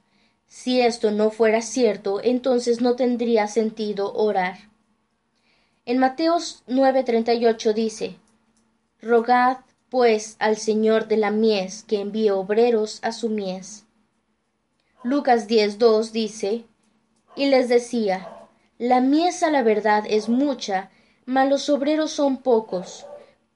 Si 0.45 0.81
esto 0.81 1.11
no 1.11 1.31
fuera 1.31 1.61
cierto, 1.61 2.19
entonces 2.21 2.81
no 2.81 2.97
tendría 2.97 3.47
sentido 3.47 4.13
orar. 4.13 4.57
En 5.85 5.97
Mateos 5.97 6.63
9:38 6.67 7.73
dice, 7.73 8.17
Rogad 9.01 9.59
pues 9.87 10.35
al 10.39 10.57
Señor 10.57 11.07
de 11.07 11.15
la 11.15 11.31
mies 11.31 11.83
que 11.83 12.01
envíe 12.01 12.31
obreros 12.31 12.99
a 13.03 13.13
su 13.13 13.29
mies. 13.29 13.85
Lucas 15.01 15.47
10.2 15.47 16.11
dice, 16.11 16.65
y 17.35 17.47
les 17.47 17.69
decía, 17.69 18.27
la 18.77 19.01
mies 19.01 19.43
a 19.43 19.51
la 19.51 19.63
verdad 19.63 20.03
es 20.07 20.29
mucha, 20.29 20.89
mas 21.25 21.49
los 21.49 21.69
obreros 21.69 22.11
son 22.11 22.37
pocos. 22.37 23.05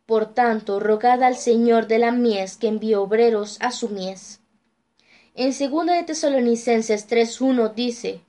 Por 0.06 0.34
tanto, 0.34 0.80
rogad 0.80 1.24
al 1.24 1.36
Señor 1.36 1.88
de 1.88 2.00
la 2.00 2.12
mies 2.12 2.58
que 2.58 2.68
envíe 2.68 2.96
obreros 2.96 3.58
a 3.60 3.72
su 3.72 3.90
mies. 3.90 4.42
En 5.34 5.52
segunda 5.52 5.94
de 5.94 6.04
Tesalonicenses 6.04 7.10
3.1 7.10 7.74
dice, 7.74 8.22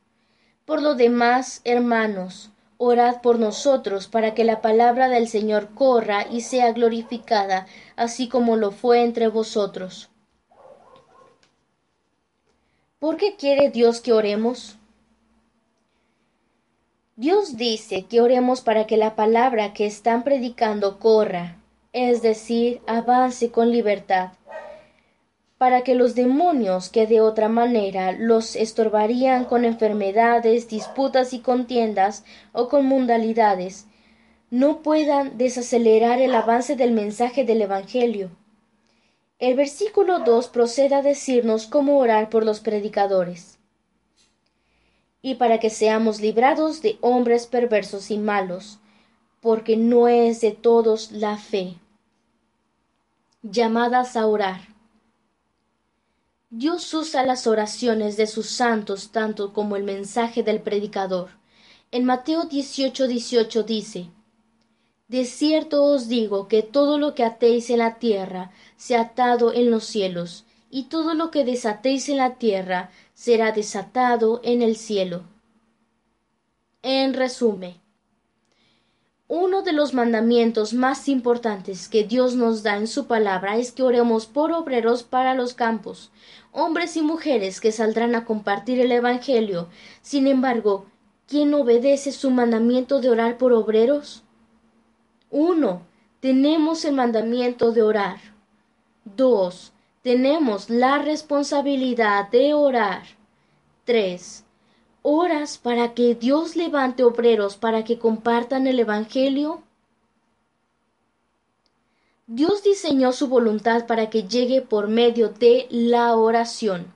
Por 0.64 0.82
lo 0.82 0.94
demás, 0.94 1.60
hermanos, 1.64 2.50
Orad 2.78 3.22
por 3.22 3.38
nosotros 3.38 4.06
para 4.06 4.34
que 4.34 4.44
la 4.44 4.60
palabra 4.60 5.08
del 5.08 5.28
Señor 5.28 5.70
corra 5.74 6.26
y 6.30 6.42
sea 6.42 6.72
glorificada, 6.72 7.66
así 7.96 8.28
como 8.28 8.56
lo 8.56 8.70
fue 8.70 9.02
entre 9.02 9.28
vosotros. 9.28 10.10
¿Por 12.98 13.16
qué 13.16 13.36
quiere 13.36 13.70
Dios 13.70 14.02
que 14.02 14.12
oremos? 14.12 14.76
Dios 17.16 17.56
dice 17.56 18.04
que 18.04 18.20
oremos 18.20 18.60
para 18.60 18.86
que 18.86 18.96
la 18.96 19.16
palabra 19.16 19.72
que 19.72 19.86
están 19.86 20.22
predicando 20.22 20.98
corra, 20.98 21.56
es 21.92 22.22
decir, 22.22 22.80
avance 22.86 23.50
con 23.50 23.70
libertad 23.70 24.32
para 25.58 25.82
que 25.82 25.94
los 25.94 26.14
demonios 26.14 26.90
que 26.90 27.06
de 27.06 27.20
otra 27.20 27.48
manera 27.48 28.12
los 28.12 28.56
estorbarían 28.56 29.46
con 29.46 29.64
enfermedades, 29.64 30.68
disputas 30.68 31.32
y 31.32 31.40
contiendas 31.40 32.24
o 32.52 32.68
con 32.68 32.84
mundalidades, 32.86 33.86
no 34.50 34.82
puedan 34.82 35.38
desacelerar 35.38 36.20
el 36.20 36.34
avance 36.34 36.76
del 36.76 36.92
mensaje 36.92 37.44
del 37.44 37.62
Evangelio. 37.62 38.30
El 39.38 39.54
versículo 39.54 40.20
2 40.20 40.48
procede 40.48 40.94
a 40.94 41.02
decirnos 41.02 41.66
cómo 41.66 41.98
orar 41.98 42.30
por 42.30 42.44
los 42.44 42.60
predicadores. 42.60 43.55
Y 45.26 45.34
para 45.34 45.58
que 45.58 45.70
seamos 45.70 46.20
librados 46.20 46.82
de 46.82 46.98
hombres 47.00 47.48
perversos 47.48 48.12
y 48.12 48.16
malos, 48.16 48.78
porque 49.40 49.76
no 49.76 50.06
es 50.06 50.40
de 50.40 50.52
todos 50.52 51.10
la 51.10 51.36
fe. 51.36 51.74
Llamadas 53.42 54.14
a 54.14 54.24
orar. 54.28 54.60
Dios 56.48 56.94
usa 56.94 57.26
las 57.26 57.48
oraciones 57.48 58.16
de 58.16 58.28
sus 58.28 58.48
santos 58.48 59.10
tanto 59.10 59.52
como 59.52 59.74
el 59.74 59.82
mensaje 59.82 60.44
del 60.44 60.60
predicador. 60.60 61.30
En 61.90 62.04
Mateo 62.04 62.44
18, 62.44 63.08
18 63.08 63.64
dice, 63.64 64.10
De 65.08 65.24
cierto 65.24 65.82
os 65.82 66.06
digo 66.06 66.46
que 66.46 66.62
todo 66.62 66.98
lo 66.98 67.16
que 67.16 67.24
atéis 67.24 67.68
en 67.70 67.78
la 67.78 67.98
tierra 67.98 68.52
se 68.76 68.94
atado 68.94 69.52
en 69.52 69.72
los 69.72 69.86
cielos, 69.86 70.45
y 70.76 70.82
todo 70.90 71.14
lo 71.14 71.30
que 71.30 71.42
desatéis 71.42 72.10
en 72.10 72.18
la 72.18 72.34
tierra 72.34 72.90
será 73.14 73.50
desatado 73.50 74.42
en 74.44 74.60
el 74.60 74.76
cielo. 74.76 75.22
En 76.82 77.14
resumen, 77.14 77.80
uno 79.26 79.62
de 79.62 79.72
los 79.72 79.94
mandamientos 79.94 80.74
más 80.74 81.08
importantes 81.08 81.88
que 81.88 82.04
Dios 82.04 82.34
nos 82.34 82.62
da 82.62 82.76
en 82.76 82.88
su 82.88 83.06
palabra 83.06 83.56
es 83.56 83.72
que 83.72 83.84
oremos 83.84 84.26
por 84.26 84.52
obreros 84.52 85.02
para 85.02 85.32
los 85.32 85.54
campos, 85.54 86.10
hombres 86.52 86.98
y 86.98 87.00
mujeres 87.00 87.62
que 87.62 87.72
saldrán 87.72 88.14
a 88.14 88.26
compartir 88.26 88.78
el 88.78 88.92
Evangelio. 88.92 89.68
Sin 90.02 90.26
embargo, 90.26 90.84
¿quién 91.26 91.54
obedece 91.54 92.12
su 92.12 92.30
mandamiento 92.30 93.00
de 93.00 93.08
orar 93.08 93.38
por 93.38 93.54
obreros? 93.54 94.24
Uno, 95.30 95.86
tenemos 96.20 96.84
el 96.84 96.96
mandamiento 96.96 97.72
de 97.72 97.80
orar. 97.80 98.18
Dos, 99.06 99.72
tenemos 100.06 100.70
la 100.70 100.98
responsabilidad 100.98 102.30
de 102.30 102.54
orar. 102.54 103.02
Tres, 103.84 104.44
¿Oras 105.02 105.58
para 105.58 105.94
que 105.94 106.14
Dios 106.14 106.54
levante 106.54 107.02
obreros 107.02 107.56
para 107.56 107.82
que 107.82 107.98
compartan 107.98 108.68
el 108.68 108.78
Evangelio? 108.78 109.64
Dios 112.28 112.62
diseñó 112.62 113.10
su 113.10 113.26
voluntad 113.26 113.88
para 113.88 114.08
que 114.08 114.22
llegue 114.22 114.62
por 114.62 114.86
medio 114.86 115.30
de 115.30 115.66
la 115.70 116.14
oración. 116.14 116.92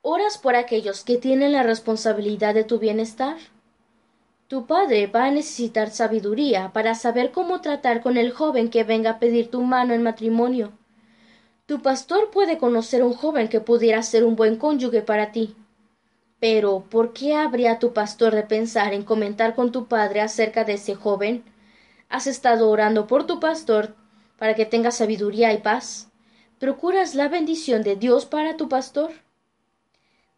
¿Oras 0.00 0.38
por 0.38 0.54
aquellos 0.54 1.02
que 1.02 1.16
tienen 1.16 1.50
la 1.50 1.64
responsabilidad 1.64 2.54
de 2.54 2.62
tu 2.62 2.78
bienestar? 2.78 3.36
Tu 4.50 4.66
padre 4.66 5.06
va 5.06 5.26
a 5.26 5.30
necesitar 5.30 5.90
sabiduría 5.90 6.72
para 6.72 6.96
saber 6.96 7.30
cómo 7.30 7.60
tratar 7.60 8.02
con 8.02 8.16
el 8.16 8.32
joven 8.32 8.68
que 8.68 8.82
venga 8.82 9.10
a 9.10 9.18
pedir 9.20 9.48
tu 9.48 9.62
mano 9.62 9.94
en 9.94 10.02
matrimonio. 10.02 10.72
Tu 11.66 11.80
pastor 11.82 12.32
puede 12.32 12.58
conocer 12.58 13.04
un 13.04 13.12
joven 13.12 13.46
que 13.46 13.60
pudiera 13.60 14.02
ser 14.02 14.24
un 14.24 14.34
buen 14.34 14.56
cónyuge 14.56 15.02
para 15.02 15.30
ti. 15.30 15.54
Pero, 16.40 16.80
¿por 16.90 17.12
qué 17.12 17.36
habría 17.36 17.78
tu 17.78 17.92
pastor 17.92 18.34
de 18.34 18.42
pensar 18.42 18.92
en 18.92 19.04
comentar 19.04 19.54
con 19.54 19.70
tu 19.70 19.86
padre 19.86 20.20
acerca 20.20 20.64
de 20.64 20.72
ese 20.72 20.96
joven? 20.96 21.44
¿Has 22.08 22.26
estado 22.26 22.70
orando 22.70 23.06
por 23.06 23.28
tu 23.28 23.38
pastor 23.38 23.94
para 24.36 24.56
que 24.56 24.66
tenga 24.66 24.90
sabiduría 24.90 25.52
y 25.52 25.58
paz? 25.58 26.08
¿Procuras 26.58 27.14
la 27.14 27.28
bendición 27.28 27.84
de 27.84 27.94
Dios 27.94 28.26
para 28.26 28.56
tu 28.56 28.68
pastor? 28.68 29.12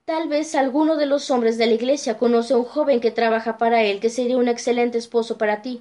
Tal 0.05 0.27
vez 0.27 0.57
alguno 0.57 0.97
de 0.97 1.07
los 1.07 1.31
hombres 1.31 1.59
de 1.59 1.67
la 1.67 1.75
iglesia 1.75 2.19
conoce 2.19 2.55
a 2.55 2.57
un 2.57 2.65
joven 2.65 3.01
que 3.01 3.13
trabaja 3.13 3.57
para 3.57 3.85
él 3.85 4.01
que 4.01 4.11
sería 4.11 4.37
un 4.37 4.49
excelente 4.49 4.99
esposo 4.99 5.39
para 5.39 5.63
ti. 5.63 5.81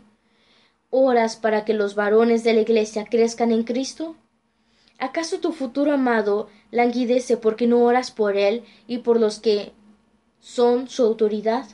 ¿Oras 0.91 1.37
para 1.37 1.65
que 1.65 1.73
los 1.73 1.95
varones 1.95 2.43
de 2.43 2.53
la 2.53 2.61
iglesia 2.61 3.05
crezcan 3.05 3.51
en 3.51 3.63
Cristo? 3.63 4.15
¿Acaso 4.99 5.39
tu 5.39 5.53
futuro 5.53 5.91
amado 5.91 6.49
languidece 6.69 7.35
porque 7.35 7.65
no 7.65 7.83
oras 7.83 8.11
por 8.11 8.37
él 8.37 8.63
y 8.85 8.99
por 8.99 9.19
los 9.19 9.39
que 9.39 9.71
son 10.39 10.87
su 10.87 11.03
autoridad? 11.03 11.65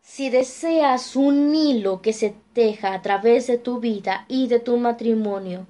Si 0.00 0.30
deseas 0.30 1.16
un 1.16 1.56
hilo 1.56 2.02
que 2.02 2.12
se 2.12 2.36
teja 2.52 2.94
a 2.94 3.02
través 3.02 3.48
de 3.48 3.58
tu 3.58 3.80
vida 3.80 4.26
y 4.28 4.46
de 4.46 4.60
tu 4.60 4.76
matrimonio, 4.76 5.66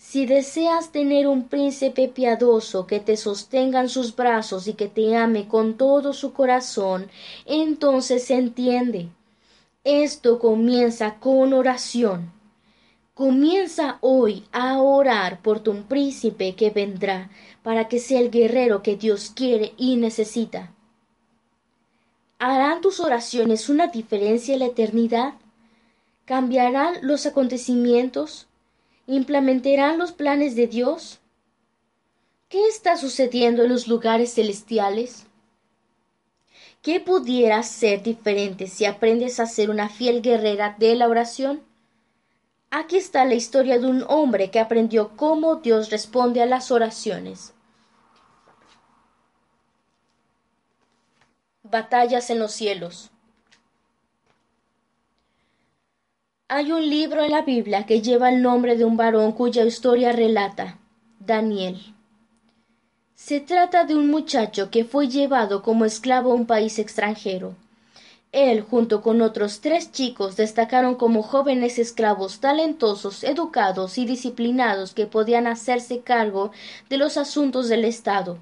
si 0.00 0.24
deseas 0.24 0.92
tener 0.92 1.28
un 1.28 1.46
príncipe 1.46 2.08
piadoso 2.08 2.86
que 2.86 3.00
te 3.00 3.18
sostenga 3.18 3.82
en 3.82 3.90
sus 3.90 4.16
brazos 4.16 4.66
y 4.66 4.72
que 4.72 4.88
te 4.88 5.14
ame 5.14 5.46
con 5.46 5.74
todo 5.76 6.14
su 6.14 6.32
corazón, 6.32 7.10
entonces 7.44 8.30
entiende. 8.30 9.10
Esto 9.84 10.38
comienza 10.38 11.16
con 11.20 11.52
oración. 11.52 12.32
Comienza 13.12 13.98
hoy 14.00 14.44
a 14.52 14.80
orar 14.80 15.42
por 15.42 15.60
tu 15.60 15.82
príncipe 15.82 16.54
que 16.54 16.70
vendrá 16.70 17.30
para 17.62 17.86
que 17.86 17.98
sea 17.98 18.20
el 18.20 18.30
guerrero 18.30 18.82
que 18.82 18.96
Dios 18.96 19.30
quiere 19.36 19.74
y 19.76 19.96
necesita. 19.96 20.72
¿Harán 22.38 22.80
tus 22.80 23.00
oraciones 23.00 23.68
una 23.68 23.88
diferencia 23.88 24.54
en 24.54 24.60
la 24.60 24.66
eternidad? 24.66 25.34
¿Cambiarán 26.24 26.94
los 27.02 27.26
acontecimientos? 27.26 28.46
¿Implementarán 29.10 29.98
los 29.98 30.12
planes 30.12 30.54
de 30.54 30.68
Dios? 30.68 31.18
¿Qué 32.48 32.68
está 32.68 32.96
sucediendo 32.96 33.64
en 33.64 33.70
los 33.70 33.88
lugares 33.88 34.34
celestiales? 34.34 35.26
¿Qué 36.80 37.00
pudiera 37.00 37.60
ser 37.64 38.04
diferente 38.04 38.68
si 38.68 38.84
aprendes 38.84 39.40
a 39.40 39.46
ser 39.46 39.68
una 39.68 39.88
fiel 39.88 40.22
guerrera 40.22 40.76
de 40.78 40.94
la 40.94 41.08
oración? 41.08 41.60
Aquí 42.70 42.98
está 42.98 43.24
la 43.24 43.34
historia 43.34 43.80
de 43.80 43.88
un 43.88 44.04
hombre 44.06 44.52
que 44.52 44.60
aprendió 44.60 45.16
cómo 45.16 45.56
Dios 45.56 45.90
responde 45.90 46.40
a 46.40 46.46
las 46.46 46.70
oraciones. 46.70 47.52
Batallas 51.64 52.30
en 52.30 52.38
los 52.38 52.52
cielos. 52.52 53.10
Hay 56.52 56.72
un 56.72 56.90
libro 56.90 57.22
en 57.22 57.30
la 57.30 57.42
Biblia 57.42 57.86
que 57.86 58.02
lleva 58.02 58.28
el 58.28 58.42
nombre 58.42 58.76
de 58.76 58.84
un 58.84 58.96
varón 58.96 59.30
cuya 59.30 59.64
historia 59.64 60.10
relata 60.10 60.80
Daniel. 61.20 61.94
Se 63.14 63.38
trata 63.38 63.84
de 63.84 63.94
un 63.94 64.10
muchacho 64.10 64.68
que 64.68 64.84
fue 64.84 65.06
llevado 65.06 65.62
como 65.62 65.84
esclavo 65.84 66.32
a 66.32 66.34
un 66.34 66.46
país 66.46 66.80
extranjero. 66.80 67.54
Él, 68.32 68.62
junto 68.62 69.00
con 69.00 69.22
otros 69.22 69.60
tres 69.60 69.92
chicos, 69.92 70.34
destacaron 70.34 70.96
como 70.96 71.22
jóvenes 71.22 71.78
esclavos 71.78 72.40
talentosos, 72.40 73.22
educados 73.22 73.96
y 73.96 74.04
disciplinados 74.04 74.92
que 74.92 75.06
podían 75.06 75.46
hacerse 75.46 76.00
cargo 76.00 76.50
de 76.88 76.98
los 76.98 77.16
asuntos 77.16 77.68
del 77.68 77.84
Estado. 77.84 78.38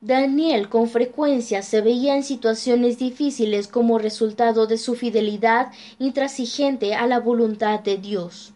Daniel 0.00 0.68
con 0.68 0.88
frecuencia 0.88 1.62
se 1.62 1.80
veía 1.80 2.14
en 2.14 2.22
situaciones 2.22 2.98
difíciles 2.98 3.66
como 3.66 3.98
resultado 3.98 4.68
de 4.68 4.78
su 4.78 4.94
fidelidad 4.94 5.72
intransigente 5.98 6.94
a 6.94 7.08
la 7.08 7.18
voluntad 7.18 7.80
de 7.80 7.96
Dios. 7.96 8.54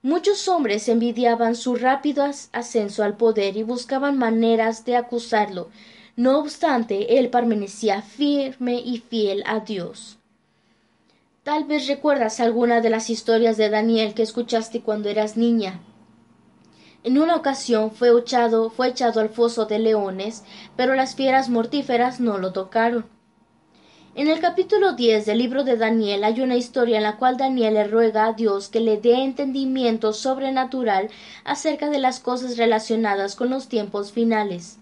Muchos 0.00 0.48
hombres 0.48 0.88
envidiaban 0.88 1.54
su 1.54 1.74
rápido 1.74 2.24
ascenso 2.52 3.04
al 3.04 3.18
poder 3.18 3.58
y 3.58 3.62
buscaban 3.62 4.16
maneras 4.16 4.86
de 4.86 4.96
acusarlo. 4.96 5.68
No 6.16 6.38
obstante, 6.38 7.18
él 7.18 7.28
permanecía 7.28 8.00
firme 8.00 8.80
y 8.80 8.98
fiel 9.00 9.42
a 9.44 9.60
Dios. 9.60 10.16
Tal 11.42 11.64
vez 11.64 11.88
recuerdas 11.88 12.40
alguna 12.40 12.80
de 12.80 12.88
las 12.88 13.10
historias 13.10 13.58
de 13.58 13.68
Daniel 13.68 14.14
que 14.14 14.22
escuchaste 14.22 14.80
cuando 14.80 15.10
eras 15.10 15.36
niña. 15.36 15.80
En 17.02 17.18
una 17.18 17.34
ocasión 17.34 17.90
fue 17.92 18.10
echado, 18.18 18.72
al 19.16 19.28
foso 19.30 19.64
de 19.64 19.78
leones, 19.78 20.44
pero 20.76 20.94
las 20.94 21.14
fieras 21.14 21.48
mortíferas 21.48 22.20
no 22.20 22.36
lo 22.36 22.52
tocaron. 22.52 23.06
En 24.14 24.28
el 24.28 24.40
capítulo 24.40 24.92
10 24.92 25.24
del 25.24 25.38
libro 25.38 25.64
de 25.64 25.76
Daniel 25.76 26.24
hay 26.24 26.42
una 26.42 26.56
historia 26.56 26.98
en 26.98 27.04
la 27.04 27.16
cual 27.16 27.38
Daniel 27.38 27.74
le 27.74 27.84
ruega 27.84 28.26
a 28.26 28.32
Dios 28.34 28.68
que 28.68 28.80
le 28.80 28.98
dé 28.98 29.22
entendimiento 29.22 30.12
sobrenatural 30.12 31.08
acerca 31.44 31.88
de 31.88 32.00
las 32.00 32.20
cosas 32.20 32.58
relacionadas 32.58 33.34
con 33.34 33.48
los 33.48 33.68
tiempos 33.68 34.12
finales. 34.12 34.78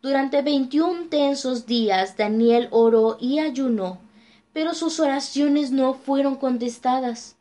Durante 0.00 0.40
veintiún 0.40 1.10
tensos 1.10 1.66
días 1.66 2.16
Daniel 2.16 2.68
oró 2.70 3.18
y 3.20 3.40
ayunó, 3.40 3.98
pero 4.54 4.72
sus 4.72 4.98
oraciones 4.98 5.72
no 5.72 5.92
fueron 5.92 6.36
contestadas. 6.36 7.36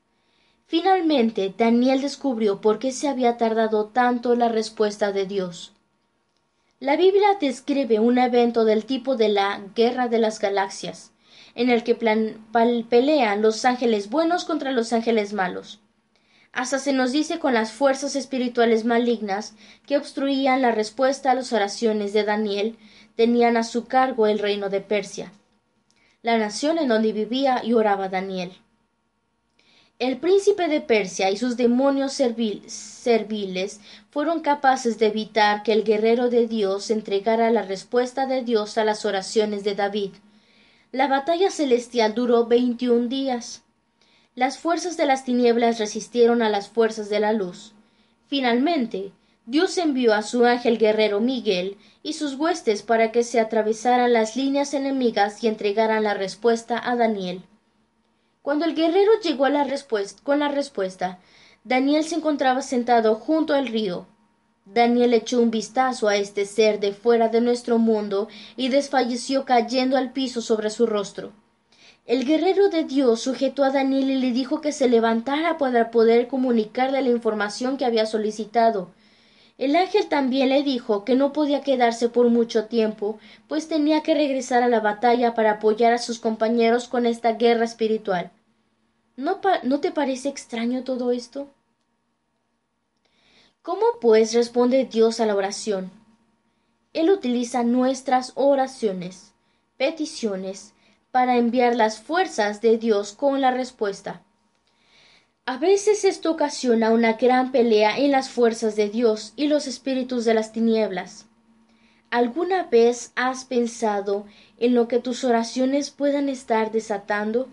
Finalmente, 0.70 1.52
Daniel 1.58 2.00
descubrió 2.00 2.62
por 2.62 2.78
qué 2.78 2.92
se 2.92 3.08
había 3.08 3.38
tardado 3.38 3.88
tanto 3.88 4.36
la 4.36 4.50
respuesta 4.50 5.12
de 5.12 5.26
Dios. 5.26 5.74
La 6.80 6.96
Biblia 6.96 7.30
describe 7.42 8.00
un 8.00 8.20
evento 8.20 8.66
del 8.66 8.86
tipo 8.86 9.16
de 9.16 9.30
la 9.30 9.64
Guerra 9.76 10.10
de 10.10 10.20
las 10.20 10.38
Galaxias, 10.38 11.12
en 11.56 11.72
el 11.72 11.84
que 11.84 11.96
pelean 11.96 13.42
los 13.42 13.66
ángeles 13.66 14.12
buenos 14.12 14.46
contra 14.46 14.72
los 14.72 14.94
ángeles 14.94 15.34
malos. 15.34 15.80
Hasta 16.54 16.78
se 16.78 16.94
nos 16.94 17.12
dice 17.14 17.40
con 17.40 17.56
las 17.56 17.72
fuerzas 17.72 18.16
espirituales 18.16 18.86
malignas 18.86 19.56
que 19.88 19.98
obstruían 19.98 20.62
la 20.62 20.72
respuesta 20.72 21.32
a 21.32 21.34
las 21.36 21.52
oraciones 21.52 22.14
de 22.14 22.26
Daniel 22.26 22.78
tenían 23.16 23.58
a 23.58 23.64
su 23.64 23.86
cargo 23.88 24.28
el 24.28 24.38
reino 24.38 24.70
de 24.70 24.82
Persia, 24.82 25.34
la 26.22 26.38
nación 26.38 26.78
en 26.78 26.90
donde 26.90 27.12
vivía 27.12 27.64
y 27.64 27.74
oraba 27.74 28.08
Daniel. 28.08 28.52
El 30.00 30.18
príncipe 30.18 30.70
de 30.70 30.80
Persia 30.80 31.30
y 31.30 31.36
sus 31.36 31.58
demonios 31.58 32.14
serviles 32.14 33.82
fueron 34.12 34.40
capaces 34.40 34.98
de 34.98 35.08
evitar 35.08 35.62
que 35.62 35.74
el 35.74 35.84
guerrero 35.84 36.30
de 36.30 36.48
Dios 36.48 36.90
entregara 36.90 37.52
la 37.52 37.64
respuesta 37.64 38.26
de 38.26 38.42
Dios 38.42 38.78
a 38.78 38.86
las 38.86 39.04
oraciones 39.04 39.66
de 39.66 39.76
David. 39.76 40.12
La 40.94 41.10
batalla 41.10 41.52
celestial 41.52 42.16
duró 42.16 42.46
veintiún 42.46 43.10
días. 43.10 43.64
Las 44.36 44.58
fuerzas 44.58 44.96
de 44.96 45.06
las 45.06 45.26
tinieblas 45.26 45.80
resistieron 45.80 46.42
a 46.44 46.50
las 46.50 46.70
fuerzas 46.70 47.10
de 47.10 47.20
la 47.20 47.34
luz. 47.34 47.74
Finalmente, 48.28 49.12
Dios 49.48 49.78
envió 49.78 50.14
a 50.14 50.22
su 50.22 50.46
ángel 50.46 50.78
guerrero 50.78 51.20
Miguel 51.20 51.76
y 52.04 52.14
sus 52.14 52.36
huestes 52.36 52.84
para 52.84 53.12
que 53.12 53.24
se 53.24 53.42
atravesaran 53.42 54.14
las 54.14 54.38
líneas 54.38 54.74
enemigas 54.74 55.44
y 55.44 55.50
entregaran 55.50 56.04
la 56.04 56.14
respuesta 56.14 56.82
a 56.82 56.96
Daniel. 56.96 57.42
Cuando 58.42 58.66
el 58.66 58.74
guerrero 58.74 59.12
llegó 59.22 59.46
con 60.24 60.40
la 60.40 60.48
respuesta, 60.48 61.20
Daniel 61.66 62.06
se 62.06 62.16
encontraba 62.16 62.62
sentado 62.62 63.16
junto 63.16 63.54
al 63.54 63.68
río. 63.68 64.08
Daniel 64.66 65.14
echó 65.14 65.42
un 65.42 65.52
vistazo 65.52 66.08
a 66.08 66.16
este 66.16 66.46
ser 66.46 66.80
de 66.80 66.94
fuera 66.94 67.28
de 67.28 67.42
nuestro 67.42 67.80
mundo 67.80 68.30
y 68.56 68.70
desfalleció 68.70 69.44
cayendo 69.44 69.98
al 69.98 70.14
piso 70.14 70.42
sobre 70.42 70.70
su 70.70 70.86
rostro. 70.86 71.34
El 72.06 72.26
guerrero 72.26 72.70
de 72.70 72.86
Dios 72.86 73.22
sujetó 73.22 73.64
a 73.64 73.72
Daniel 73.72 74.10
y 74.10 74.16
le 74.16 74.32
dijo 74.32 74.62
que 74.62 74.72
se 74.72 74.88
levantara 74.88 75.58
para 75.58 75.92
poder 75.92 76.28
comunicarle 76.28 77.02
la 77.02 77.10
información 77.10 77.78
que 77.78 77.86
había 77.86 78.06
solicitado. 78.06 78.92
El 79.60 79.76
ángel 79.76 80.08
también 80.08 80.48
le 80.48 80.64
dijo 80.64 81.04
que 81.04 81.16
no 81.16 81.34
podía 81.34 81.60
quedarse 81.60 82.08
por 82.08 82.30
mucho 82.30 82.68
tiempo, 82.68 83.20
pues 83.50 83.68
tenía 83.68 84.04
que 84.04 84.14
regresar 84.14 84.64
a 84.64 84.70
la 84.70 84.80
batalla 84.80 85.34
para 85.34 85.52
apoyar 85.52 85.92
a 85.92 85.98
sus 85.98 86.18
compañeros 86.18 86.88
con 86.88 87.06
esta 87.06 87.34
guerra 87.34 87.66
espiritual. 87.66 88.32
¿No, 89.18 89.42
¿No, 89.64 89.82
te 89.82 89.92
parece 89.92 90.30
extraño 90.30 90.86
todo 90.86 91.12
esto? 91.12 91.50
¿Cómo 93.62 93.84
pues 94.00 94.34
responde 94.34 94.86
Dios 94.86 95.20
a 95.20 95.26
la 95.26 95.36
oración? 95.36 95.92
Él 96.94 97.10
utiliza 97.10 97.64
nuestras 97.64 98.32
oraciones, 98.36 99.34
peticiones, 99.76 100.74
para 101.12 101.36
enviar 101.36 101.76
las 101.76 102.00
fuerzas 102.00 102.62
de 102.62 102.78
Dios 102.78 103.12
con 103.12 103.42
la 103.42 103.52
respuesta. 103.52 104.24
A 105.50 105.58
veces 105.58 106.06
esto 106.06 106.30
ocasiona 106.30 106.92
una 106.92 107.14
gran 107.14 107.52
pelea 107.52 107.98
en 107.98 108.12
las 108.12 108.30
fuerzas 108.30 108.76
de 108.76 108.88
Dios 108.88 109.34
y 109.36 109.48
los 109.48 109.66
espíritus 109.66 110.24
de 110.24 110.36
las 110.36 110.52
tinieblas. 110.52 111.26
¿Alguna 112.12 112.66
vez 112.66 113.14
has 113.16 113.46
pensado 113.46 114.28
en 114.60 114.76
lo 114.76 114.88
que 114.88 115.00
tus 115.00 115.24
oraciones 115.24 115.90
puedan 115.90 116.30
estar 116.30 116.72
desatando? 116.72 117.48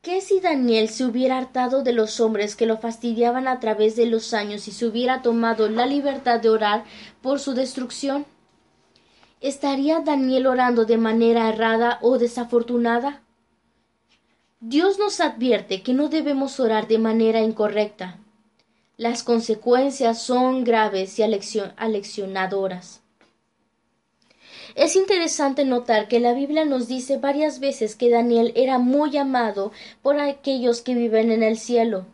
¿Qué 0.00 0.22
si 0.22 0.40
Daniel 0.40 0.88
se 0.88 1.04
hubiera 1.04 1.36
hartado 1.36 1.82
de 1.82 1.92
los 1.92 2.20
hombres 2.20 2.56
que 2.56 2.64
lo 2.64 2.78
fastidiaban 2.78 3.48
a 3.48 3.60
través 3.60 3.94
de 3.94 4.06
los 4.06 4.32
años 4.32 4.66
y 4.66 4.70
se 4.72 4.86
hubiera 4.86 5.20
tomado 5.20 5.68
la 5.68 5.84
libertad 5.84 6.40
de 6.40 6.48
orar 6.48 6.84
por 7.20 7.38
su 7.38 7.52
destrucción? 7.52 8.24
¿Estaría 9.42 10.00
Daniel 10.00 10.46
orando 10.46 10.86
de 10.86 10.96
manera 10.96 11.50
errada 11.50 11.98
o 12.00 12.16
desafortunada? 12.16 13.27
Dios 14.60 14.98
nos 14.98 15.20
advierte 15.20 15.82
que 15.82 15.94
no 15.94 16.08
debemos 16.08 16.58
orar 16.58 16.88
de 16.88 16.98
manera 16.98 17.40
incorrecta. 17.42 18.18
Las 18.96 19.22
consecuencias 19.22 20.20
son 20.20 20.64
graves 20.64 21.16
y 21.20 21.22
aleccionadoras. 21.22 23.00
Es 24.74 24.96
interesante 24.96 25.64
notar 25.64 26.08
que 26.08 26.18
la 26.18 26.32
Biblia 26.32 26.64
nos 26.64 26.88
dice 26.88 27.18
varias 27.18 27.60
veces 27.60 27.94
que 27.94 28.10
Daniel 28.10 28.52
era 28.56 28.80
muy 28.80 29.16
amado 29.16 29.70
por 30.02 30.18
aquellos 30.18 30.82
que 30.82 30.96
viven 30.96 31.30
en 31.30 31.44
el 31.44 31.56
cielo. 31.56 32.06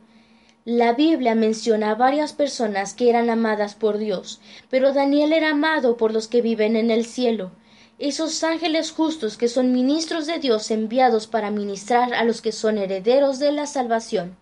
La 0.67 0.93
Biblia 0.93 1.35
menciona 1.35 1.93
a 1.93 1.95
varias 1.95 2.35
personas 2.35 2.93
que 2.93 3.09
eran 3.09 3.31
amadas 3.31 3.75
por 3.75 3.97
Dios, 3.97 4.43
pero 4.69 4.93
Daniel 4.93 5.33
era 5.33 5.53
amado 5.53 5.97
por 5.97 6.13
los 6.13 6.29
que 6.29 6.43
viven 6.43 6.77
en 6.77 6.91
el 6.91 7.07
cielo 7.07 7.53
esos 7.99 8.43
ángeles 8.43 8.91
justos 8.91 9.37
que 9.37 9.49
son 9.49 9.73
ministros 9.73 10.27
de 10.27 10.39
Dios 10.39 10.71
enviados 10.71 11.27
para 11.27 11.51
ministrar 11.51 12.15
a 12.15 12.25
los 12.25 12.43
que 12.43 12.53
son 12.53 12.79
herederos 12.79 13.39
de 13.39 13.53
la 13.53 13.67
salvación. 13.67 14.37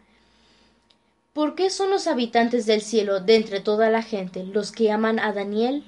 ¿Por 1.33 1.55
qué 1.55 1.71
son 1.71 1.91
los 1.91 2.07
habitantes 2.07 2.67
del 2.67 2.83
cielo 2.83 3.21
de 3.21 3.37
entre 3.37 3.61
toda 3.61 3.91
la 3.91 4.03
gente 4.03 4.45
los 4.45 4.73
que 4.73 4.91
aman 4.91 5.19
a 5.19 5.33
Daniel? 5.33 5.85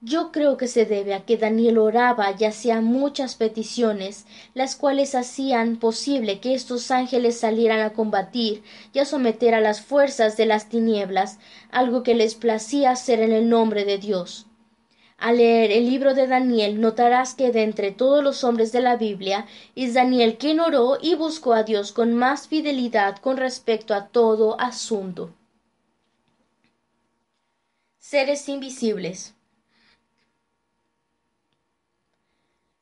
Yo 0.00 0.30
creo 0.30 0.56
que 0.56 0.68
se 0.68 0.84
debe 0.84 1.12
a 1.12 1.24
que 1.24 1.36
Daniel 1.36 1.78
oraba 1.78 2.32
y 2.38 2.44
hacía 2.44 2.80
muchas 2.80 3.34
peticiones, 3.34 4.26
las 4.54 4.76
cuales 4.76 5.16
hacían 5.16 5.76
posible 5.76 6.38
que 6.38 6.54
estos 6.54 6.92
ángeles 6.92 7.40
salieran 7.40 7.80
a 7.80 7.94
combatir 7.94 8.62
y 8.92 9.00
a 9.00 9.04
someter 9.04 9.54
a 9.54 9.60
las 9.60 9.80
fuerzas 9.80 10.36
de 10.36 10.46
las 10.46 10.68
tinieblas, 10.68 11.38
algo 11.72 12.04
que 12.04 12.14
les 12.14 12.36
placía 12.36 12.92
hacer 12.92 13.18
en 13.18 13.32
el 13.32 13.48
nombre 13.48 13.84
de 13.84 13.98
Dios. 13.98 14.47
Al 15.18 15.38
leer 15.38 15.72
el 15.72 15.90
libro 15.90 16.14
de 16.14 16.28
Daniel 16.28 16.80
notarás 16.80 17.34
que 17.34 17.50
de 17.50 17.64
entre 17.64 17.90
todos 17.90 18.22
los 18.22 18.44
hombres 18.44 18.70
de 18.70 18.80
la 18.80 18.96
Biblia 18.96 19.46
es 19.74 19.94
Daniel 19.94 20.38
quien 20.38 20.60
oró 20.60 20.96
y 21.02 21.16
buscó 21.16 21.54
a 21.54 21.64
Dios 21.64 21.90
con 21.90 22.14
más 22.14 22.46
fidelidad 22.46 23.16
con 23.16 23.36
respecto 23.36 23.94
a 23.94 24.06
todo 24.06 24.60
asunto. 24.60 25.34
Seres 27.98 28.48
invisibles. 28.48 29.34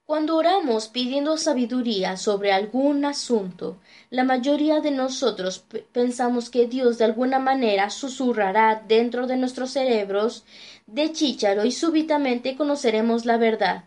Cuando 0.07 0.37
oramos 0.37 0.87
pidiendo 0.87 1.37
sabiduría 1.37 2.17
sobre 2.17 2.53
algún 2.53 3.05
asunto, 3.05 3.79
la 4.09 4.23
mayoría 4.23 4.79
de 4.81 4.93
nosotros 4.93 5.65
pensamos 5.91 6.49
que 6.49 6.69
Dios 6.69 6.99
de 6.99 7.05
alguna 7.07 7.41
manera 7.41 7.91
susurrará 7.91 8.85
dentro 8.87 9.27
de 9.27 9.37
nuestros 9.37 9.73
cerebros 9.73 10.45
de 10.87 11.11
chícharo 11.11 11.65
y 11.65 11.73
súbitamente 11.73 12.55
conoceremos 12.55 13.25
la 13.25 13.37
verdad. 13.37 13.87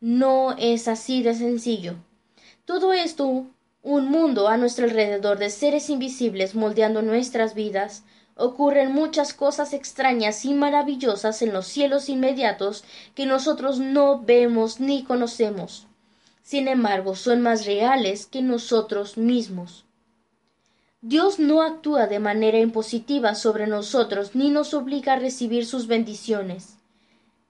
No 0.00 0.54
es 0.58 0.86
así 0.86 1.22
de 1.22 1.34
sencillo. 1.34 1.94
Todo 2.66 2.92
esto, 2.92 3.46
un 3.82 4.08
mundo 4.10 4.48
a 4.48 4.58
nuestro 4.58 4.84
alrededor 4.84 5.38
de 5.38 5.48
seres 5.48 5.88
invisibles 5.88 6.54
moldeando 6.54 7.00
nuestras 7.00 7.54
vidas, 7.54 8.04
ocurren 8.36 8.92
muchas 8.92 9.34
cosas 9.34 9.72
extrañas 9.72 10.44
y 10.44 10.54
maravillosas 10.54 11.42
en 11.42 11.52
los 11.52 11.66
cielos 11.66 12.08
inmediatos 12.08 12.84
que 13.14 13.26
nosotros 13.26 13.78
no 13.78 14.20
vemos 14.20 14.80
ni 14.80 15.04
conocemos. 15.04 15.86
Sin 16.42 16.68
embargo, 16.68 17.14
son 17.14 17.40
más 17.40 17.66
reales 17.66 18.26
que 18.26 18.42
nosotros 18.42 19.16
mismos. 19.16 19.84
Dios 21.00 21.38
no 21.38 21.62
actúa 21.62 22.06
de 22.06 22.20
manera 22.20 22.58
impositiva 22.58 23.34
sobre 23.34 23.66
nosotros 23.66 24.34
ni 24.34 24.50
nos 24.50 24.72
obliga 24.72 25.14
a 25.14 25.18
recibir 25.18 25.66
sus 25.66 25.86
bendiciones. 25.86 26.76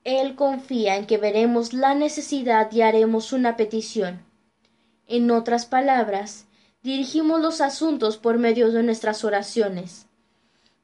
Él 0.04 0.34
confía 0.34 0.96
en 0.96 1.06
que 1.06 1.18
veremos 1.18 1.72
la 1.72 1.94
necesidad 1.94 2.72
y 2.72 2.80
haremos 2.80 3.32
una 3.32 3.56
petición. 3.56 4.24
En 5.06 5.30
otras 5.30 5.66
palabras, 5.66 6.46
dirigimos 6.82 7.40
los 7.40 7.60
asuntos 7.60 8.16
por 8.16 8.38
medio 8.38 8.72
de 8.72 8.82
nuestras 8.82 9.24
oraciones. 9.24 10.06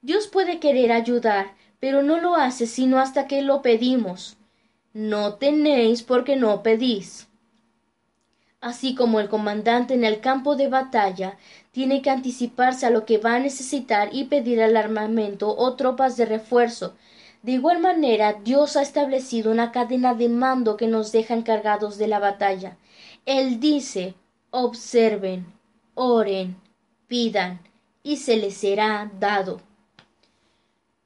Dios 0.00 0.28
puede 0.28 0.60
querer 0.60 0.92
ayudar, 0.92 1.54
pero 1.80 2.02
no 2.02 2.20
lo 2.20 2.36
hace 2.36 2.66
sino 2.66 2.98
hasta 2.98 3.26
que 3.26 3.42
lo 3.42 3.62
pedimos. 3.62 4.36
No 4.92 5.34
tenéis 5.34 6.02
porque 6.02 6.36
no 6.36 6.62
pedís. 6.62 7.28
Así 8.60 8.94
como 8.94 9.20
el 9.20 9.28
comandante 9.28 9.94
en 9.94 10.04
el 10.04 10.20
campo 10.20 10.56
de 10.56 10.68
batalla 10.68 11.36
tiene 11.70 12.02
que 12.02 12.10
anticiparse 12.10 12.86
a 12.86 12.90
lo 12.90 13.04
que 13.04 13.18
va 13.18 13.34
a 13.34 13.40
necesitar 13.40 14.08
y 14.12 14.24
pedir 14.24 14.58
el 14.58 14.76
armamento 14.76 15.56
o 15.56 15.74
tropas 15.74 16.16
de 16.16 16.26
refuerzo, 16.26 16.96
de 17.42 17.52
igual 17.52 17.78
manera 17.78 18.32
Dios 18.32 18.76
ha 18.76 18.82
establecido 18.82 19.52
una 19.52 19.70
cadena 19.70 20.14
de 20.14 20.28
mando 20.28 20.76
que 20.76 20.88
nos 20.88 21.12
deja 21.12 21.34
encargados 21.34 21.98
de 21.98 22.08
la 22.08 22.18
batalla. 22.18 22.76
Él 23.26 23.60
dice 23.60 24.14
observen, 24.50 25.46
oren, 25.94 26.56
pidan, 27.06 27.60
y 28.02 28.16
se 28.16 28.36
les 28.36 28.54
será 28.54 29.10
dado. 29.20 29.67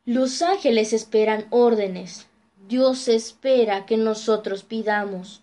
Los 0.04 0.42
ángeles 0.42 0.92
esperan 0.92 1.46
órdenes. 1.50 2.26
Dios 2.66 3.06
espera 3.06 3.86
que 3.86 3.96
nosotros 3.96 4.64
pidamos. 4.64 5.42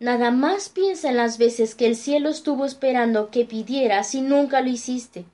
Nada 0.00 0.32
más 0.32 0.68
piensa 0.68 1.08
en 1.08 1.16
las 1.16 1.38
veces 1.38 1.76
que 1.76 1.86
el 1.86 1.94
cielo 1.94 2.28
estuvo 2.28 2.64
esperando 2.64 3.30
que 3.30 3.44
pidieras 3.44 4.12
y 4.16 4.22
nunca 4.22 4.60
lo 4.60 4.70
hiciste. 4.70 5.24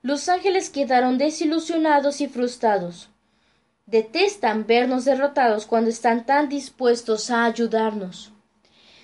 Los 0.00 0.28
ángeles 0.28 0.70
quedaron 0.70 1.18
desilusionados 1.18 2.20
y 2.20 2.28
frustrados. 2.28 3.08
Detestan 3.86 4.64
vernos 4.64 5.04
derrotados 5.04 5.66
cuando 5.66 5.90
están 5.90 6.24
tan 6.24 6.48
dispuestos 6.48 7.32
a 7.32 7.46
ayudarnos. 7.46 8.30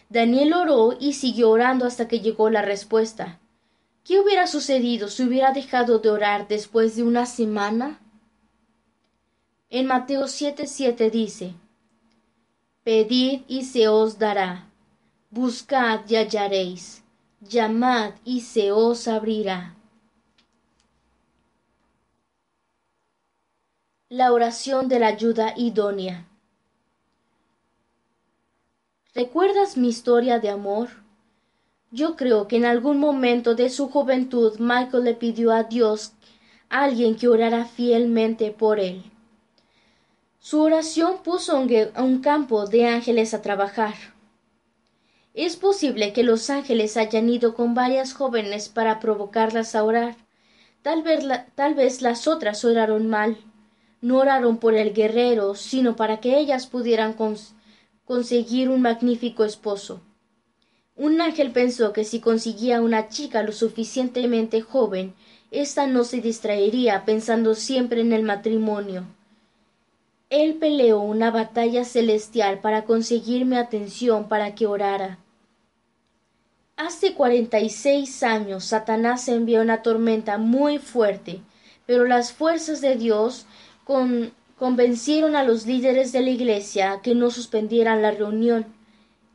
Daniel 0.08 0.52
oró 0.52 0.96
y 1.00 1.14
siguió 1.14 1.50
orando 1.50 1.84
hasta 1.84 2.06
que 2.06 2.20
llegó 2.20 2.48
la 2.48 2.62
respuesta. 2.62 3.40
¿Qué 4.04 4.20
hubiera 4.20 4.46
sucedido 4.46 5.08
si 5.08 5.24
hubiera 5.24 5.50
dejado 5.50 5.98
de 5.98 6.10
orar 6.10 6.46
después 6.46 6.94
de 6.94 7.02
una 7.02 7.26
semana? 7.26 7.98
En 9.70 9.86
Mateo 9.86 10.22
7:7 10.28 11.10
dice, 11.10 11.52
Pedid 12.84 13.42
y 13.48 13.64
se 13.64 13.86
os 13.88 14.18
dará, 14.18 14.70
buscad 15.30 16.08
y 16.08 16.16
hallaréis, 16.16 17.04
llamad 17.42 18.14
y 18.24 18.40
se 18.40 18.72
os 18.72 19.06
abrirá. 19.06 19.76
La 24.08 24.32
oración 24.32 24.88
de 24.88 25.00
la 25.00 25.08
ayuda 25.08 25.52
idónea. 25.54 26.26
¿Recuerdas 29.14 29.76
mi 29.76 29.88
historia 29.88 30.38
de 30.38 30.48
amor? 30.48 30.88
Yo 31.90 32.16
creo 32.16 32.48
que 32.48 32.56
en 32.56 32.64
algún 32.64 32.98
momento 32.98 33.54
de 33.54 33.68
su 33.68 33.90
juventud 33.90 34.58
Michael 34.58 35.04
le 35.04 35.14
pidió 35.14 35.52
a 35.52 35.64
Dios 35.64 36.12
a 36.70 36.84
alguien 36.84 37.16
que 37.16 37.28
orara 37.28 37.66
fielmente 37.66 38.50
por 38.50 38.80
él. 38.80 39.04
Su 40.40 40.62
oración 40.62 41.22
puso 41.24 41.58
un 41.58 42.20
campo 42.20 42.66
de 42.66 42.86
ángeles 42.86 43.34
a 43.34 43.42
trabajar. 43.42 43.94
Es 45.34 45.56
posible 45.56 46.12
que 46.12 46.22
los 46.22 46.48
ángeles 46.48 46.96
hayan 46.96 47.28
ido 47.28 47.54
con 47.54 47.74
varias 47.74 48.12
jóvenes 48.12 48.68
para 48.68 49.00
provocarlas 49.00 49.74
a 49.74 49.84
orar. 49.84 50.16
Tal 50.82 51.02
vez, 51.02 51.24
tal 51.56 51.74
vez 51.74 52.02
las 52.02 52.28
otras 52.28 52.64
oraron 52.64 53.08
mal. 53.08 53.36
No 54.00 54.18
oraron 54.18 54.58
por 54.58 54.74
el 54.74 54.94
guerrero, 54.94 55.56
sino 55.56 55.96
para 55.96 56.20
que 56.20 56.38
ellas 56.38 56.66
pudieran 56.66 57.16
conseguir 58.04 58.68
un 58.68 58.80
magnífico 58.80 59.44
esposo. 59.44 60.00
Un 60.94 61.20
ángel 61.20 61.50
pensó 61.50 61.92
que 61.92 62.04
si 62.04 62.20
conseguía 62.20 62.80
una 62.80 63.08
chica 63.08 63.42
lo 63.42 63.52
suficientemente 63.52 64.62
joven, 64.62 65.14
ésta 65.50 65.88
no 65.88 66.04
se 66.04 66.20
distraería 66.20 67.04
pensando 67.04 67.54
siempre 67.54 68.00
en 68.00 68.12
el 68.12 68.22
matrimonio. 68.22 69.04
Él 70.30 70.56
peleó 70.56 71.00
una 71.00 71.30
batalla 71.30 71.84
celestial 71.84 72.60
para 72.60 72.84
conseguir 72.84 73.46
mi 73.46 73.56
atención 73.56 74.28
para 74.28 74.54
que 74.54 74.66
orara. 74.66 75.18
Hace 76.76 77.14
cuarenta 77.14 77.60
y 77.60 77.70
seis 77.70 78.22
años 78.22 78.64
Satanás 78.64 79.26
envió 79.28 79.62
una 79.62 79.82
tormenta 79.82 80.36
muy 80.36 80.78
fuerte, 80.78 81.40
pero 81.86 82.04
las 82.04 82.32
fuerzas 82.32 82.82
de 82.82 82.96
Dios 82.96 83.46
convencieron 84.58 85.34
a 85.34 85.44
los 85.44 85.64
líderes 85.64 86.12
de 86.12 86.20
la 86.20 86.30
iglesia 86.30 87.00
que 87.02 87.14
no 87.14 87.30
suspendieran 87.30 88.02
la 88.02 88.10
reunión. 88.10 88.66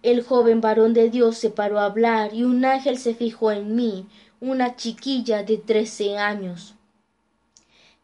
El 0.04 0.22
joven 0.22 0.62
varón 0.62 0.94
de 0.94 1.10
Dios 1.10 1.38
se 1.38 1.50
paró 1.50 1.80
a 1.80 1.86
hablar 1.86 2.36
y 2.36 2.44
un 2.44 2.64
ángel 2.66 3.00
se 3.00 3.16
fijó 3.16 3.52
en 3.52 3.76
mí, 3.76 4.06
una 4.40 4.76
chiquilla 4.76 5.44
de 5.44 5.58
trece 5.58 6.18
años. 6.18 6.76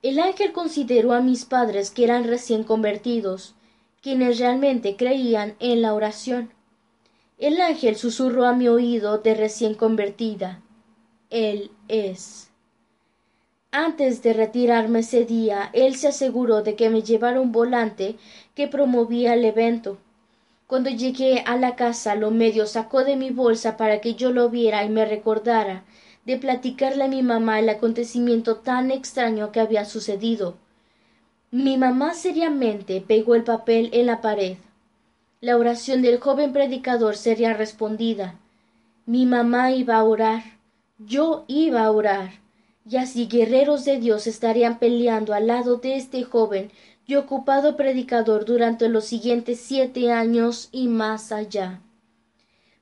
El 0.02 0.20
ángel 0.20 0.54
consideró 0.54 1.12
a 1.14 1.20
mis 1.20 1.43
padres 1.43 1.91
que 1.91 2.06
eran 2.06 2.24
recién 2.24 2.64
convertidos, 2.64 3.54
quienes 4.02 4.39
realmente 4.39 4.95
creían 4.95 5.56
en 5.60 5.82
la 5.82 5.93
oración. 5.93 6.52
El 7.38 7.60
ángel 7.60 7.97
susurró 7.97 8.45
a 8.45 8.54
mi 8.54 8.70
oído 8.70 9.18
de 9.18 9.36
recién 9.36 9.74
convertida. 9.74 10.62
Él 11.30 11.72
es. 11.89 12.50
Antes 13.72 14.24
de 14.24 14.34
retirarme 14.34 15.00
ese 15.00 15.26
día, 15.26 15.70
él 15.74 15.95
se 15.95 16.08
aseguró 16.08 16.64
de 16.64 16.76
que 16.76 16.89
me 16.89 17.04
llevara 17.04 17.41
un 17.41 17.52
volante 17.52 18.16
que 18.56 18.70
promovía 18.70 19.34
el 19.34 19.43
evento. 19.43 19.97
Cuando 20.66 20.89
llegué 20.89 21.43
a 21.45 21.58
la 21.58 21.76
casa, 21.76 22.16
lo 22.16 22.32
medio 22.32 22.68
sacó 22.68 23.04
de 23.04 23.18
mi 23.18 23.32
bolsa 23.32 23.76
para 23.76 24.00
que 24.00 24.16
yo 24.16 24.32
lo 24.32 24.50
viera 24.50 24.86
y 24.86 24.89
me 24.89 25.06
recordara 25.06 25.84
de 26.30 26.38
platicarle 26.38 27.05
a 27.05 27.07
mi 27.07 27.23
mamá 27.23 27.57
el 27.57 27.69
acontecimiento 27.69 28.57
tan 28.57 28.91
extraño 28.91 29.51
que 29.51 29.61
había 29.61 29.84
sucedido. 29.84 30.57
Mi 31.49 31.75
mamá 31.75 32.13
seriamente 32.13 33.01
pegó 33.01 33.34
el 33.34 33.43
papel 33.43 33.89
en 33.93 34.05
la 34.05 34.21
pared. 34.21 34.57
La 35.41 35.57
oración 35.57 36.03
del 36.03 36.19
joven 36.19 36.53
predicador 36.53 37.17
sería 37.17 37.55
respondida. 37.55 38.36
Mi 39.07 39.25
mamá 39.25 39.71
iba 39.71 39.95
a 39.95 40.03
orar, 40.03 40.43
yo 40.99 41.45
iba 41.47 41.84
a 41.84 41.89
orar, 41.89 42.30
y 42.88 42.97
así 42.97 43.25
guerreros 43.25 43.84
de 43.84 43.99
Dios 43.99 44.27
estarían 44.27 44.77
peleando 44.77 45.34
al 45.34 45.47
lado 45.47 45.77
de 45.77 45.95
este 45.95 46.21
joven 46.21 46.69
y 47.07 47.15
ocupado 47.15 47.75
predicador 47.75 48.45
durante 48.45 48.88
los 48.88 49.05
siguientes 49.05 49.59
siete 49.59 50.11
años 50.11 50.69
y 50.71 50.89
más 50.89 51.32
allá. 51.32 51.82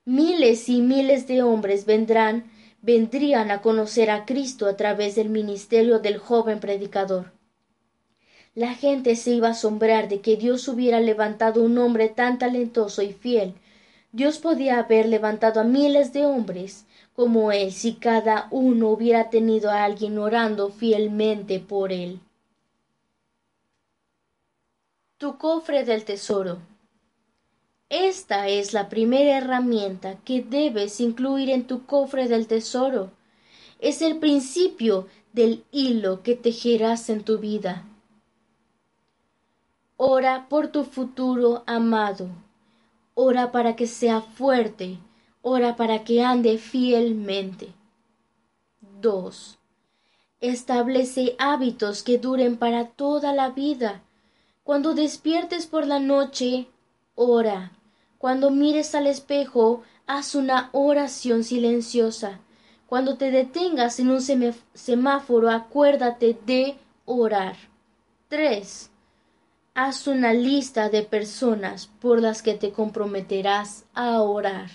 Miles 0.03 0.67
y 0.67 0.81
miles 0.81 1.27
de 1.27 1.43
hombres 1.43 1.85
vendrán 1.85 2.56
vendrían 2.87 3.51
a 3.51 3.61
conocer 3.61 4.09
a 4.09 4.25
Cristo 4.25 4.65
a 4.65 4.77
través 4.77 5.15
del 5.15 5.27
ministerio 5.27 5.99
del 5.99 6.17
joven 6.17 6.61
predicador. 6.61 7.33
La 8.55 8.75
gente 8.75 9.17
se 9.17 9.31
iba 9.31 9.49
a 9.49 9.51
asombrar 9.51 10.07
de 10.07 10.21
que 10.21 10.37
Dios 10.37 10.69
hubiera 10.69 11.01
levantado 11.01 11.61
un 11.61 11.77
hombre 11.79 12.07
tan 12.07 12.39
talentoso 12.39 13.01
y 13.01 13.11
fiel. 13.11 13.55
Dios 14.13 14.39
podía 14.39 14.79
haber 14.79 15.09
levantado 15.09 15.59
a 15.59 15.65
miles 15.65 16.13
de 16.13 16.25
hombres 16.25 16.85
como 17.13 17.51
él 17.51 17.73
si 17.73 17.95
cada 17.95 18.47
uno 18.51 18.87
hubiera 18.87 19.29
tenido 19.29 19.69
a 19.69 19.83
alguien 19.83 20.17
orando 20.17 20.69
fielmente 20.69 21.59
por 21.59 21.91
él. 21.91 22.21
Tu 25.17 25.37
cofre 25.37 25.83
del 25.83 26.05
tesoro. 26.05 26.59
Esta 27.89 28.49
es 28.49 28.73
la 28.73 28.89
primera 28.89 29.37
herramienta 29.37 30.17
que 30.25 30.41
debes 30.41 30.99
incluir 30.99 31.49
en 31.49 31.67
tu 31.67 31.85
cofre 31.85 32.27
del 32.27 32.45
tesoro. 32.45 33.11
Es 33.79 34.01
el 34.01 34.17
principio 34.17 35.07
del 35.31 35.63
hilo 35.71 36.21
que 36.21 36.35
tejerás 36.35 37.09
en 37.09 37.23
tu 37.23 37.37
vida. 37.37 37.85
Ora 39.95 40.47
por 40.49 40.67
tu 40.67 40.83
futuro 40.83 41.63
amado. 41.65 42.27
Ora 43.13 43.53
para 43.53 43.77
que 43.77 43.87
sea 43.87 44.19
fuerte. 44.19 44.99
Ora 45.41 45.77
para 45.77 46.03
que 46.03 46.21
ande 46.21 46.57
fielmente. 46.57 47.69
2. 48.99 49.57
Establece 50.41 51.37
hábitos 51.39 52.03
que 52.03 52.17
duren 52.17 52.57
para 52.57 52.89
toda 52.89 53.31
la 53.31 53.51
vida. 53.51 54.01
Cuando 54.65 54.93
despiertes 54.93 55.67
por 55.67 55.87
la 55.87 55.99
noche, 55.99 56.67
ora. 57.15 57.71
Cuando 58.17 58.49
mires 58.49 58.95
al 58.95 59.05
espejo, 59.05 59.83
haz 60.07 60.33
una 60.33 60.69
oración 60.71 61.43
silenciosa. 61.43 62.39
Cuando 62.87 63.17
te 63.17 63.29
detengas 63.31 63.99
en 63.99 64.09
un 64.09 64.21
semáforo, 64.73 65.51
acuérdate 65.51 66.37
de 66.45 66.77
orar. 67.05 67.55
3. 68.29 68.89
Haz 69.75 70.07
una 70.07 70.33
lista 70.33 70.89
de 70.89 71.03
personas 71.03 71.87
por 72.01 72.21
las 72.21 72.41
que 72.41 72.55
te 72.55 72.71
comprometerás 72.71 73.85
a 73.93 74.21
orar. 74.21 74.69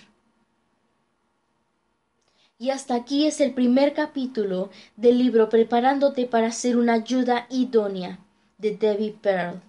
Y 2.57 2.69
hasta 2.69 2.95
aquí 2.95 3.27
es 3.27 3.41
el 3.41 3.53
primer 3.53 3.93
capítulo 3.93 4.69
del 4.95 5.17
libro 5.17 5.49
Preparándote 5.49 6.27
para 6.27 6.51
ser 6.51 6.77
una 6.77 6.93
ayuda 6.93 7.45
idónea 7.49 8.19
de 8.57 8.77
Debbie 8.77 9.17
Pearl. 9.21 9.61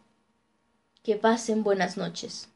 Que 1.03 1.17
pasen 1.17 1.65
buenas 1.65 1.97
noches. 1.97 2.54